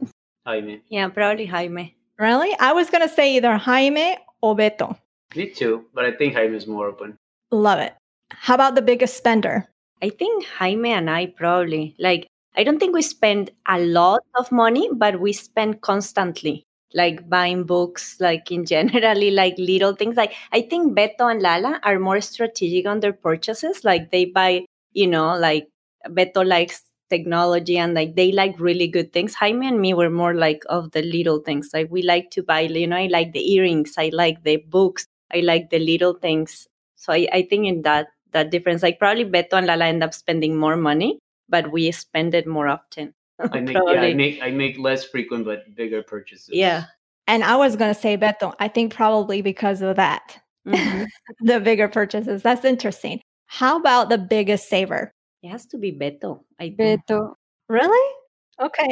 Jaime. 0.46 0.82
Yeah, 0.90 1.08
probably 1.08 1.46
Jaime. 1.46 1.96
Really? 2.18 2.54
I 2.60 2.72
was 2.72 2.90
going 2.90 3.06
to 3.06 3.14
say 3.14 3.36
either 3.36 3.56
Jaime 3.56 4.18
or 4.42 4.54
Beto. 4.54 4.98
Me 5.34 5.48
too, 5.48 5.86
but 5.94 6.04
I 6.04 6.12
think 6.12 6.34
Jaime 6.34 6.56
is 6.56 6.66
more 6.66 6.88
open. 6.88 7.16
Love 7.50 7.78
it. 7.78 7.94
How 8.30 8.54
about 8.54 8.74
the 8.74 8.82
biggest 8.82 9.16
spender? 9.16 9.66
I 10.02 10.10
think 10.10 10.44
Jaime 10.44 10.90
and 10.90 11.08
I 11.08 11.26
probably 11.26 11.94
like 11.98 12.26
I 12.56 12.64
don't 12.64 12.78
think 12.78 12.94
we 12.94 13.02
spend 13.02 13.50
a 13.66 13.78
lot 13.78 14.20
of 14.36 14.52
money, 14.52 14.90
but 14.92 15.20
we 15.20 15.32
spend 15.32 15.80
constantly, 15.80 16.64
like 16.94 17.28
buying 17.28 17.64
books, 17.64 18.20
like 18.20 18.50
in 18.50 18.64
generally, 18.66 19.30
like 19.42 19.54
little 19.58 19.94
things. 19.94 20.16
Like 20.16 20.34
I 20.52 20.62
think 20.62 20.96
Beto 20.96 21.30
and 21.30 21.42
Lala 21.42 21.80
are 21.82 21.98
more 21.98 22.20
strategic 22.20 22.86
on 22.86 23.00
their 23.00 23.12
purchases. 23.12 23.84
Like 23.84 24.10
they 24.10 24.24
buy, 24.26 24.64
you 24.92 25.06
know, 25.06 25.36
like 25.38 25.68
Beto 26.08 26.46
likes 26.46 26.82
technology 27.10 27.76
and 27.76 27.94
like 27.94 28.16
they 28.16 28.32
like 28.32 28.58
really 28.58 28.88
good 28.88 29.12
things. 29.12 29.34
Jaime 29.34 29.66
and 29.68 29.80
me 29.80 29.94
were 29.94 30.10
more 30.10 30.34
like 30.34 30.62
of 30.68 30.90
the 30.92 31.02
little 31.02 31.40
things. 31.40 31.70
Like 31.72 31.90
we 31.90 32.02
like 32.02 32.30
to 32.32 32.42
buy, 32.42 32.60
you 32.60 32.86
know, 32.86 32.96
I 32.96 33.06
like 33.06 33.32
the 33.32 33.52
earrings, 33.52 33.94
I 33.98 34.10
like 34.12 34.42
the 34.44 34.56
books, 34.56 35.06
I 35.32 35.40
like 35.40 35.70
the 35.70 35.78
little 35.78 36.14
things. 36.14 36.66
So 36.96 37.12
I, 37.12 37.28
I 37.32 37.42
think 37.48 37.66
in 37.66 37.82
that 37.82 38.08
that 38.32 38.50
difference. 38.50 38.82
Like 38.82 38.98
probably 38.98 39.24
Beto 39.24 39.54
and 39.54 39.66
Lala 39.66 39.86
end 39.86 40.02
up 40.02 40.14
spending 40.14 40.56
more 40.56 40.76
money, 40.76 41.18
but 41.48 41.70
we 41.70 41.90
spend 41.92 42.34
it 42.34 42.46
more 42.46 42.68
often. 42.68 43.14
I 43.52 43.60
make 43.60 43.76
yeah, 43.76 44.00
I 44.00 44.14
make 44.14 44.42
I 44.42 44.50
make 44.50 44.78
less 44.78 45.04
frequent 45.04 45.44
but 45.44 45.74
bigger 45.74 46.02
purchases. 46.02 46.50
Yeah. 46.52 46.84
And 47.26 47.44
I 47.44 47.56
was 47.56 47.76
gonna 47.76 47.94
say 47.94 48.16
Beto. 48.16 48.54
I 48.58 48.68
think 48.68 48.94
probably 48.94 49.42
because 49.42 49.82
of 49.82 49.96
that. 49.96 50.38
Mm-hmm. 50.66 51.04
the 51.46 51.60
bigger 51.60 51.88
purchases. 51.88 52.42
That's 52.42 52.64
interesting. 52.64 53.20
How 53.46 53.78
about 53.78 54.08
the 54.08 54.18
biggest 54.18 54.68
saver? 54.68 55.12
It 55.42 55.48
has 55.48 55.66
to 55.66 55.78
be 55.78 55.92
Beto. 55.92 56.42
I 56.60 56.74
think. 56.76 57.02
Beto. 57.06 57.34
Really? 57.68 58.14
Okay. 58.60 58.88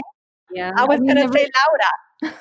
Yeah. 0.53 0.73
I 0.77 0.85
was 0.85 0.99
gonna 1.01 1.15
never... 1.15 1.33
say 1.33 1.49
Laura. 2.23 2.35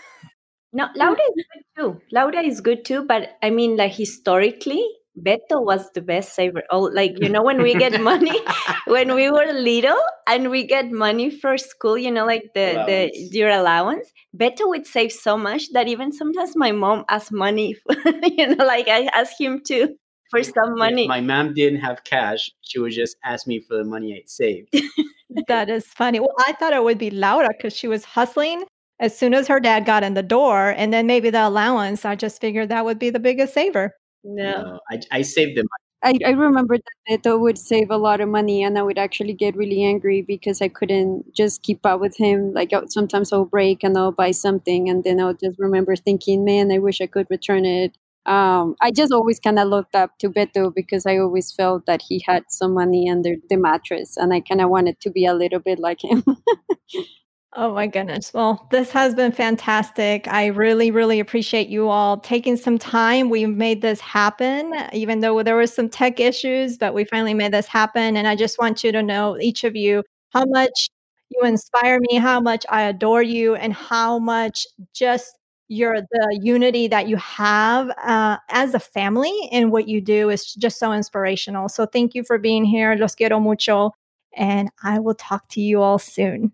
no, 0.73 0.87
Laura 0.95 1.13
is 1.13 1.45
good 1.53 1.63
too. 1.77 2.01
Laura 2.11 2.41
is 2.41 2.61
good 2.61 2.85
too, 2.85 3.05
but 3.05 3.37
I 3.41 3.49
mean, 3.49 3.77
like 3.77 3.93
historically, 3.93 4.85
Beto 5.23 5.63
was 5.63 5.89
the 5.93 6.01
best 6.01 6.33
saver. 6.35 6.63
Oh, 6.71 6.81
like 6.81 7.21
you 7.21 7.29
know, 7.29 7.43
when 7.43 7.61
we 7.61 7.73
get 7.75 8.01
money, 8.11 8.39
when 8.85 9.15
we 9.15 9.29
were 9.29 9.51
little 9.53 9.99
and 10.27 10.49
we 10.49 10.65
get 10.65 10.91
money 10.91 11.29
for 11.29 11.57
school, 11.57 11.97
you 11.97 12.11
know, 12.11 12.25
like 12.25 12.51
the 12.53 12.73
allowance. 12.73 13.11
the 13.31 13.37
your 13.37 13.49
allowance. 13.49 14.11
Beto 14.35 14.67
would 14.67 14.87
save 14.87 15.11
so 15.11 15.37
much 15.37 15.71
that 15.73 15.87
even 15.87 16.11
sometimes 16.11 16.55
my 16.55 16.71
mom 16.71 17.05
asked 17.09 17.31
money. 17.31 17.75
you 18.23 18.55
know, 18.55 18.65
like 18.65 18.87
I 18.87 19.09
asked 19.13 19.39
him 19.39 19.61
to 19.67 19.95
for 20.29 20.43
some 20.43 20.75
money. 20.75 21.03
If 21.03 21.09
my 21.09 21.21
mom 21.21 21.53
didn't 21.53 21.79
have 21.81 22.03
cash, 22.03 22.51
she 22.61 22.79
would 22.79 22.91
just 22.91 23.17
ask 23.23 23.47
me 23.47 23.59
for 23.59 23.77
the 23.77 23.83
money 23.83 24.15
I'd 24.15 24.29
saved. 24.29 24.73
that 25.47 25.69
is 25.69 25.87
funny. 25.87 26.19
Well, 26.19 26.35
I 26.39 26.53
thought 26.53 26.73
it 26.73 26.83
would 26.83 26.97
be 26.97 27.09
Laura 27.09 27.49
because 27.55 27.75
she 27.75 27.87
was 27.87 28.05
hustling 28.05 28.65
as 28.99 29.17
soon 29.17 29.33
as 29.33 29.47
her 29.47 29.59
dad 29.59 29.85
got 29.85 30.03
in 30.03 30.13
the 30.13 30.23
door, 30.23 30.73
and 30.75 30.91
then 30.91 31.07
maybe 31.07 31.29
the 31.29 31.47
allowance. 31.47 32.03
I 32.03 32.15
just 32.15 32.41
figured 32.41 32.69
that 32.69 32.85
would 32.85 32.99
be 32.99 33.09
the 33.09 33.19
biggest 33.19 33.53
saver. 33.53 33.93
No, 34.23 34.61
no 34.61 34.79
I, 34.89 34.99
I 35.11 35.21
saved 35.21 35.57
them. 35.57 35.65
I, 36.01 36.17
I 36.25 36.29
remember 36.29 36.77
that 36.77 37.23
Beto 37.23 37.37
would 37.39 37.57
save 37.57 37.91
a 37.91 37.97
lot 37.97 38.21
of 38.21 38.29
money 38.29 38.63
and 38.63 38.77
I 38.77 38.83
would 38.83 38.97
actually 38.97 39.33
get 39.33 39.57
really 39.57 39.83
angry 39.83 40.21
because 40.21 40.61
I 40.61 40.69
couldn't 40.69 41.33
just 41.33 41.61
keep 41.61 41.85
up 41.85 41.99
with 41.99 42.15
him. 42.15 42.53
Like 42.53 42.71
sometimes 42.87 43.33
I'll 43.33 43.43
break 43.45 43.83
and 43.83 43.97
I'll 43.97 44.13
buy 44.13 44.31
something 44.31 44.89
and 44.89 45.03
then 45.03 45.19
I'll 45.19 45.33
just 45.33 45.59
remember 45.59 45.97
thinking, 45.97 46.45
man, 46.45 46.71
I 46.71 46.77
wish 46.77 47.01
I 47.01 47.07
could 47.07 47.27
return 47.29 47.65
it. 47.65 47.97
Um, 48.25 48.75
I 48.79 48.91
just 48.91 49.11
always 49.11 49.39
kind 49.39 49.59
of 49.59 49.67
looked 49.67 49.95
up 49.95 50.17
to 50.19 50.29
Beto 50.29 50.73
because 50.73 51.05
I 51.05 51.17
always 51.17 51.51
felt 51.51 51.85
that 51.85 52.01
he 52.07 52.23
had 52.25 52.43
some 52.49 52.73
money 52.73 53.09
under 53.09 53.35
the 53.49 53.57
mattress 53.57 54.15
and 54.15 54.33
I 54.33 54.39
kind 54.39 54.61
of 54.61 54.69
wanted 54.69 55.01
to 55.01 55.09
be 55.09 55.25
a 55.25 55.33
little 55.33 55.59
bit 55.59 55.79
like 55.79 56.03
him. 56.03 56.23
Oh 57.55 57.73
my 57.73 57.87
goodness. 57.87 58.31
Well, 58.31 58.67
this 58.69 58.91
has 58.91 59.15
been 59.15 59.31
fantastic. 59.31 60.27
I 60.27 60.47
really, 60.47 60.91
really 60.91 61.19
appreciate 61.19 61.67
you 61.67 61.89
all 61.89 62.17
taking 62.19 62.55
some 62.55 62.77
time. 62.77 63.29
We 63.29 63.47
made 63.47 63.81
this 63.81 63.99
happen, 63.99 64.71
even 64.93 65.21
though 65.21 65.41
there 65.41 65.55
was 65.55 65.73
some 65.73 65.89
tech 65.89 66.19
issues, 66.19 66.77
but 66.77 66.93
we 66.93 67.05
finally 67.05 67.33
made 67.33 67.51
this 67.51 67.65
happen. 67.65 68.15
And 68.15 68.27
I 68.27 68.35
just 68.35 68.59
want 68.59 68.83
you 68.83 68.91
to 68.91 69.01
know, 69.01 69.35
each 69.39 69.63
of 69.63 69.75
you, 69.75 70.03
how 70.31 70.45
much 70.45 70.89
you 71.29 71.41
inspire 71.43 71.97
me, 71.99 72.17
how 72.17 72.39
much 72.39 72.65
I 72.69 72.83
adore 72.83 73.23
you, 73.23 73.55
and 73.55 73.73
how 73.73 74.19
much 74.19 74.67
just 74.93 75.35
your 75.69 76.01
the 76.01 76.39
unity 76.43 76.87
that 76.87 77.07
you 77.07 77.15
have 77.17 77.89
uh, 78.03 78.37
as 78.49 78.73
a 78.75 78.79
family 78.79 79.49
and 79.51 79.71
what 79.71 79.87
you 79.87 80.01
do 80.01 80.29
is 80.29 80.53
just 80.53 80.77
so 80.79 80.91
inspirational. 80.93 81.67
So 81.69 81.85
thank 81.87 82.13
you 82.15 82.23
for 82.23 82.37
being 82.37 82.63
here. 82.63 82.95
Los 82.95 83.15
quiero 83.15 83.39
mucho. 83.39 83.91
And 84.35 84.69
I 84.83 84.99
will 84.99 85.15
talk 85.15 85.47
to 85.49 85.61
you 85.61 85.81
all 85.81 85.97
soon. 85.99 86.53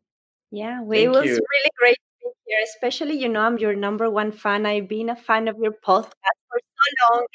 Yeah, 0.52 0.82
well, 0.82 1.00
it 1.00 1.08
was 1.10 1.26
you. 1.26 1.34
really 1.34 1.72
great 1.78 1.96
to 1.98 2.12
be 2.24 2.30
here. 2.46 2.60
Especially, 2.64 3.18
you 3.18 3.28
know, 3.30 3.42
I'm 3.42 3.58
your 3.58 3.76
number 3.76 4.10
one 4.10 4.32
fan. 4.32 4.66
I've 4.66 4.88
been 4.88 5.10
a 5.10 5.16
fan 5.16 5.48
of 5.48 5.58
your 5.62 5.74
podcast 5.86 6.14
for 6.50 6.60
so 6.62 7.14
long, 7.14 7.26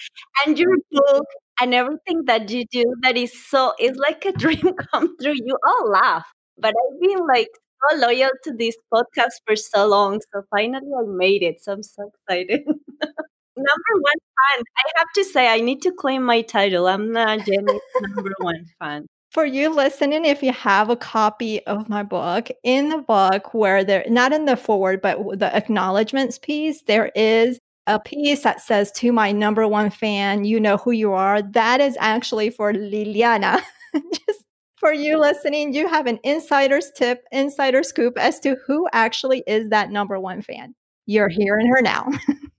and 0.47 0.59
your 0.59 0.77
book 0.91 1.27
and 1.61 1.75
everything 1.75 2.25
that 2.27 2.51
you 2.51 2.65
do. 2.71 2.85
That 3.03 3.17
is 3.17 3.33
so. 3.49 3.75
It's 3.79 3.99
like 3.99 4.25
a 4.25 4.33
dream 4.45 4.75
come 4.93 5.17
true. 5.23 5.35
You 5.35 5.59
all 5.67 5.91
laugh, 5.91 6.25
but 6.59 6.75
I've 6.75 7.01
been 7.01 7.27
like 7.27 7.49
so 7.91 7.97
loyal 7.99 8.31
to 8.45 8.53
this 8.57 8.77
podcast 8.93 9.41
for 9.47 9.57
so 9.57 9.87
long. 9.87 10.21
So 10.33 10.43
finally, 10.51 10.87
I 10.99 11.03
made 11.07 11.43
it. 11.43 11.63
So 11.63 11.73
I'm 11.73 11.83
so 11.83 12.11
excited. 12.29 12.63
number 13.57 13.93
one 14.01 14.21
fan. 14.37 14.65
I 14.79 14.91
have 14.97 15.09
to 15.17 15.25
say, 15.25 15.49
I 15.49 15.61
need 15.61 15.83
to 15.83 15.93
claim 15.93 16.23
my 16.23 16.43
title. 16.43 16.87
I'm 16.89 17.13
not 17.13 17.41
Jenny's 17.45 17.81
number 18.01 18.33
one 18.41 18.67
fan 18.79 19.07
for 19.31 19.47
you 19.47 19.75
listening, 19.75 20.25
if 20.25 20.43
you 20.43 20.53
have 20.53 20.91
a 20.91 20.97
copy 20.97 21.65
of 21.67 21.89
my 21.89 22.03
book, 22.03 22.49
in 22.65 22.89
the 22.89 22.99
book 22.99 23.55
where 23.55 23.85
there, 23.85 24.05
not 24.09 24.33
in 24.33 24.45
the 24.45 24.57
forward, 24.57 25.01
but 25.01 25.39
the 25.39 25.55
acknowledgments 25.57 26.39
piece, 26.39 26.83
there 26.83 27.13
is 27.15 27.59
a 27.87 28.01
piece 28.01 28.43
that 28.43 28.61
says 28.61 28.91
to 28.93 29.13
my 29.13 29.31
number 29.33 29.67
one 29.69 29.91
fan, 29.91 30.45
you 30.45 30.59
know 30.59 30.77
who 30.77 30.91
you 30.91 31.13
are. 31.13 31.43
That 31.43 31.81
is 31.81 31.97
actually 32.01 32.51
for 32.51 32.73
Liliana. 32.73 33.61
Just 33.95 34.45
for 34.77 34.93
you 34.93 35.19
listening, 35.19 35.75
you 35.75 35.89
have 35.89 36.07
an 36.07 36.19
insider's 36.25 36.91
tip, 36.97 37.23
insider 37.31 37.83
scoop 37.85 38.19
as 38.19 38.41
to 38.41 38.57
who 38.67 38.89
actually 38.93 39.45
is 39.47 39.69
that 39.69 39.91
number 39.91 40.19
one 40.19 40.43
fan. 40.43 40.75
You're 41.07 41.29
hearing 41.29 41.67
her 41.69 41.83
now. 41.83 42.09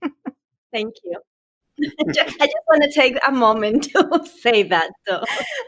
Thank 0.72 0.94
you. 1.04 1.18
I 2.08 2.46
just 2.46 2.66
want 2.68 2.82
to 2.84 2.92
take 2.92 3.18
a 3.26 3.32
moment 3.32 3.84
to 3.92 4.24
say 4.24 4.62
that. 4.64 4.90
So. 5.06 5.22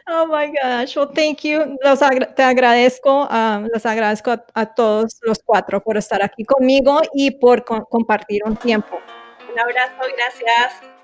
Oh 0.09 0.27
my 0.27 0.53
gosh. 0.63 0.97
Well, 0.97 1.11
thank 1.15 1.45
you. 1.45 1.77
Los 1.85 2.03
agra 2.03 2.35
te 2.35 2.43
agradezco, 2.43 3.29
um, 3.31 3.69
los 3.73 3.85
agradezco 3.85 4.33
a, 4.33 4.45
a, 4.55 4.67
todos 4.67 5.19
los 5.23 5.39
cuatro 5.45 5.81
por 5.83 5.97
estar 5.97 6.23
aquí 6.23 6.45
conmigo 6.45 7.03
y 7.15 7.31
por 7.33 7.65
co 7.65 7.85
compartir 7.91 8.43
un 8.45 8.57
tiempo. 8.57 8.99
Un 9.53 9.59
abrazo, 9.59 10.03
gracias. 10.17 10.95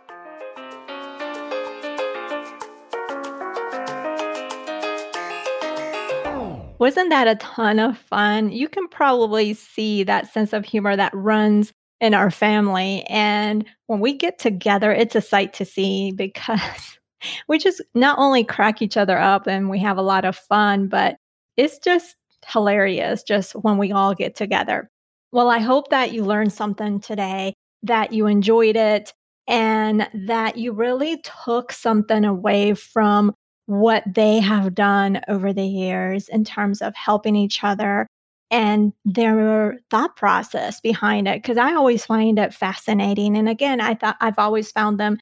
Wasn't 6.79 7.11
that 7.11 7.29
a 7.29 7.35
ton 7.37 7.79
of 7.79 7.99
fun? 7.99 8.51
You 8.51 8.67
can 8.67 8.89
probably 8.89 9.53
see 9.53 10.03
that 10.05 10.33
sense 10.33 10.55
of 10.55 10.65
humor 10.65 10.97
that 10.97 11.13
runs 11.15 11.75
in 12.01 12.14
our 12.14 12.30
family. 12.30 13.05
And 13.09 13.64
when 13.86 14.01
we 14.01 14.14
get 14.14 14.38
together, 14.38 14.92
it's 14.92 15.14
a 15.14 15.20
sight 15.20 15.53
to 15.55 15.64
see 15.64 16.12
because 16.12 16.98
we 17.48 17.59
just 17.59 17.82
not 17.94 18.18
only 18.18 18.44
crack 18.44 18.82
each 18.82 18.96
other 18.96 19.18
up 19.18 19.46
and 19.46 19.68
we 19.68 19.78
have 19.80 19.98
a 19.98 20.03
lot 20.03 20.24
of 20.24 20.36
fun, 20.36 20.88
but 20.88 21.16
it's 21.57 21.78
just 21.78 22.16
hilarious 22.46 23.22
just 23.22 23.53
when 23.53 23.78
we 23.78 23.92
all 23.92 24.14
get 24.14 24.34
together. 24.34 24.90
Well, 25.32 25.51
I 25.51 25.59
hope 25.59 25.90
that 25.90 26.12
you 26.12 26.24
learned 26.24 26.53
something 26.53 27.01
today, 27.01 27.55
that 27.82 28.12
you 28.12 28.26
enjoyed 28.26 28.76
it, 28.76 29.12
and 29.46 30.09
that 30.14 30.57
you 30.57 30.72
really 30.72 31.22
took 31.44 31.72
something 31.72 32.24
away 32.24 32.74
from 32.74 33.34
what 33.66 34.03
they 34.07 34.40
have 34.40 34.74
done 34.74 35.20
over 35.28 35.53
the 35.53 35.64
years 35.64 36.28
in 36.28 36.44
terms 36.44 36.82
of 36.82 36.94
helping 36.94 37.36
each 37.36 37.62
other 37.62 38.07
and 38.51 38.92
their 39.05 39.80
thought 39.90 40.16
process 40.16 40.80
behind 40.80 41.28
it 41.28 41.42
because 41.42 41.59
i 41.59 41.74
always 41.74 42.05
find 42.05 42.38
it 42.38 42.55
fascinating 42.55 43.36
and 43.36 43.48
again 43.48 43.80
i 43.80 43.94
thought 43.94 44.16
i've 44.20 44.38
always 44.38 44.70
found 44.72 44.98
them 44.98 45.18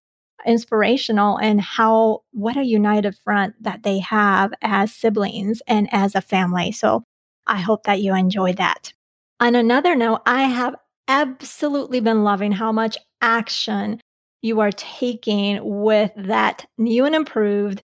inspirational 0.46 1.36
and 1.38 1.60
how 1.60 2.20
what 2.32 2.56
a 2.56 2.64
united 2.64 3.14
front 3.24 3.54
that 3.60 3.82
they 3.82 3.98
have 3.98 4.52
as 4.62 4.92
siblings 4.92 5.60
and 5.66 5.88
as 5.92 6.14
a 6.14 6.20
family 6.20 6.70
so 6.72 7.02
i 7.46 7.58
hope 7.58 7.82
that 7.84 8.00
you 8.00 8.14
enjoy 8.14 8.52
that 8.52 8.92
on 9.40 9.54
another 9.54 9.94
note 9.94 10.20
i 10.26 10.42
have 10.42 10.74
absolutely 11.08 12.00
been 12.00 12.22
loving 12.22 12.52
how 12.52 12.70
much 12.70 12.96
action 13.20 14.00
you 14.42 14.60
are 14.60 14.72
taking 14.72 15.58
with 15.62 16.12
that 16.16 16.66
new 16.76 17.04
and 17.04 17.14
improved 17.14 17.82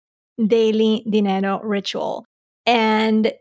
daily 0.47 1.05
dinero 1.09 1.59
ritual. 1.63 2.25
And 2.65 3.33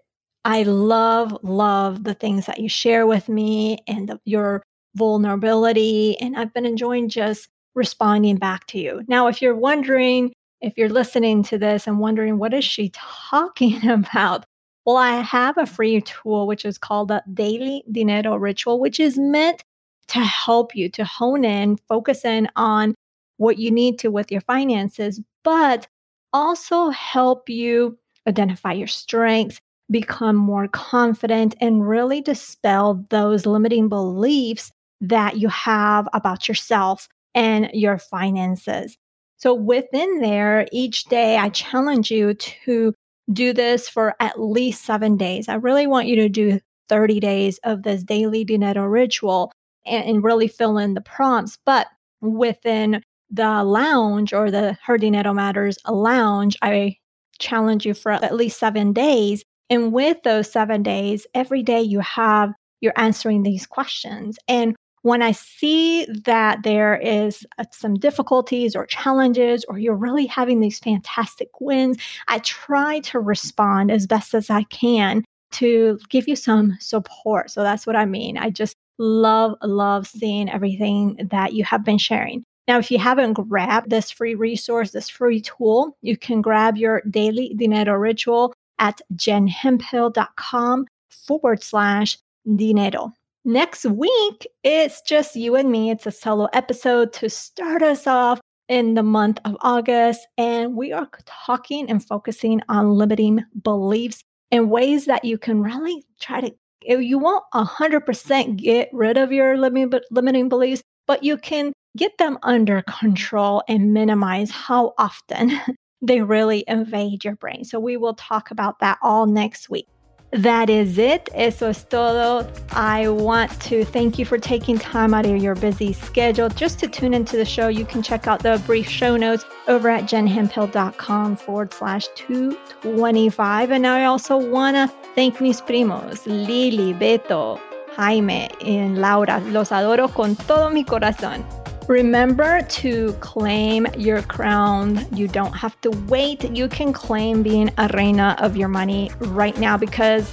I 0.44 0.64
love, 0.64 1.36
love 1.42 2.04
the 2.04 2.14
things 2.14 2.46
that 2.46 2.58
you 2.58 2.68
share 2.68 3.06
with 3.06 3.28
me 3.28 3.78
and 3.86 4.08
the, 4.08 4.20
your 4.24 4.62
vulnerability. 4.96 6.18
And 6.18 6.36
I've 6.36 6.52
been 6.52 6.66
enjoying 6.66 7.08
just 7.08 7.48
responding 7.74 8.36
back 8.36 8.66
to 8.68 8.78
you. 8.78 9.02
Now, 9.08 9.28
if 9.28 9.40
you're 9.40 9.54
wondering, 9.54 10.32
if 10.60 10.74
you're 10.76 10.88
listening 10.88 11.42
to 11.44 11.58
this 11.58 11.86
and 11.86 11.98
wondering, 11.98 12.38
what 12.38 12.54
is 12.54 12.64
she 12.64 12.90
talking 13.30 13.88
about? 13.88 14.44
Well, 14.84 14.96
I 14.96 15.20
have 15.20 15.56
a 15.58 15.66
free 15.66 16.00
tool 16.00 16.46
which 16.46 16.64
is 16.64 16.76
called 16.76 17.08
the 17.08 17.22
Daily 17.32 17.84
Dinero 17.90 18.36
Ritual, 18.36 18.80
which 18.80 18.98
is 18.98 19.16
meant 19.16 19.62
to 20.08 20.18
help 20.18 20.74
you 20.74 20.88
to 20.90 21.04
hone 21.04 21.44
in, 21.44 21.76
focus 21.88 22.24
in 22.24 22.48
on 22.56 22.94
what 23.36 23.58
you 23.58 23.70
need 23.70 23.98
to 24.00 24.08
with 24.10 24.32
your 24.32 24.40
finances, 24.40 25.20
but 25.44 25.86
also 26.32 26.90
help 26.90 27.48
you 27.48 27.96
identify 28.26 28.72
your 28.72 28.88
strengths, 28.88 29.60
become 29.90 30.36
more 30.36 30.68
confident, 30.68 31.54
and 31.60 31.86
really 31.86 32.20
dispel 32.20 33.04
those 33.10 33.46
limiting 33.46 33.88
beliefs 33.88 34.72
that 35.00 35.38
you 35.38 35.48
have 35.48 36.08
about 36.12 36.48
yourself 36.48 37.08
and 37.34 37.68
your 37.72 37.98
finances. 37.98 38.96
So, 39.36 39.54
within 39.54 40.20
there, 40.20 40.66
each 40.70 41.04
day 41.04 41.36
I 41.36 41.48
challenge 41.48 42.10
you 42.10 42.34
to 42.34 42.94
do 43.32 43.52
this 43.52 43.88
for 43.88 44.14
at 44.20 44.40
least 44.40 44.84
seven 44.84 45.16
days. 45.16 45.48
I 45.48 45.54
really 45.54 45.86
want 45.86 46.06
you 46.06 46.16
to 46.16 46.28
do 46.28 46.60
30 46.88 47.20
days 47.20 47.58
of 47.64 47.82
this 47.82 48.02
daily 48.02 48.44
dinero 48.44 48.84
ritual 48.84 49.52
and, 49.86 50.04
and 50.04 50.24
really 50.24 50.48
fill 50.48 50.78
in 50.78 50.94
the 50.94 51.00
prompts. 51.00 51.58
But 51.64 51.88
within 52.20 53.02
the 53.30 53.64
lounge 53.64 54.32
or 54.32 54.50
the 54.50 54.76
Her 54.84 54.98
Dinero 54.98 55.32
Matters 55.32 55.78
lounge, 55.88 56.56
I 56.62 56.96
challenge 57.38 57.86
you 57.86 57.94
for 57.94 58.12
at 58.12 58.34
least 58.34 58.58
seven 58.58 58.92
days. 58.92 59.42
And 59.72 59.90
with 59.90 60.22
those 60.22 60.52
seven 60.52 60.82
days, 60.82 61.26
every 61.32 61.62
day 61.62 61.80
you 61.80 62.00
have, 62.00 62.52
you're 62.82 62.92
answering 62.96 63.42
these 63.42 63.64
questions. 63.64 64.38
And 64.46 64.76
when 65.00 65.22
I 65.22 65.32
see 65.32 66.04
that 66.26 66.62
there 66.62 66.94
is 66.96 67.46
uh, 67.56 67.64
some 67.72 67.94
difficulties 67.94 68.76
or 68.76 68.84
challenges, 68.84 69.64
or 69.68 69.78
you're 69.78 69.94
really 69.94 70.26
having 70.26 70.60
these 70.60 70.78
fantastic 70.78 71.48
wins, 71.58 71.96
I 72.28 72.40
try 72.40 73.00
to 73.00 73.18
respond 73.18 73.90
as 73.90 74.06
best 74.06 74.34
as 74.34 74.50
I 74.50 74.64
can 74.64 75.24
to 75.52 75.98
give 76.10 76.28
you 76.28 76.36
some 76.36 76.76
support. 76.78 77.50
So 77.50 77.62
that's 77.62 77.86
what 77.86 77.96
I 77.96 78.04
mean. 78.04 78.36
I 78.36 78.50
just 78.50 78.76
love, 78.98 79.56
love 79.62 80.06
seeing 80.06 80.50
everything 80.50 81.28
that 81.30 81.54
you 81.54 81.64
have 81.64 81.82
been 81.82 81.96
sharing. 81.96 82.44
Now, 82.68 82.76
if 82.78 82.90
you 82.90 82.98
haven't 82.98 83.32
grabbed 83.32 83.88
this 83.88 84.10
free 84.10 84.34
resource, 84.34 84.90
this 84.90 85.08
free 85.08 85.40
tool, 85.40 85.96
you 86.02 86.18
can 86.18 86.42
grab 86.42 86.76
your 86.76 87.00
daily 87.08 87.54
dinero 87.56 87.94
ritual 87.94 88.52
at 88.82 89.00
jenhemphill.com 89.14 90.86
forward 91.08 91.62
slash 91.62 92.18
dinero. 92.56 93.12
Next 93.44 93.86
week, 93.86 94.46
it's 94.62 95.00
just 95.02 95.36
you 95.36 95.56
and 95.56 95.70
me. 95.70 95.90
It's 95.90 96.06
a 96.06 96.10
solo 96.12 96.48
episode 96.52 97.12
to 97.14 97.30
start 97.30 97.82
us 97.82 98.06
off 98.06 98.40
in 98.68 98.94
the 98.94 99.02
month 99.02 99.38
of 99.44 99.56
August. 99.62 100.26
And 100.36 100.76
we 100.76 100.92
are 100.92 101.08
talking 101.24 101.88
and 101.88 102.04
focusing 102.04 102.60
on 102.68 102.94
limiting 102.94 103.44
beliefs 103.62 104.22
in 104.50 104.68
ways 104.68 105.06
that 105.06 105.24
you 105.24 105.38
can 105.38 105.62
really 105.62 106.04
try 106.20 106.40
to, 106.40 106.54
you 106.84 107.18
won't 107.18 107.44
100% 107.54 108.56
get 108.56 108.88
rid 108.92 109.16
of 109.16 109.32
your 109.32 109.56
limiting 109.56 110.48
beliefs, 110.48 110.82
but 111.06 111.22
you 111.22 111.36
can 111.36 111.72
get 111.96 112.16
them 112.18 112.38
under 112.42 112.82
control 112.82 113.62
and 113.68 113.92
minimize 113.92 114.50
how 114.50 114.94
often 114.98 115.52
they 116.02 116.20
really 116.20 116.64
invade 116.66 117.24
your 117.24 117.36
brain. 117.36 117.64
So 117.64 117.78
we 117.80 117.96
will 117.96 118.14
talk 118.14 118.50
about 118.50 118.80
that 118.80 118.98
all 119.02 119.26
next 119.26 119.70
week. 119.70 119.88
That 120.32 120.70
is 120.70 120.96
it. 120.96 121.28
Eso 121.34 121.68
es 121.68 121.84
todo. 121.84 122.50
I 122.70 123.08
want 123.08 123.50
to 123.62 123.84
thank 123.84 124.18
you 124.18 124.24
for 124.24 124.38
taking 124.38 124.78
time 124.78 125.12
out 125.12 125.26
of 125.26 125.42
your 125.42 125.54
busy 125.54 125.92
schedule 125.92 126.48
just 126.48 126.78
to 126.78 126.88
tune 126.88 127.12
into 127.12 127.36
the 127.36 127.44
show. 127.44 127.68
You 127.68 127.84
can 127.84 128.02
check 128.02 128.26
out 128.26 128.42
the 128.42 128.60
brief 128.64 128.88
show 128.88 129.18
notes 129.18 129.44
over 129.68 129.90
at 129.90 130.04
jenhemphill.com 130.04 131.36
forward 131.36 131.74
slash 131.74 132.08
225. 132.14 133.72
And 133.72 133.86
I 133.86 134.04
also 134.04 134.38
want 134.38 134.76
to 134.76 134.90
thank 135.14 135.38
mis 135.42 135.60
primos, 135.60 136.24
Lili, 136.24 136.94
Beto, 136.94 137.60
Jaime, 137.96 138.48
and 138.64 139.02
Laura. 139.02 139.38
Los 139.48 139.68
adoro 139.68 140.08
con 140.08 140.34
todo 140.34 140.70
mi 140.70 140.82
corazón. 140.82 141.44
Remember 141.88 142.62
to 142.62 143.12
claim 143.14 143.86
your 143.96 144.22
crown. 144.22 145.04
You 145.12 145.26
don't 145.26 145.52
have 145.52 145.78
to 145.80 145.90
wait. 146.08 146.48
You 146.50 146.68
can 146.68 146.92
claim 146.92 147.42
being 147.42 147.72
a 147.76 147.88
reina 147.92 148.36
of 148.38 148.56
your 148.56 148.68
money 148.68 149.10
right 149.18 149.58
now 149.58 149.76
because 149.76 150.32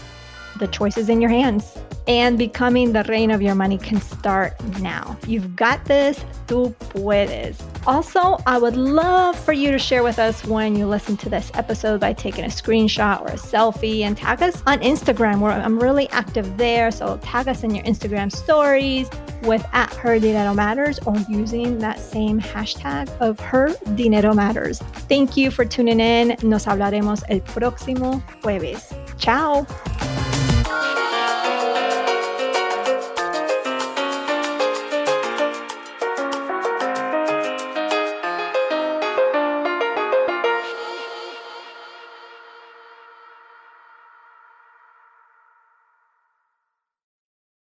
the 0.59 0.67
choice 0.67 0.97
is 0.97 1.09
in 1.09 1.21
your 1.21 1.29
hands. 1.29 1.77
And 2.07 2.37
becoming 2.37 2.93
the 2.93 3.03
reina 3.03 3.35
of 3.35 3.41
your 3.41 3.55
money 3.55 3.77
can 3.77 4.01
start 4.01 4.59
now. 4.79 5.17
You've 5.27 5.55
got 5.55 5.85
this. 5.85 6.25
Tú 6.47 6.73
puedes. 6.89 7.61
Also, 7.85 8.37
I 8.47 8.57
would 8.57 8.75
love 8.75 9.37
for 9.37 9.53
you 9.53 9.71
to 9.71 9.77
share 9.77 10.03
with 10.03 10.17
us 10.17 10.43
when 10.45 10.75
you 10.75 10.87
listen 10.87 11.17
to 11.17 11.29
this 11.29 11.51
episode 11.53 11.99
by 11.99 12.13
taking 12.13 12.45
a 12.45 12.47
screenshot 12.47 13.21
or 13.21 13.27
a 13.27 13.33
selfie 13.33 14.01
and 14.01 14.17
tag 14.17 14.41
us 14.41 14.61
on 14.65 14.79
Instagram 14.79 15.39
where 15.39 15.51
I'm 15.51 15.79
really 15.79 16.09
active 16.09 16.57
there. 16.57 16.89
So 16.91 17.17
tag 17.17 17.47
us 17.47 17.63
in 17.63 17.75
your 17.75 17.83
Instagram 17.85 18.31
stories 18.31 19.09
with 19.43 19.65
at 19.71 19.93
her 19.93 20.19
dinero 20.19 20.53
matters 20.53 20.99
or 21.05 21.15
using 21.29 21.77
that 21.79 21.99
same 21.99 22.39
hashtag 22.39 23.09
of 23.19 23.39
her 23.39 23.69
dinero 23.95 24.33
matters. 24.33 24.79
Thank 25.07 25.37
you 25.37 25.51
for 25.51 25.65
tuning 25.65 25.99
in. 25.99 26.35
Nos 26.41 26.65
hablaremos 26.65 27.23
el 27.29 27.39
próximo 27.41 28.21
jueves. 28.41 28.93
Ciao. 29.17 29.65